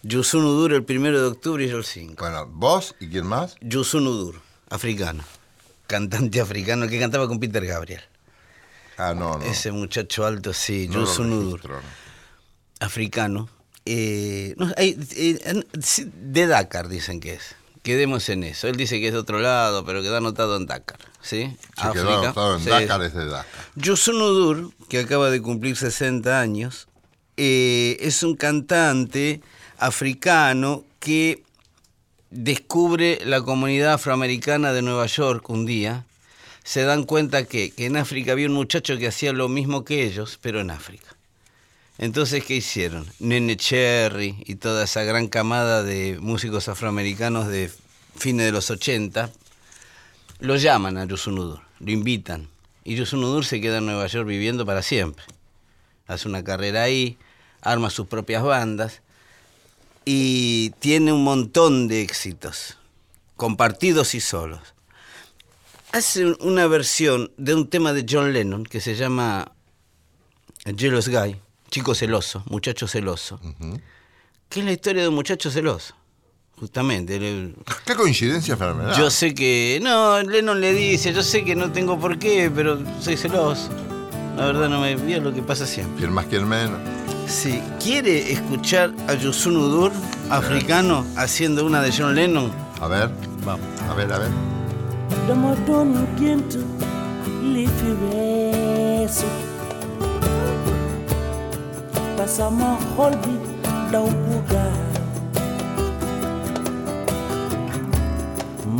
Yusun 0.08 0.44
Udur 0.44 0.74
el 0.74 0.84
primero 0.84 1.18
de 1.20 1.26
octubre 1.28 1.64
y 1.64 1.68
yo 1.70 1.78
el 1.78 1.84
5. 1.84 2.16
Bueno, 2.18 2.46
vos 2.46 2.94
y 3.00 3.08
quién 3.08 3.26
más? 3.26 3.56
Yusun 3.62 4.06
Udur, 4.06 4.40
africano. 4.68 5.24
Cantante 5.86 6.40
africano 6.42 6.86
que 6.88 6.98
cantaba 7.00 7.26
con 7.26 7.40
Peter 7.40 7.64
Gabriel. 7.64 8.02
Ah, 8.98 9.14
no, 9.14 9.38
no. 9.38 9.44
Ese 9.44 9.72
muchacho 9.72 10.26
alto, 10.26 10.52
sí, 10.52 10.88
no 10.88 11.00
Yusun 11.00 11.32
Udur 11.32 11.70
no. 11.70 11.76
africano. 12.80 13.48
eh, 13.86 14.54
no, 14.56 14.70
hay- 14.78 14.98
eh, 15.16 15.62
de 16.14 16.46
Dakar 16.46 16.88
dicen 16.88 17.20
que 17.20 17.34
es. 17.34 17.54
Quedemos 17.82 18.30
en 18.30 18.44
eso. 18.44 18.66
Él 18.66 18.76
dice 18.76 18.98
que 18.98 19.08
es 19.08 19.12
de 19.12 19.18
otro 19.18 19.40
lado, 19.40 19.84
pero 19.84 20.00
queda 20.00 20.16
anotado 20.18 20.56
en 20.56 20.64
Dakar. 20.66 20.98
¿sí? 21.20 21.54
Se 21.76 21.92
quedó 21.92 22.22
anotado 22.22 22.54
en 22.56 22.62
Sí. 22.64 22.70
Dakar, 22.70 23.02
es 23.02 23.12
de 23.14 23.26
Dakar. 23.26 23.64
Yusun 23.76 24.20
Udur, 24.22 24.70
que 24.88 25.00
acaba 25.00 25.28
de 25.30 25.42
cumplir 25.42 25.76
60 25.76 26.40
años, 26.40 26.88
eh, 27.36 27.96
es 28.00 28.22
un 28.22 28.36
cantante 28.36 29.42
africano 29.84 30.82
que 30.98 31.42
descubre 32.30 33.20
la 33.24 33.42
comunidad 33.42 33.94
afroamericana 33.94 34.72
de 34.72 34.80
Nueva 34.80 35.06
York 35.06 35.50
un 35.50 35.66
día. 35.66 36.06
Se 36.64 36.84
dan 36.84 37.04
cuenta 37.04 37.44
que, 37.44 37.70
que 37.70 37.84
en 37.84 37.98
África 37.98 38.32
había 38.32 38.46
un 38.46 38.54
muchacho 38.54 38.96
que 38.96 39.08
hacía 39.08 39.34
lo 39.34 39.50
mismo 39.50 39.84
que 39.84 40.04
ellos, 40.04 40.38
pero 40.40 40.60
en 40.60 40.70
África. 40.70 41.14
Entonces, 41.98 42.44
¿qué 42.44 42.56
hicieron? 42.56 43.06
Nene 43.18 43.58
Cherry 43.58 44.42
y 44.46 44.54
toda 44.54 44.84
esa 44.84 45.04
gran 45.04 45.28
camada 45.28 45.82
de 45.82 46.16
músicos 46.18 46.68
afroamericanos 46.68 47.46
de 47.46 47.70
fines 48.16 48.46
de 48.46 48.52
los 48.52 48.70
80 48.70 49.30
lo 50.40 50.56
llaman 50.56 50.96
a 50.96 51.04
Yusunudur, 51.04 51.60
lo 51.78 51.90
invitan. 51.90 52.48
Y 52.84 52.96
Yusunudur 52.96 53.44
se 53.44 53.60
queda 53.60 53.78
en 53.78 53.86
Nueva 53.86 54.06
York 54.06 54.26
viviendo 54.26 54.64
para 54.64 54.80
siempre. 54.80 55.24
Hace 56.06 56.26
una 56.26 56.42
carrera 56.42 56.82
ahí, 56.82 57.18
arma 57.60 57.90
sus 57.90 58.06
propias 58.06 58.42
bandas 58.42 59.02
y 60.04 60.70
tiene 60.78 61.12
un 61.12 61.24
montón 61.24 61.88
de 61.88 62.02
éxitos, 62.02 62.76
compartidos 63.36 64.14
y 64.14 64.20
solos. 64.20 64.60
Hace 65.92 66.26
una 66.40 66.66
versión 66.66 67.30
de 67.36 67.54
un 67.54 67.68
tema 67.68 67.92
de 67.92 68.04
John 68.08 68.32
Lennon 68.32 68.64
que 68.64 68.80
se 68.80 68.96
llama 68.96 69.52
Jealous 70.76 71.08
Guy, 71.08 71.36
chico 71.70 71.94
celoso, 71.94 72.42
muchacho 72.48 72.88
celoso, 72.88 73.40
que 74.48 74.60
es 74.60 74.66
la 74.66 74.72
historia 74.72 75.02
de 75.02 75.08
un 75.08 75.14
muchacho 75.14 75.50
celoso, 75.50 75.94
justamente. 76.58 77.16
el- 77.16 77.54
Qué 77.86 77.94
coincidencia 77.94 78.56
fenomenal. 78.56 78.96
yo 78.96 79.08
sé 79.10 79.34
que. 79.34 79.78
No, 79.82 80.20
Lennon 80.22 80.60
le 80.60 80.72
dice, 80.72 81.12
yo 81.12 81.22
sé 81.22 81.44
que 81.44 81.54
no 81.54 81.70
tengo 81.72 81.98
por 81.98 82.18
qué, 82.18 82.50
pero 82.54 82.78
soy 83.00 83.16
celoso. 83.16 83.68
La 84.36 84.46
verdad 84.46 84.68
no 84.68 84.80
me 84.80 84.96
vio 84.96 85.20
lo 85.20 85.32
que 85.32 85.42
pasa 85.42 85.64
siempre. 85.64 85.96
Quien 85.98 86.12
más, 86.12 86.26
quien 86.26 86.48
menos. 86.48 86.80
Si 87.26 87.60
quiere 87.82 88.32
escuchar 88.32 88.90
a 89.08 89.14
Yusun 89.14 89.56
Udur, 89.56 89.92
africano, 90.30 91.04
haciendo 91.16 91.64
una 91.66 91.82
de 91.82 91.92
John 91.96 92.14
Lennon, 92.14 92.50
A 92.80 92.88
ver, 92.88 93.10
vamos. 93.44 93.66
a 93.90 93.94
ver, 93.94 94.12
a 94.12 94.18
ver. 94.18 94.30
dama 95.28 95.54
doon 95.66 96.06
gént 96.20 96.52
li 97.52 97.64
fi 97.78 97.90
weesu 98.02 99.28
ba 102.16 102.26
sama 102.28 102.76
xol 102.96 103.14
bi 103.24 103.34
daw 103.92 104.04
bu 104.24 104.36
gaaw 104.52 104.80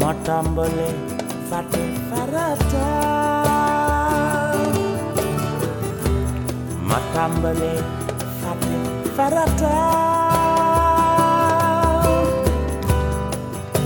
ma 0.00 0.10
tàmbale 0.26 0.88
fàtte 1.48 1.82
farata. 2.10 2.88
Ma 6.88 6.98
tàmbale 9.16 9.46
fàtte 9.46 9.74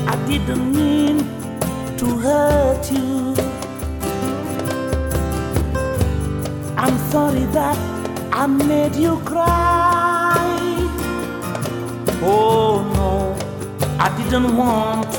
I 0.06 0.16
didn't 0.26 0.74
mean 0.76 1.18
to 1.98 2.06
hurt 2.18 2.90
you. 2.90 3.34
I'm 6.76 6.96
sorry 7.10 7.44
that 7.52 7.76
I 8.32 8.46
made 8.46 8.96
you 8.96 9.16
cry. 9.24 10.38
Oh 12.22 12.82
no, 12.94 13.36
I 13.98 14.08
didn't 14.16 14.56
want 14.56 15.12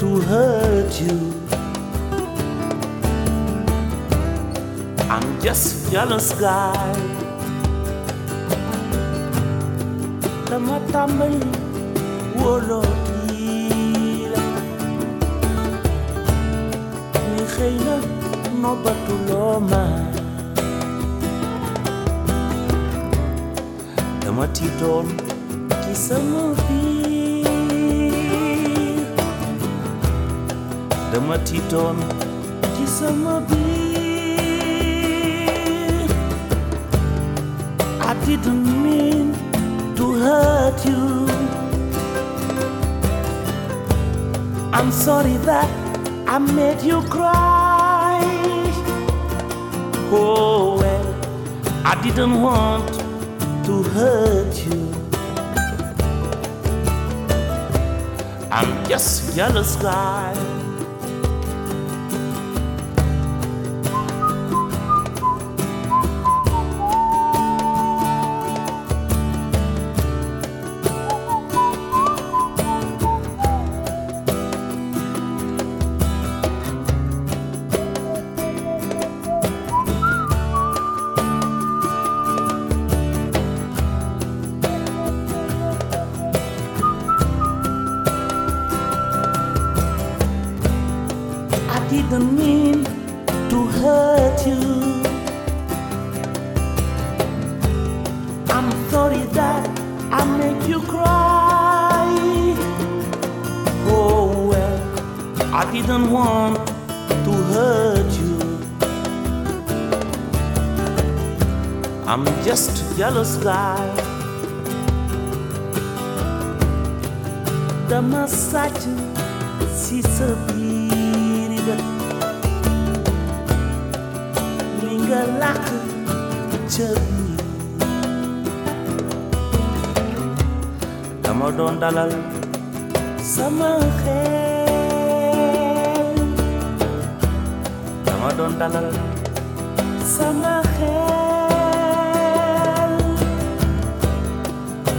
to 0.00 0.20
hurt 0.20 1.00
you. 1.00 1.32
I'm 5.08 5.40
just 5.40 5.90
jealous 5.92 6.32
guy. 6.40 7.15
நம்ம 10.56 10.76
தமிழ் 10.92 11.40
ஒலோடியில 12.50 14.34
நிகைன 17.32 17.88
நோபட்டுலோமா 18.62 19.82
நம்ம 24.24 24.46
டிடோன் 24.58 25.12
கிசமபி 25.84 26.82
Dama 31.12 31.36
titon 31.38 31.96
kisama 32.76 33.34
bir 33.48 33.96
I 38.08 38.14
didn't 38.24 38.68
mean 38.82 39.28
to 39.96 40.12
hurt 40.14 40.84
you 40.84 41.26
I'm 44.76 44.92
sorry 44.92 45.38
that 45.48 45.86
I 46.28 46.38
made 46.38 46.82
you 46.82 47.00
cry. 47.08 48.20
Oh 50.12 50.76
well, 50.78 51.06
I 51.82 51.98
didn't 52.02 52.42
want 52.42 52.86
to 53.64 53.82
hurt 53.82 54.54
you. 54.66 54.92
I'm 58.50 58.84
just 58.86 59.34
jealous 59.34 59.76
guy. 59.76 60.55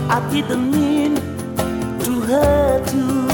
I 0.09 0.29
didn't 0.31 0.71
mean 0.71 1.15
to 2.05 2.21
hurt 2.21 2.93
you 2.93 3.27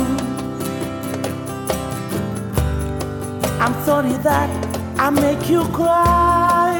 I'm 3.59 3.75
sorry 3.85 4.13
that 4.23 4.49
I 4.97 5.11
make 5.11 5.47
you 5.47 5.63
cry. 5.65 6.73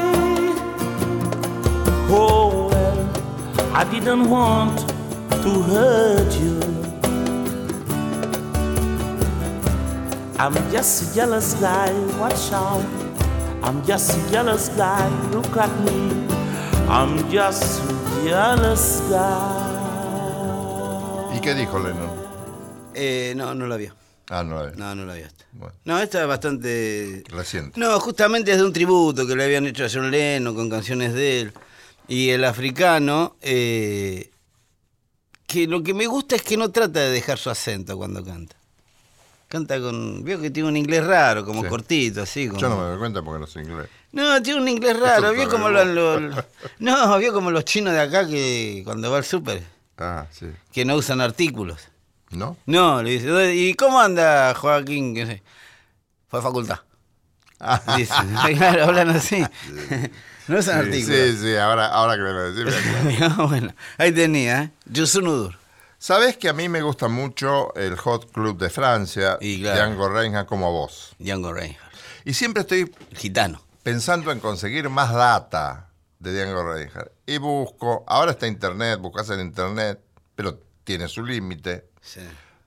Oh 2.10 2.68
well, 2.68 3.76
I 3.76 3.84
didn't 3.84 4.28
want 4.28 4.93
to 5.44 5.60
hurt 5.62 6.32
you. 6.40 6.58
I'm 10.38 10.54
just 10.72 11.02
a 11.02 11.14
jealous 11.14 11.52
guy, 11.60 11.92
watch 12.18 12.50
out. 12.52 12.82
I'm 13.62 13.84
just 13.84 14.16
a 14.16 14.30
jealous 14.30 14.70
guy, 14.70 15.06
look 15.32 15.54
at 15.56 15.70
me. 15.84 16.26
I'm 16.88 17.30
just 17.30 17.82
a 17.82 18.24
jealous 18.24 19.02
guy. 19.10 19.70
¿Y 21.36 21.40
qué 21.40 21.54
dijo 21.54 21.78
Lennon? 21.78 22.10
Eh, 22.94 23.34
no, 23.36 23.54
no 23.54 23.66
la 23.66 23.76
vio. 23.76 23.92
Ah, 24.30 24.42
no, 24.42 24.64
eh, 24.66 24.72
No, 24.76 24.94
no 24.94 25.04
la 25.04 25.12
vio 25.14 25.26
esta. 25.26 25.44
Bueno. 25.52 25.74
No, 25.84 25.98
esta 25.98 26.22
es 26.22 26.26
bastante... 26.26 27.22
reciente. 27.28 27.78
No, 27.78 28.00
justamente 28.00 28.52
es 28.52 28.56
de 28.56 28.64
un 28.64 28.72
tributo 28.72 29.26
que 29.26 29.36
le 29.36 29.44
habían 29.44 29.66
hecho 29.66 29.84
a 29.84 29.88
John 29.92 30.10
Lennon 30.10 30.54
con 30.54 30.70
canciones 30.70 31.12
de 31.12 31.40
él. 31.42 31.52
Y 32.08 32.30
el 32.30 32.44
africano, 32.44 33.36
eh, 33.42 34.30
que 35.54 35.66
lo 35.66 35.82
que 35.82 35.94
me 35.94 36.06
gusta 36.06 36.36
es 36.36 36.42
que 36.42 36.56
no 36.56 36.70
trata 36.70 37.00
de 37.00 37.10
dejar 37.10 37.38
su 37.38 37.48
acento 37.50 37.96
cuando 37.96 38.22
canta. 38.24 38.56
Canta 39.48 39.80
con... 39.80 40.24
Veo 40.24 40.40
que 40.40 40.50
tiene 40.50 40.68
un 40.68 40.76
inglés 40.76 41.04
raro, 41.06 41.44
como 41.44 41.62
Sí. 41.62 41.68
cortito, 41.68 42.22
así. 42.22 42.48
Como... 42.48 42.60
Yo 42.60 42.68
no 42.68 42.76
me 42.76 42.82
doy 42.84 42.98
cuenta 42.98 43.22
porque 43.22 43.40
no 43.40 43.46
sé 43.46 43.60
inglés. 43.62 43.88
No, 44.12 44.42
tiene 44.42 44.60
un 44.60 44.68
inglés 44.68 44.98
raro. 44.98 45.32
Vio 45.32 45.48
como 45.48 45.68
los- 45.70 46.34
No, 46.78 47.18
vio 47.18 47.32
como 47.32 47.50
los 47.50 47.64
chinos 47.64 47.92
de 47.94 48.00
acá 48.00 48.26
que 48.26 48.82
cuando 48.84 49.10
va 49.10 49.18
al 49.18 49.24
súper, 49.24 49.62
Ah, 49.96 50.26
sí. 50.32 50.46
que 50.72 50.84
no 50.84 50.96
usan 50.96 51.20
artículos. 51.20 51.80
¿No? 52.30 52.56
No, 52.66 53.00
le 53.02 53.10
dice, 53.10 53.54
¿y 53.54 53.74
cómo 53.74 54.00
anda 54.00 54.52
Joaquín? 54.54 55.14
Fue 56.28 56.38
a 56.40 56.42
facultad. 56.42 56.80
Dice, 57.96 58.12
claro, 58.56 58.84
hablan 58.84 59.10
así. 59.10 59.42
No 60.48 60.58
usan 60.58 60.82
Sí, 60.82 60.88
artículos. 60.88 61.18
sí, 61.18 61.36
sí, 61.38 61.56
ahora, 61.56 61.86
ahora 61.88 62.14
que 62.16 62.22
me 62.22 62.32
lo 62.32 62.52
decís, 62.52 62.74
me 63.04 63.28
bueno, 63.46 63.74
ahí 63.98 64.12
tenía, 64.12 64.62
¿eh? 64.64 64.70
Yusunudur. 64.86 65.56
Sabés 65.98 66.36
que 66.36 66.48
a 66.50 66.52
mí 66.52 66.68
me 66.68 66.82
gusta 66.82 67.08
mucho 67.08 67.74
el 67.76 67.96
Hot 67.96 68.30
Club 68.30 68.58
de 68.58 68.68
Francia, 68.68 69.38
Y 69.40 69.60
claro. 69.62 69.76
Django 69.80 70.08
Reinhardt 70.10 70.46
como 70.48 70.70
vos. 70.70 71.14
Django 71.18 71.52
Reinhardt. 71.52 71.94
Y 72.26 72.34
siempre 72.34 72.60
estoy 72.62 72.92
gitano. 73.14 73.62
pensando 73.82 74.30
en 74.32 74.40
conseguir 74.40 74.88
más 74.90 75.12
data 75.14 75.88
de 76.18 76.32
Django 76.34 76.72
Reinhardt. 76.74 77.10
Y 77.26 77.38
busco, 77.38 78.04
ahora 78.06 78.32
está 78.32 78.46
internet, 78.46 78.98
buscas 79.00 79.30
en 79.30 79.40
internet, 79.40 79.98
pero 80.34 80.60
tiene 80.84 81.08
su 81.08 81.24
límite. 81.24 81.86
Sí. 82.02 82.20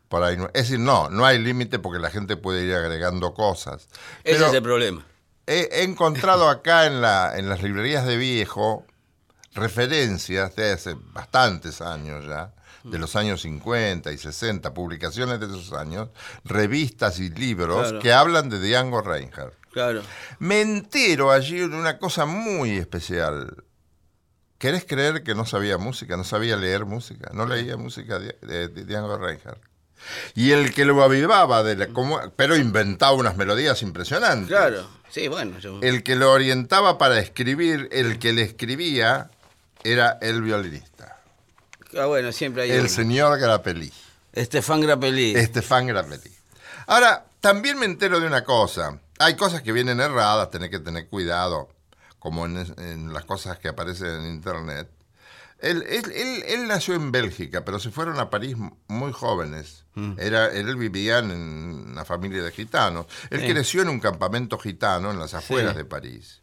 Por 0.10 0.24
ahí 0.24 0.36
es 0.54 0.64
decir, 0.64 0.80
no, 0.80 1.10
no 1.10 1.26
hay 1.26 1.38
límite 1.38 1.78
porque 1.80 2.00
la 2.00 2.10
gente 2.10 2.38
puede 2.38 2.64
ir 2.64 2.74
agregando 2.74 3.34
cosas. 3.36 3.88
Ese 4.24 4.36
Pero 4.38 4.48
es 4.48 4.54
el 4.54 4.64
problema. 4.64 5.06
He, 5.48 5.84
encontrado 5.84 6.50
acá 6.50 6.86
en, 6.86 7.02
la, 7.02 7.38
en 7.38 7.50
las 7.50 7.64
librerías 7.64 8.06
de 8.06 8.18
viejo 8.18 8.86
referencias 9.54 10.56
de 10.56 10.72
hace 10.74 10.96
bastantes 11.14 11.82
años 11.82 12.26
ya, 12.28 12.54
de 12.84 13.00
los 13.00 13.16
años 13.16 13.42
50 13.42 14.12
y 14.12 14.18
60, 14.18 14.74
publicaciones 14.74 15.40
de 15.40 15.48
esos 15.48 15.74
años, 15.74 16.10
revistas 16.46 17.20
y 17.20 17.30
libros 17.30 17.84
Claro. 17.88 18.00
que 18.00 18.14
hablan 18.14 18.50
de 18.50 18.60
Django 18.60 19.02
Reinhardt. 19.02 19.54
Claro. 19.72 20.02
Me 20.40 20.62
entero 20.62 21.32
allí 21.32 21.58
de 21.60 21.66
una 21.66 21.98
cosa 21.98 22.26
muy 22.26 22.78
especial. 22.78 23.64
¿Querés 24.58 24.86
creer 24.86 25.24
que 25.24 25.36
no 25.36 25.46
sabía 25.46 25.78
música? 25.78 26.18
No 26.18 26.24
sabía 26.24 26.56
leer 26.56 26.86
música. 26.86 27.30
No 27.34 27.46
leía 27.46 27.78
música 27.78 28.18
de, 28.20 28.38
de- 28.42 28.70
de 28.70 28.86
Django 28.86 29.18
Reinhardt. 29.18 29.62
Y 30.36 30.52
el 30.52 30.74
que 30.74 30.86
lo 30.86 31.04
avivaba, 31.04 31.62
de 31.64 31.76
la- 31.76 31.88
como- 31.88 32.20
pero 32.36 32.56
inventaba 32.56 33.12
unas 33.14 33.36
melodías 33.38 33.82
impresionantes. 33.82 34.48
Claro. 34.48 34.88
Sí, 35.10 35.28
bueno, 35.28 35.58
yo. 35.60 35.80
El 35.82 36.04
que 36.04 36.16
lo 36.16 36.32
orientaba 36.32 36.98
para 36.98 37.20
escribir, 37.20 37.88
el 37.92 38.20
que 38.20 38.34
le 38.34 38.44
escribía, 38.44 39.32
era 39.84 40.18
el 40.22 40.42
violinista. 40.42 41.18
Ah, 41.98 42.06
bueno, 42.06 42.32
siempre 42.32 42.64
hay 42.64 42.72
El 42.72 42.82
uno. 42.82 42.90
señor 42.90 43.40
Grappelli. 43.40 43.92
Estefan 44.34 44.82
Grappelli. 44.82 45.36
Estefan 45.36 45.88
Grappelli. 45.88 46.32
Ahora, 46.88 47.26
también 47.40 47.80
me 47.80 47.86
entero 47.86 48.20
de 48.20 48.28
una 48.28 48.44
cosa. 48.44 49.00
Hay 49.20 49.36
cosas 49.36 49.62
que 49.62 49.72
vienen 49.72 50.00
erradas, 50.00 50.52
tenés 50.52 50.70
que 50.70 50.80
tener 50.80 51.08
cuidado, 51.08 51.70
como 52.20 52.46
en 52.46 53.14
las 53.14 53.26
cosas 53.26 53.58
que 53.58 53.70
aparecen 53.70 54.08
en 54.08 54.26
internet. 54.26 54.90
Él, 55.60 55.84
él- 55.90 56.12
él- 56.14 56.44
él 56.48 56.68
nació 56.68 56.94
en 56.94 57.12
Bélgica, 57.12 57.66
pero 57.66 57.80
se 57.80 57.90
fueron 57.90 58.20
a 58.20 58.30
París 58.30 58.56
muy 58.88 59.12
jóvenes. 59.12 59.84
Era, 60.18 60.52
él 60.54 60.76
vivía 60.76 61.18
en 61.20 61.32
una 61.32 62.06
familia 62.06 62.44
de 62.44 62.52
gitanos. 62.52 63.08
Él 63.32 63.42
Sí. 63.42 63.48
creció 63.48 63.82
en 63.82 63.90
un 63.90 64.00
campamento 64.00 64.60
gitano 64.60 65.10
en 65.10 65.18
las 65.20 65.34
afueras 65.34 65.72
Sí. 65.72 65.78
de 65.80 65.86
París. 65.86 66.42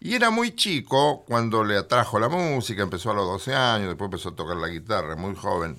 Y 0.00 0.14
era 0.16 0.30
muy 0.30 0.56
chico 0.56 1.24
cuando 1.24 1.62
le 1.62 1.76
atrajo 1.76 2.18
la 2.18 2.28
música, 2.28 2.82
empezó 2.82 3.12
a 3.12 3.14
los 3.14 3.24
12 3.24 3.54
años, 3.54 3.86
después 3.86 4.06
empezó 4.08 4.30
a 4.30 4.34
tocar 4.34 4.56
la 4.56 4.66
guitarra, 4.66 5.14
muy 5.14 5.36
joven. 5.36 5.78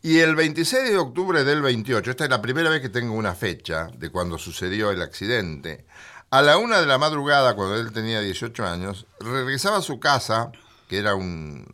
Y 0.00 0.20
el 0.20 0.34
26 0.34 0.84
de 0.88 0.96
octubre 0.96 1.44
del 1.44 1.60
28, 1.60 2.10
esta 2.10 2.24
es 2.24 2.30
la 2.30 2.40
primera 2.40 2.70
vez 2.70 2.80
que 2.80 2.88
tengo 2.88 3.12
una 3.12 3.34
fecha 3.34 3.88
de 3.98 4.08
cuando 4.10 4.38
sucedió 4.38 4.90
el 4.90 5.02
accidente, 5.02 5.84
a 6.30 6.40
la 6.40 6.56
una 6.56 6.80
de 6.80 6.86
la 6.86 6.96
madrugada, 6.96 7.54
cuando 7.54 7.76
él 7.76 7.92
tenía 7.92 8.20
18 8.20 8.64
años, 8.66 9.06
regresaba 9.20 9.76
a 9.78 9.82
su 9.82 10.00
casa, 10.00 10.52
que 10.88 10.98
era 10.98 11.14
un- 11.14 11.66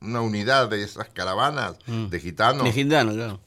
una 0.00 0.20
unidad 0.20 0.68
de 0.68 0.82
esas 0.84 1.08
caravanas 1.08 1.76
de 1.86 2.20
gitanos, 2.20 2.64
De 2.64 2.72
gitano, 2.72 3.12
claro. 3.12 3.40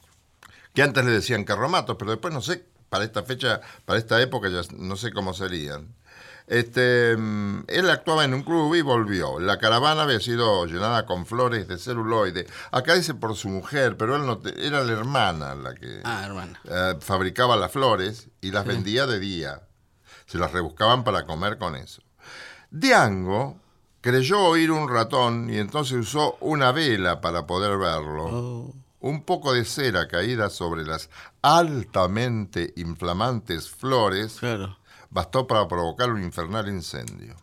que 0.74 0.82
antes 0.82 1.04
le 1.04 1.12
decían 1.12 1.44
carromatos, 1.44 1.96
pero 1.98 2.10
después 2.10 2.34
no 2.34 2.42
sé, 2.42 2.64
para 2.88 3.04
esta 3.04 3.22
fecha, 3.22 3.60
para 3.84 3.98
esta 3.98 4.20
época 4.20 4.48
ya 4.48 4.62
no 4.76 4.96
sé 4.96 5.12
cómo 5.12 5.32
serían. 5.34 5.94
Este, 6.48 7.14
mm, 7.14 7.64
él 7.68 7.90
actuaba 7.90 8.24
en 8.24 8.32
un 8.32 8.42
club 8.42 8.74
y 8.74 8.80
volvió. 8.80 9.38
La 9.38 9.58
caravana 9.58 10.04
había 10.04 10.18
sido 10.18 10.64
llenada 10.64 11.04
con 11.04 11.26
flores 11.26 11.68
de 11.68 11.76
celuloide. 11.76 12.46
Acá 12.72 12.94
dice 12.94 13.12
por 13.12 13.36
su 13.36 13.50
mujer, 13.50 13.98
pero 13.98 14.16
él 14.16 14.24
no 14.24 14.38
te- 14.38 14.66
era 14.66 14.82
la 14.82 14.92
hermana 14.92 15.54
la 15.54 15.74
que 15.74 16.00
Ah, 16.04 16.22
hermano. 16.24 16.56
eh, 16.64 16.94
fabricaba 17.00 17.54
las 17.56 17.70
flores 17.70 18.28
y 18.40 18.50
las 18.50 18.64
vendía 18.64 19.06
de 19.06 19.18
día. 19.20 19.60
Se 20.24 20.38
las 20.38 20.50
rebuscaban 20.52 21.04
para 21.04 21.26
comer 21.26 21.58
con 21.58 21.76
eso. 21.76 22.00
Diango 22.70 23.60
creyó 24.00 24.40
oír 24.44 24.70
un 24.70 24.88
ratón 24.88 25.50
y 25.52 25.58
entonces 25.58 25.96
usó 25.98 26.36
una 26.40 26.72
vela 26.72 27.20
para 27.20 27.46
poder 27.46 27.76
verlo. 27.78 28.24
Oh. 28.26 28.74
Un 29.00 29.22
poco 29.22 29.52
de 29.52 29.64
cera 29.64 30.08
caída 30.08 30.50
sobre 30.50 30.84
las 30.84 31.08
altamente 31.42 32.72
inflamantes 32.76 33.70
flores 33.70 34.34
Claro. 34.40 34.76
bastó 35.10 35.46
para 35.46 35.68
provocar 35.68 36.10
un 36.10 36.22
infernal 36.22 36.68
incendio. 36.68 37.36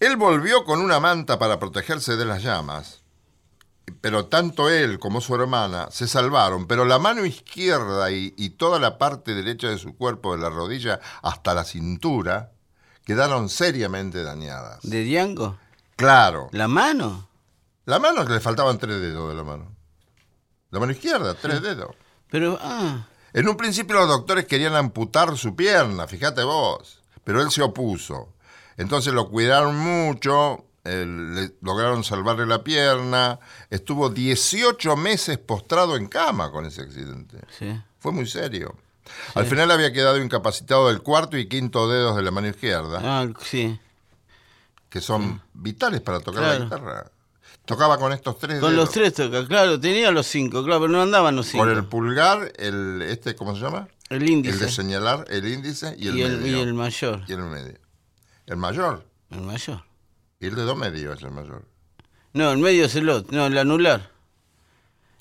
Él 0.00 0.16
volvió 0.16 0.64
con 0.64 0.80
una 0.80 1.00
manta 1.00 1.38
para 1.38 1.58
protegerse 1.58 2.16
de 2.16 2.24
las 2.24 2.42
llamas, 2.42 3.02
pero 4.00 4.26
tanto 4.26 4.68
él 4.68 4.98
como 4.98 5.20
su 5.20 5.34
hermana 5.34 5.88
se 5.90 6.06
salvaron, 6.08 6.66
pero 6.66 6.84
la 6.84 6.98
mano 6.98 7.24
izquierda 7.24 8.10
y, 8.10 8.34
y 8.36 8.50
toda 8.50 8.78
la 8.80 8.98
parte 8.98 9.34
derecha 9.34 9.68
de 9.68 9.78
su 9.78 9.96
cuerpo, 9.96 10.34
de 10.36 10.42
la 10.42 10.50
rodilla 10.50 11.00
hasta 11.22 11.54
la 11.54 11.64
cintura, 11.64 12.51
quedaron 13.12 13.48
seriamente 13.48 14.22
dañadas. 14.22 14.80
¿De 14.82 15.04
Django? 15.04 15.58
Claro, 15.96 16.48
¿La 16.52 16.66
mano? 16.68 17.28
la 17.84 17.98
mano 17.98 18.24
le 18.24 18.40
faltaban 18.40 18.78
tres 18.78 19.00
dedos 19.00 19.28
de 19.28 19.34
la 19.34 19.44
mano. 19.44 19.70
La 20.70 20.80
mano 20.80 20.92
izquierda, 20.92 21.34
tres 21.34 21.60
dedos. 21.62 21.94
Pero, 22.30 22.58
ah. 22.62 23.06
En 23.34 23.48
un 23.48 23.56
principio 23.56 23.96
los 23.96 24.08
doctores 24.08 24.46
querían 24.46 24.74
amputar 24.74 25.36
su 25.36 25.54
pierna, 25.54 26.06
fíjate 26.06 26.42
vos, 26.42 27.02
pero 27.24 27.42
él 27.42 27.50
se 27.50 27.62
opuso. 27.62 28.32
Entonces 28.78 29.12
lo 29.12 29.28
cuidaron 29.28 29.76
mucho, 29.76 30.64
eh, 30.84 31.04
le- 31.06 31.54
lograron 31.60 32.04
salvarle 32.04 32.46
la 32.46 32.64
pierna, 32.64 33.38
estuvo 33.68 34.08
18 34.08 34.96
meses 34.96 35.36
postrado 35.38 35.96
en 35.96 36.06
cama 36.08 36.50
con 36.50 36.64
ese 36.66 36.80
accidente. 36.82 37.38
Sí. 37.58 37.78
Fue 37.98 38.12
muy 38.12 38.26
serio. 38.26 38.74
Al 39.34 39.46
final 39.46 39.70
había 39.70 39.92
quedado 39.92 40.18
incapacitado 40.22 40.88
del 40.88 41.02
cuarto 41.02 41.36
y 41.36 41.46
quinto 41.48 41.88
dedos 41.88 42.16
de 42.16 42.22
la 42.22 42.30
mano 42.30 42.48
izquierda, 42.48 43.00
Ah, 43.02 43.26
sí. 43.44 43.78
que 44.88 45.00
son 45.00 45.42
vitales 45.54 46.00
para 46.00 46.20
tocar 46.20 46.42
Claro. 46.42 46.58
la 46.58 46.64
guitarra. 46.64 47.10
Tocaba 47.64 47.96
con 47.98 48.12
estos 48.12 48.38
tres 48.38 48.60
Con 48.60 48.72
dedos. 48.72 48.84
los 48.86 48.90
tres 48.92 49.14
toca, 49.14 49.46
claro, 49.46 49.78
tenía 49.78 50.10
los 50.10 50.26
cinco, 50.26 50.64
claro, 50.64 50.80
pero 50.82 50.92
no 50.92 51.02
andaban 51.02 51.36
los 51.36 51.46
cinco. 51.46 51.64
Con 51.64 51.72
el 51.76 51.84
pulgar, 51.84 52.52
el 52.56 53.02
este, 53.02 53.34
¿cómo 53.36 53.54
se 53.54 53.62
llama? 53.62 53.88
El 54.08 54.28
índice. 54.28 54.54
El 54.56 54.60
de 54.60 54.70
señalar, 54.70 55.24
el 55.30 55.46
índice 55.46 55.94
y 55.98 56.08
el 56.08 56.18
y, 56.18 56.22
el, 56.22 56.38
medio. 56.38 56.56
y 56.58 56.60
el 56.60 56.74
mayor. 56.74 57.22
Y 57.28 57.32
el 57.32 57.42
medio. 57.42 57.78
El 58.46 58.56
mayor. 58.56 59.06
El 59.30 59.40
mayor. 59.42 59.84
Y 60.40 60.46
el 60.46 60.54
dedo 60.56 60.74
medio 60.74 61.12
es 61.12 61.22
el 61.22 61.30
mayor. 61.30 61.64
No, 62.34 62.50
el 62.52 62.58
medio 62.58 62.84
es 62.84 62.94
el 62.96 63.08
otro, 63.08 63.36
no, 63.36 63.46
el 63.46 63.56
anular. 63.56 64.10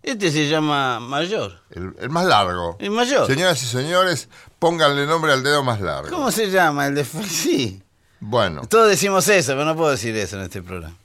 Este 0.04 0.32
se 0.32 0.48
llama 0.50 1.00
mayor. 1.00 1.62
El, 1.70 1.94
el 2.00 2.10
más 2.10 2.26
largo. 2.26 2.76
El 2.80 2.92
mayor. 2.92 3.28
Señoras 3.28 3.62
y 3.62 3.66
señores, 3.68 4.30
pónganle 4.60 5.06
nombre 5.06 5.32
al 5.32 5.44
dedo 5.44 5.64
más 5.64 5.80
largo. 5.82 6.10
¿Cómo 6.10 6.32
se 6.32 6.50
llama? 6.50 6.88
El 6.88 6.96
de... 6.96 7.06
Sí. 7.28 7.84
Bueno, 8.20 8.62
Todos 8.68 8.88
decimos 8.90 9.28
eso, 9.28 9.54
pero 9.54 9.66
no 9.66 9.76
puedo 9.76 9.92
decir 9.92 10.16
eso 10.16 10.38
en 10.38 10.44
este 10.44 10.62
programa. 10.62 10.96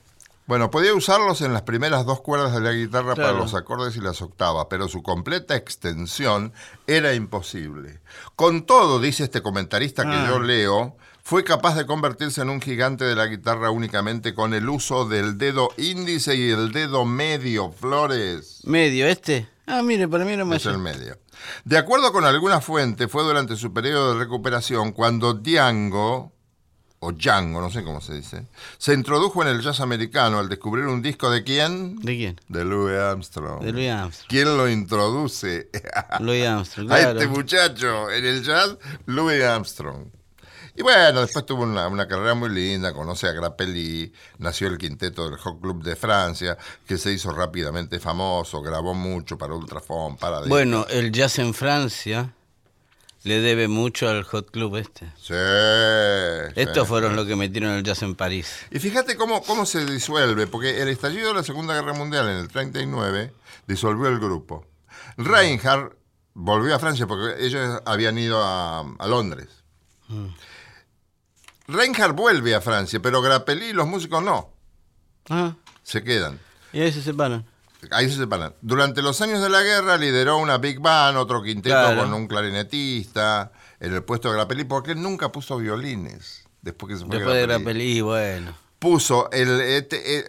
bueno, 0.47 0.71
podía 0.71 0.93
usarlos 0.95 1.41
en 1.41 1.53
las 1.55 1.63
primeras 1.63 2.05
dos 2.07 2.21
cuerdas 2.21 2.53
de 2.55 2.61
la 2.61 2.73
guitarra 2.73 3.15
para 3.15 3.33
los 3.33 3.55
acordes 3.55 3.97
y 3.97 4.01
las 4.01 4.21
octavas, 4.23 4.67
pero 4.71 4.87
su 4.87 5.03
completa 5.03 5.57
extensión 5.57 6.53
era 6.87 7.15
imposible. 7.15 8.01
Con 8.37 8.65
todo, 8.67 9.01
dice 9.01 9.25
este 9.25 9.41
comentarista 9.43 10.03
que 10.05 10.15
Ah. 10.17 10.27
yo 10.29 10.41
leo, 10.41 10.97
fue 11.27 11.43
capaz 11.43 11.75
de 11.75 11.87
convertirse 11.87 12.41
en 12.41 12.51
un 12.51 12.61
gigante 12.61 13.05
de 13.05 13.17
la 13.17 13.27
guitarra 13.27 13.73
únicamente 13.73 14.33
con 14.33 14.55
el 14.55 14.69
uso 14.69 15.09
del 15.09 15.37
dedo 15.39 15.71
índice 15.77 16.37
y 16.37 16.53
el 16.53 16.71
dedo 16.71 17.05
medio, 17.05 17.73
Flores. 17.73 18.61
¿Medio 18.63 19.09
este? 19.09 19.49
Ah, 19.67 19.83
mire, 19.83 20.07
para 20.07 20.25
mí 20.25 20.35
era 20.35 20.45
Es 20.45 20.49
mayor. 20.49 20.75
el 20.75 20.79
medio. 20.79 21.19
De 21.65 21.79
acuerdo 21.79 22.13
con 22.13 22.25
alguna 22.25 22.61
fuente, 22.61 23.09
fue 23.09 23.25
durante 23.25 23.57
su 23.57 23.73
periodo 23.73 24.13
de 24.13 24.21
recuperación 24.21 24.93
cuando 24.93 25.35
Django, 25.35 26.33
o 27.01 27.11
Django, 27.11 27.61
no 27.61 27.73
sé 27.73 27.83
cómo 27.83 28.01
se 28.01 28.15
dice, 28.15 28.47
se 28.79 28.95
introdujo 28.95 29.43
en 29.43 29.49
el 29.49 29.63
jazz 29.63 29.81
americano 29.81 30.39
al 30.39 30.49
descubrir 30.49 30.87
un 30.87 31.03
disco 31.03 31.29
de 31.29 31.43
quién? 31.43 31.97
¿De 32.03 32.17
quién? 32.17 32.41
De 32.47 32.65
Louis 32.65 32.97
Armstrong. 32.97 33.65
De 33.65 33.73
Louis 33.73 33.91
Armstrong. 33.91 34.29
¿Quién 34.29 34.57
lo 34.57 34.69
introduce 34.69 35.71
Louis 36.21 36.47
Armstrong, 36.47 36.89
a 36.93 37.01
este 37.01 37.27
muchacho 37.27 38.13
en 38.13 38.25
el 38.27 38.45
jazz? 38.45 38.79
Louis 39.07 39.43
Armstrong. 39.43 40.16
Y 40.77 40.83
bueno, 40.83 41.23
después 41.23 41.47
tuvo 41.47 41.63
una, 41.63 41.89
una 41.89 42.07
carrera 42.07 42.35
muy 42.35 42.51
linda, 42.51 42.93
conoce 42.93 43.27
a 43.27 43.33
Grappelli, 43.33 44.13
nació 44.39 44.69
el 44.69 44.77
quinteto 44.77 45.31
del 45.31 45.39
Hot 45.39 45.59
Club 45.61 45.83
de 45.83 45.97
Francia, 45.97 46.59
que 46.87 46.99
se 46.99 47.13
hizo 47.13 47.33
rápidamente 47.33 47.99
famoso, 47.99 48.61
grabó 48.61 48.93
mucho 48.93 49.39
para 49.39 49.55
Ultrafon, 49.55 50.19
para... 50.19 50.41
Bueno, 50.41 50.87
el 50.91 51.13
jazz 51.13 51.39
en 51.39 51.55
Francia 51.55 52.35
le 53.23 53.41
debe 53.41 53.69
mucho 53.69 54.09
al 54.09 54.23
Hot 54.25 54.51
Club 54.51 54.77
este. 54.77 55.07
Sí. 55.19 55.35
Estos 56.61 56.85
sí. 56.85 56.89
fueron 56.89 57.17
los 57.17 57.27
que 57.27 57.37
metieron 57.37 57.73
el 57.73 57.83
jazz 57.83 58.03
en 58.03 58.15
París. 58.15 58.59
Y 58.71 58.79
fíjate 58.79 59.17
cómo, 59.17 59.43
cómo 59.43 59.65
se 59.65 59.85
disuelve, 59.87 60.47
porque 60.47 60.83
el 60.83 60.89
estallido 60.89 61.29
de 61.29 61.35
la 61.35 61.43
Segunda 61.43 61.75
Guerra 61.75 61.95
Mundial 61.95 62.29
en 62.29 62.37
el 62.37 62.49
39 62.49 63.33
disolvió 63.67 64.09
el 64.09 64.19
grupo. 64.19 64.67
Reinhardt 65.17 65.97
volvió 66.35 66.75
a 66.75 66.79
Francia 66.79 67.07
porque 67.07 67.45
ellos 67.45 67.81
habían 67.87 68.19
ido 68.19 68.45
a, 68.45 68.81
a 68.81 69.07
Londres. 69.07 69.49
Reinhardt 71.69 72.15
vuelve 72.17 72.55
a 72.55 72.61
Francia, 72.61 73.01
pero 73.01 73.21
Grappelli 73.23 73.67
y 73.67 73.73
los 73.73 73.87
músicos 73.87 74.23
no, 74.23 74.51
Ah, 75.29 75.55
se 75.83 76.03
quedan. 76.05 76.39
y 76.73 76.81
ahí 76.81 76.93
se 76.93 77.03
separan. 77.03 77.45
Ahí 77.91 78.09
se 78.11 78.17
separan. 78.17 78.55
Durante 78.63 79.03
los 79.03 79.21
años 79.21 79.41
de 79.43 79.49
la 79.49 79.63
guerra 79.63 79.97
lideró 79.97 80.39
una 80.39 80.59
big 80.59 80.81
band, 80.81 81.17
otro 81.19 81.43
quinteto 81.43 81.77
Claro. 81.77 82.01
con 82.03 82.15
un 82.15 82.27
clarinetista 82.27 83.53
en 83.81 83.95
el 83.95 84.03
puesto 84.03 84.29
de 84.29 84.35
Grappelli, 84.37 84.65
porque 84.65 84.93
él 84.93 85.03
nunca 85.03 85.31
puso 85.31 85.57
violines 85.59 86.45
después 86.63 86.93
que 86.93 86.99
se 86.99 87.07
fue 87.07 87.17
Después 87.17 87.35
de 87.37 87.43
Grappelli. 87.47 87.65
Grappelli, 87.65 88.01
bueno. 88.01 88.55
puso 88.79 89.31
el 89.33 89.61
este, 89.61 90.19
eh, 90.21 90.29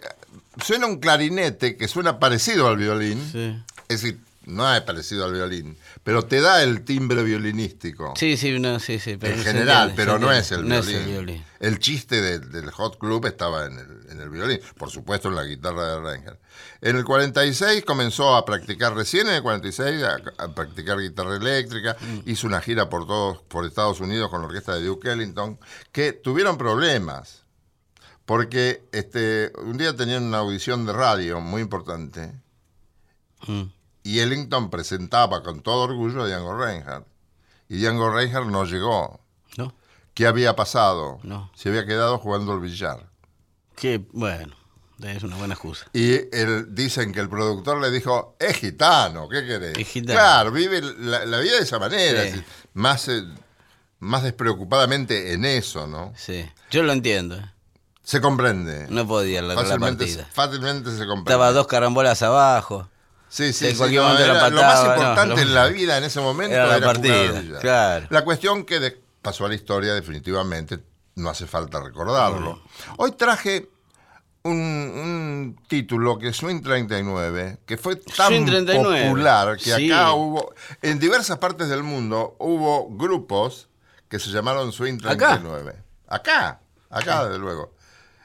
suena 0.62 0.86
un 0.86 0.98
clarinete 0.98 1.76
que 1.76 1.88
suena 1.88 2.18
parecido 2.18 2.66
al 2.68 2.76
violín 2.76 3.20
Sí. 3.32 3.56
es 3.88 4.02
decir 4.02 4.20
no 4.48 4.74
es 4.74 4.80
parecido 4.82 5.24
al 5.24 5.32
violín 5.32 5.76
pero 6.02 6.24
te 6.24 6.40
da 6.40 6.62
el 6.62 6.84
timbre 6.84 7.22
violinístico 7.22 8.14
Sí, 8.16 8.36
sí, 8.36 8.58
no, 8.58 8.78
sí, 8.80 8.98
sí. 8.98 9.16
Pero 9.18 9.34
en 9.34 9.42
general 9.44 9.90
entiende, 9.90 9.94
pero 9.96 10.18
no 10.18 10.32
es 10.32 10.50
el 10.52 10.62
No 10.68 10.80
violín. 10.80 10.90
es 10.96 10.96
el 11.02 11.06
violín. 11.10 11.44
El 11.60 11.78
chiste 11.80 12.20
de- 12.22 12.38
del 12.38 12.70
hot 12.70 12.98
club 12.98 13.26
estaba 13.26 13.66
en 13.66 13.78
el, 13.78 14.10
en 14.10 14.20
el 14.20 14.30
violín 14.30 14.60
por 14.76 14.90
supuesto 14.90 15.28
en 15.28 15.34
la 15.36 15.44
guitarra 15.44 15.86
de 15.96 16.00
Reinhardt 16.00 16.40
en 16.80 16.96
el 16.96 17.04
46 17.04 17.84
comenzó 17.84 18.36
a 18.36 18.44
practicar 18.44 18.94
recién 18.94 19.26
en 19.28 19.34
el 19.34 19.42
46 19.42 20.02
a, 20.02 20.16
a 20.38 20.48
practicar 20.54 20.98
guitarra 20.98 21.36
eléctrica 21.36 21.96
Mm. 22.00 22.20
hizo 22.30 22.46
una 22.46 22.60
gira 22.60 22.88
por 22.88 23.06
todos 23.06 23.42
por 23.48 23.64
Estados 23.66 24.00
Unidos 24.00 24.30
con 24.30 24.40
la 24.40 24.46
orquesta 24.46 24.74
de 24.74 24.84
Duke 24.84 25.10
Ellington 25.12 25.58
que 25.92 26.12
tuvieron 26.12 26.56
problemas 26.58 27.44
porque 28.24 28.82
este, 28.92 29.52
un 29.64 29.78
día 29.78 29.96
tenían 29.96 30.22
una 30.24 30.38
audición 30.38 30.84
de 30.86 30.92
radio 30.92 31.40
muy 31.40 31.62
importante 31.62 32.32
Mm. 33.46 33.62
Y 34.08 34.20
Ellington 34.20 34.70
presentaba 34.70 35.42
con 35.42 35.60
todo 35.60 35.82
orgullo 35.82 36.22
a 36.22 36.26
Django 36.28 36.56
Reinhardt. 36.56 37.06
Y 37.68 37.78
Django 37.78 38.10
Reinhardt 38.10 38.48
no 38.48 38.64
llegó. 38.64 39.20
¿No? 39.56 39.74
¿Qué 40.14 40.26
había 40.26 40.56
pasado? 40.56 41.18
No. 41.22 41.50
Se 41.54 41.68
había 41.68 41.84
quedado 41.84 42.18
jugando 42.18 42.52
al 42.52 42.60
billar. 42.60 43.06
Que, 43.76 44.04
bueno, 44.12 44.56
es 45.02 45.22
una 45.22 45.36
buena 45.36 45.54
excusa. 45.54 45.86
Y 45.92 46.18
dicen 46.70 47.12
que 47.12 47.20
el 47.20 47.28
productor 47.28 47.80
le 47.80 47.90
dijo, 47.90 48.34
es 48.40 48.56
gitano, 48.56 49.28
¿qué 49.28 49.44
querés? 49.46 49.76
Es 49.78 49.88
gitano. 49.88 50.18
Claro, 50.18 50.52
vive 50.52 50.80
la, 50.80 51.24
la 51.26 51.38
vida 51.40 51.56
de 51.56 51.62
esa 51.62 51.78
manera, 51.78 52.24
Sí. 52.32 52.42
más, 52.74 53.08
eh, 53.08 53.22
más 54.00 54.22
despreocupadamente 54.22 55.34
en 55.34 55.44
eso, 55.44 55.86
¿no? 55.86 56.12
Sí. 56.16 56.48
Yo 56.70 56.82
lo 56.82 56.92
entiendo. 56.92 57.36
¿eh? 57.36 57.44
Se 58.02 58.20
comprende. 58.22 58.86
No 58.88 59.06
podía 59.06 59.42
la, 59.42 59.54
la 59.54 59.60
fácilmente, 59.60 60.04
partida. 60.06 60.28
fácilmente 60.32 60.90
se 60.92 61.06
comprende. 61.06 61.30
Estaba 61.30 61.52
dos 61.52 61.66
carambolas 61.66 62.22
abajo. 62.22 62.88
Sí, 63.28 63.52
sí, 63.52 63.72
sí, 63.74 63.78
no, 63.78 64.18
era- 64.18 64.48
lo 64.50 64.62
más 64.62 64.84
no, 64.84 64.90
importante 64.94 65.34
lo- 65.36 65.40
en 65.42 65.54
la 65.54 65.66
vida 65.66 65.98
en 65.98 66.04
ese 66.04 66.20
momento 66.20 66.54
Era 66.54 66.64
era, 66.64 66.78
la 66.78 66.86
partida, 66.86 67.60
claro. 67.60 68.06
La 68.10 68.24
cuestión 68.24 68.64
que 68.64 68.80
de- 68.80 69.00
pasó 69.22 69.44
a 69.44 69.48
la 69.48 69.54
historia 69.54 69.92
definitivamente, 69.94 70.78
no 71.16 71.28
hace 71.28 71.46
falta 71.46 71.80
recordarlo. 71.80 72.62
Hoy 72.96 73.12
traje 73.12 73.68
un, 74.44 74.54
un 74.54 75.60
título 75.68 76.18
que 76.18 76.28
es 76.28 76.36
Swing 76.36 76.62
39, 76.62 77.58
que 77.66 77.76
fue 77.76 77.96
tan 77.96 78.28
Swing 78.28 78.46
39, 78.46 79.02
popular 79.08 79.56
que 79.58 79.74
sí. 79.74 79.90
acá 79.90 80.12
hubo, 80.12 80.54
en 80.80 80.98
diversas 80.98 81.38
partes 81.38 81.68
del 81.68 81.82
mundo 81.82 82.36
hubo 82.38 82.88
grupos 82.96 83.68
que 84.08 84.18
se 84.18 84.30
llamaron 84.30 84.72
Swing 84.72 84.98
¿Acá? 85.04 85.32
39. 85.40 85.74
Acá, 86.06 86.60
acá 86.88 87.24
desde 87.26 87.38
luego. 87.38 87.74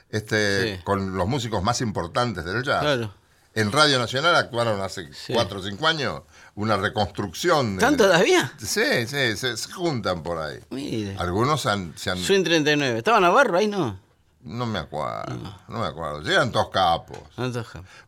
Este, 0.09 0.79
con 0.83 1.17
los 1.17 1.27
músicos 1.27 1.63
más 1.63 1.81
importantes 1.81 2.45
del 2.45 2.63
jazz. 2.63 2.81
Claro. 2.81 3.13
En 3.55 3.71
Radio 3.71 3.99
Nacional 3.99 4.35
actuaron 4.35 4.81
hace 4.81 5.13
Sí. 5.13 5.33
cuatro 5.33 5.59
o 5.59 5.63
cinco 5.63 5.87
años 5.87 6.23
una 6.55 6.75
reconstrucción. 6.77 7.77
de- 7.77 7.83
¿Están 7.83 7.97
todavía? 7.97 8.51
Sí, 8.57 9.05
sí, 9.07 9.37
se, 9.37 9.57
se 9.57 9.71
juntan 9.71 10.23
por 10.23 10.39
ahí. 10.39 10.59
Mire. 10.71 11.15
Algunos 11.19 11.65
han, 11.67 11.93
se 11.97 12.09
han... 12.09 12.17
Swing 12.17 12.43
39. 12.43 12.97
¿Estaba 12.97 13.19
Navarro 13.19 13.57
ahí? 13.57 13.67
No. 13.67 13.99
No 14.41 14.65
me 14.65 14.79
acuerdo, 14.79 15.39
no 15.69 15.79
me 15.79 15.85
acuerdo. 15.85 16.21
Llegan 16.21 16.51
todos 16.51 16.69
capos. 16.69 17.17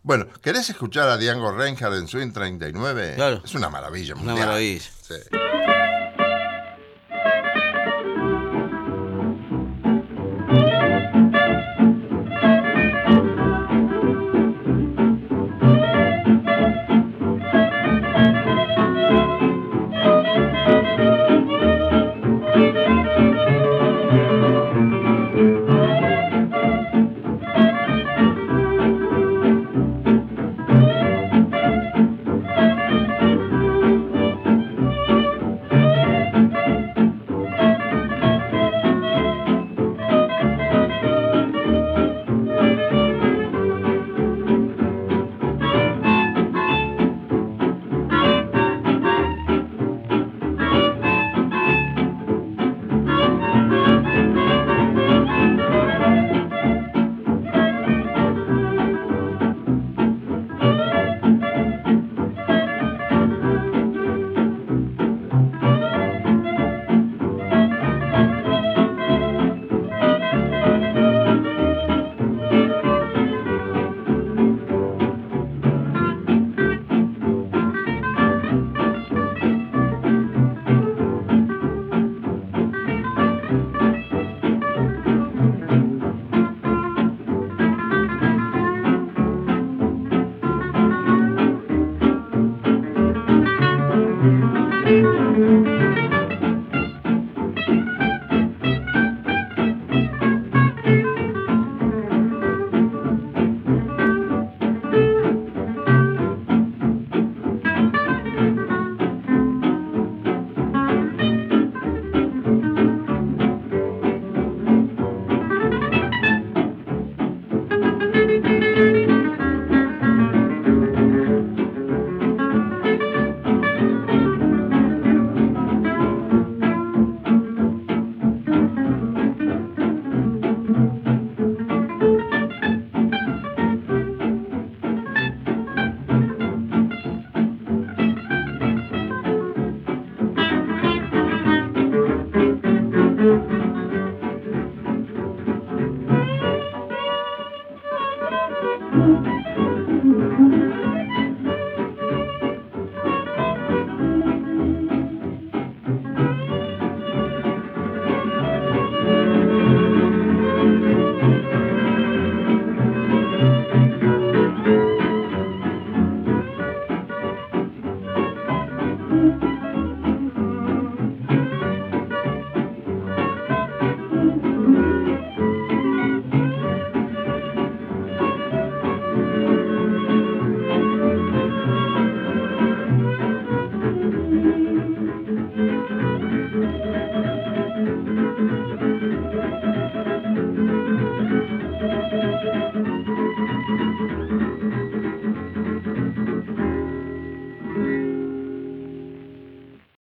Bueno, 0.04 0.28
¿querés 0.41 0.70
escuchar 0.70 1.08
a 1.08 1.16
Django 1.18 1.52
Reinhardt 1.54 1.96
en 1.96 2.08
Swing 2.10 2.34
39? 2.34 3.14
Claro. 3.16 3.41
Es 3.46 3.56
una 3.56 3.70
maravilla 3.70 4.16
Una 4.16 4.24
mundial. 4.24 4.48
maravilla. 4.48 4.84
Sí. 5.08 5.14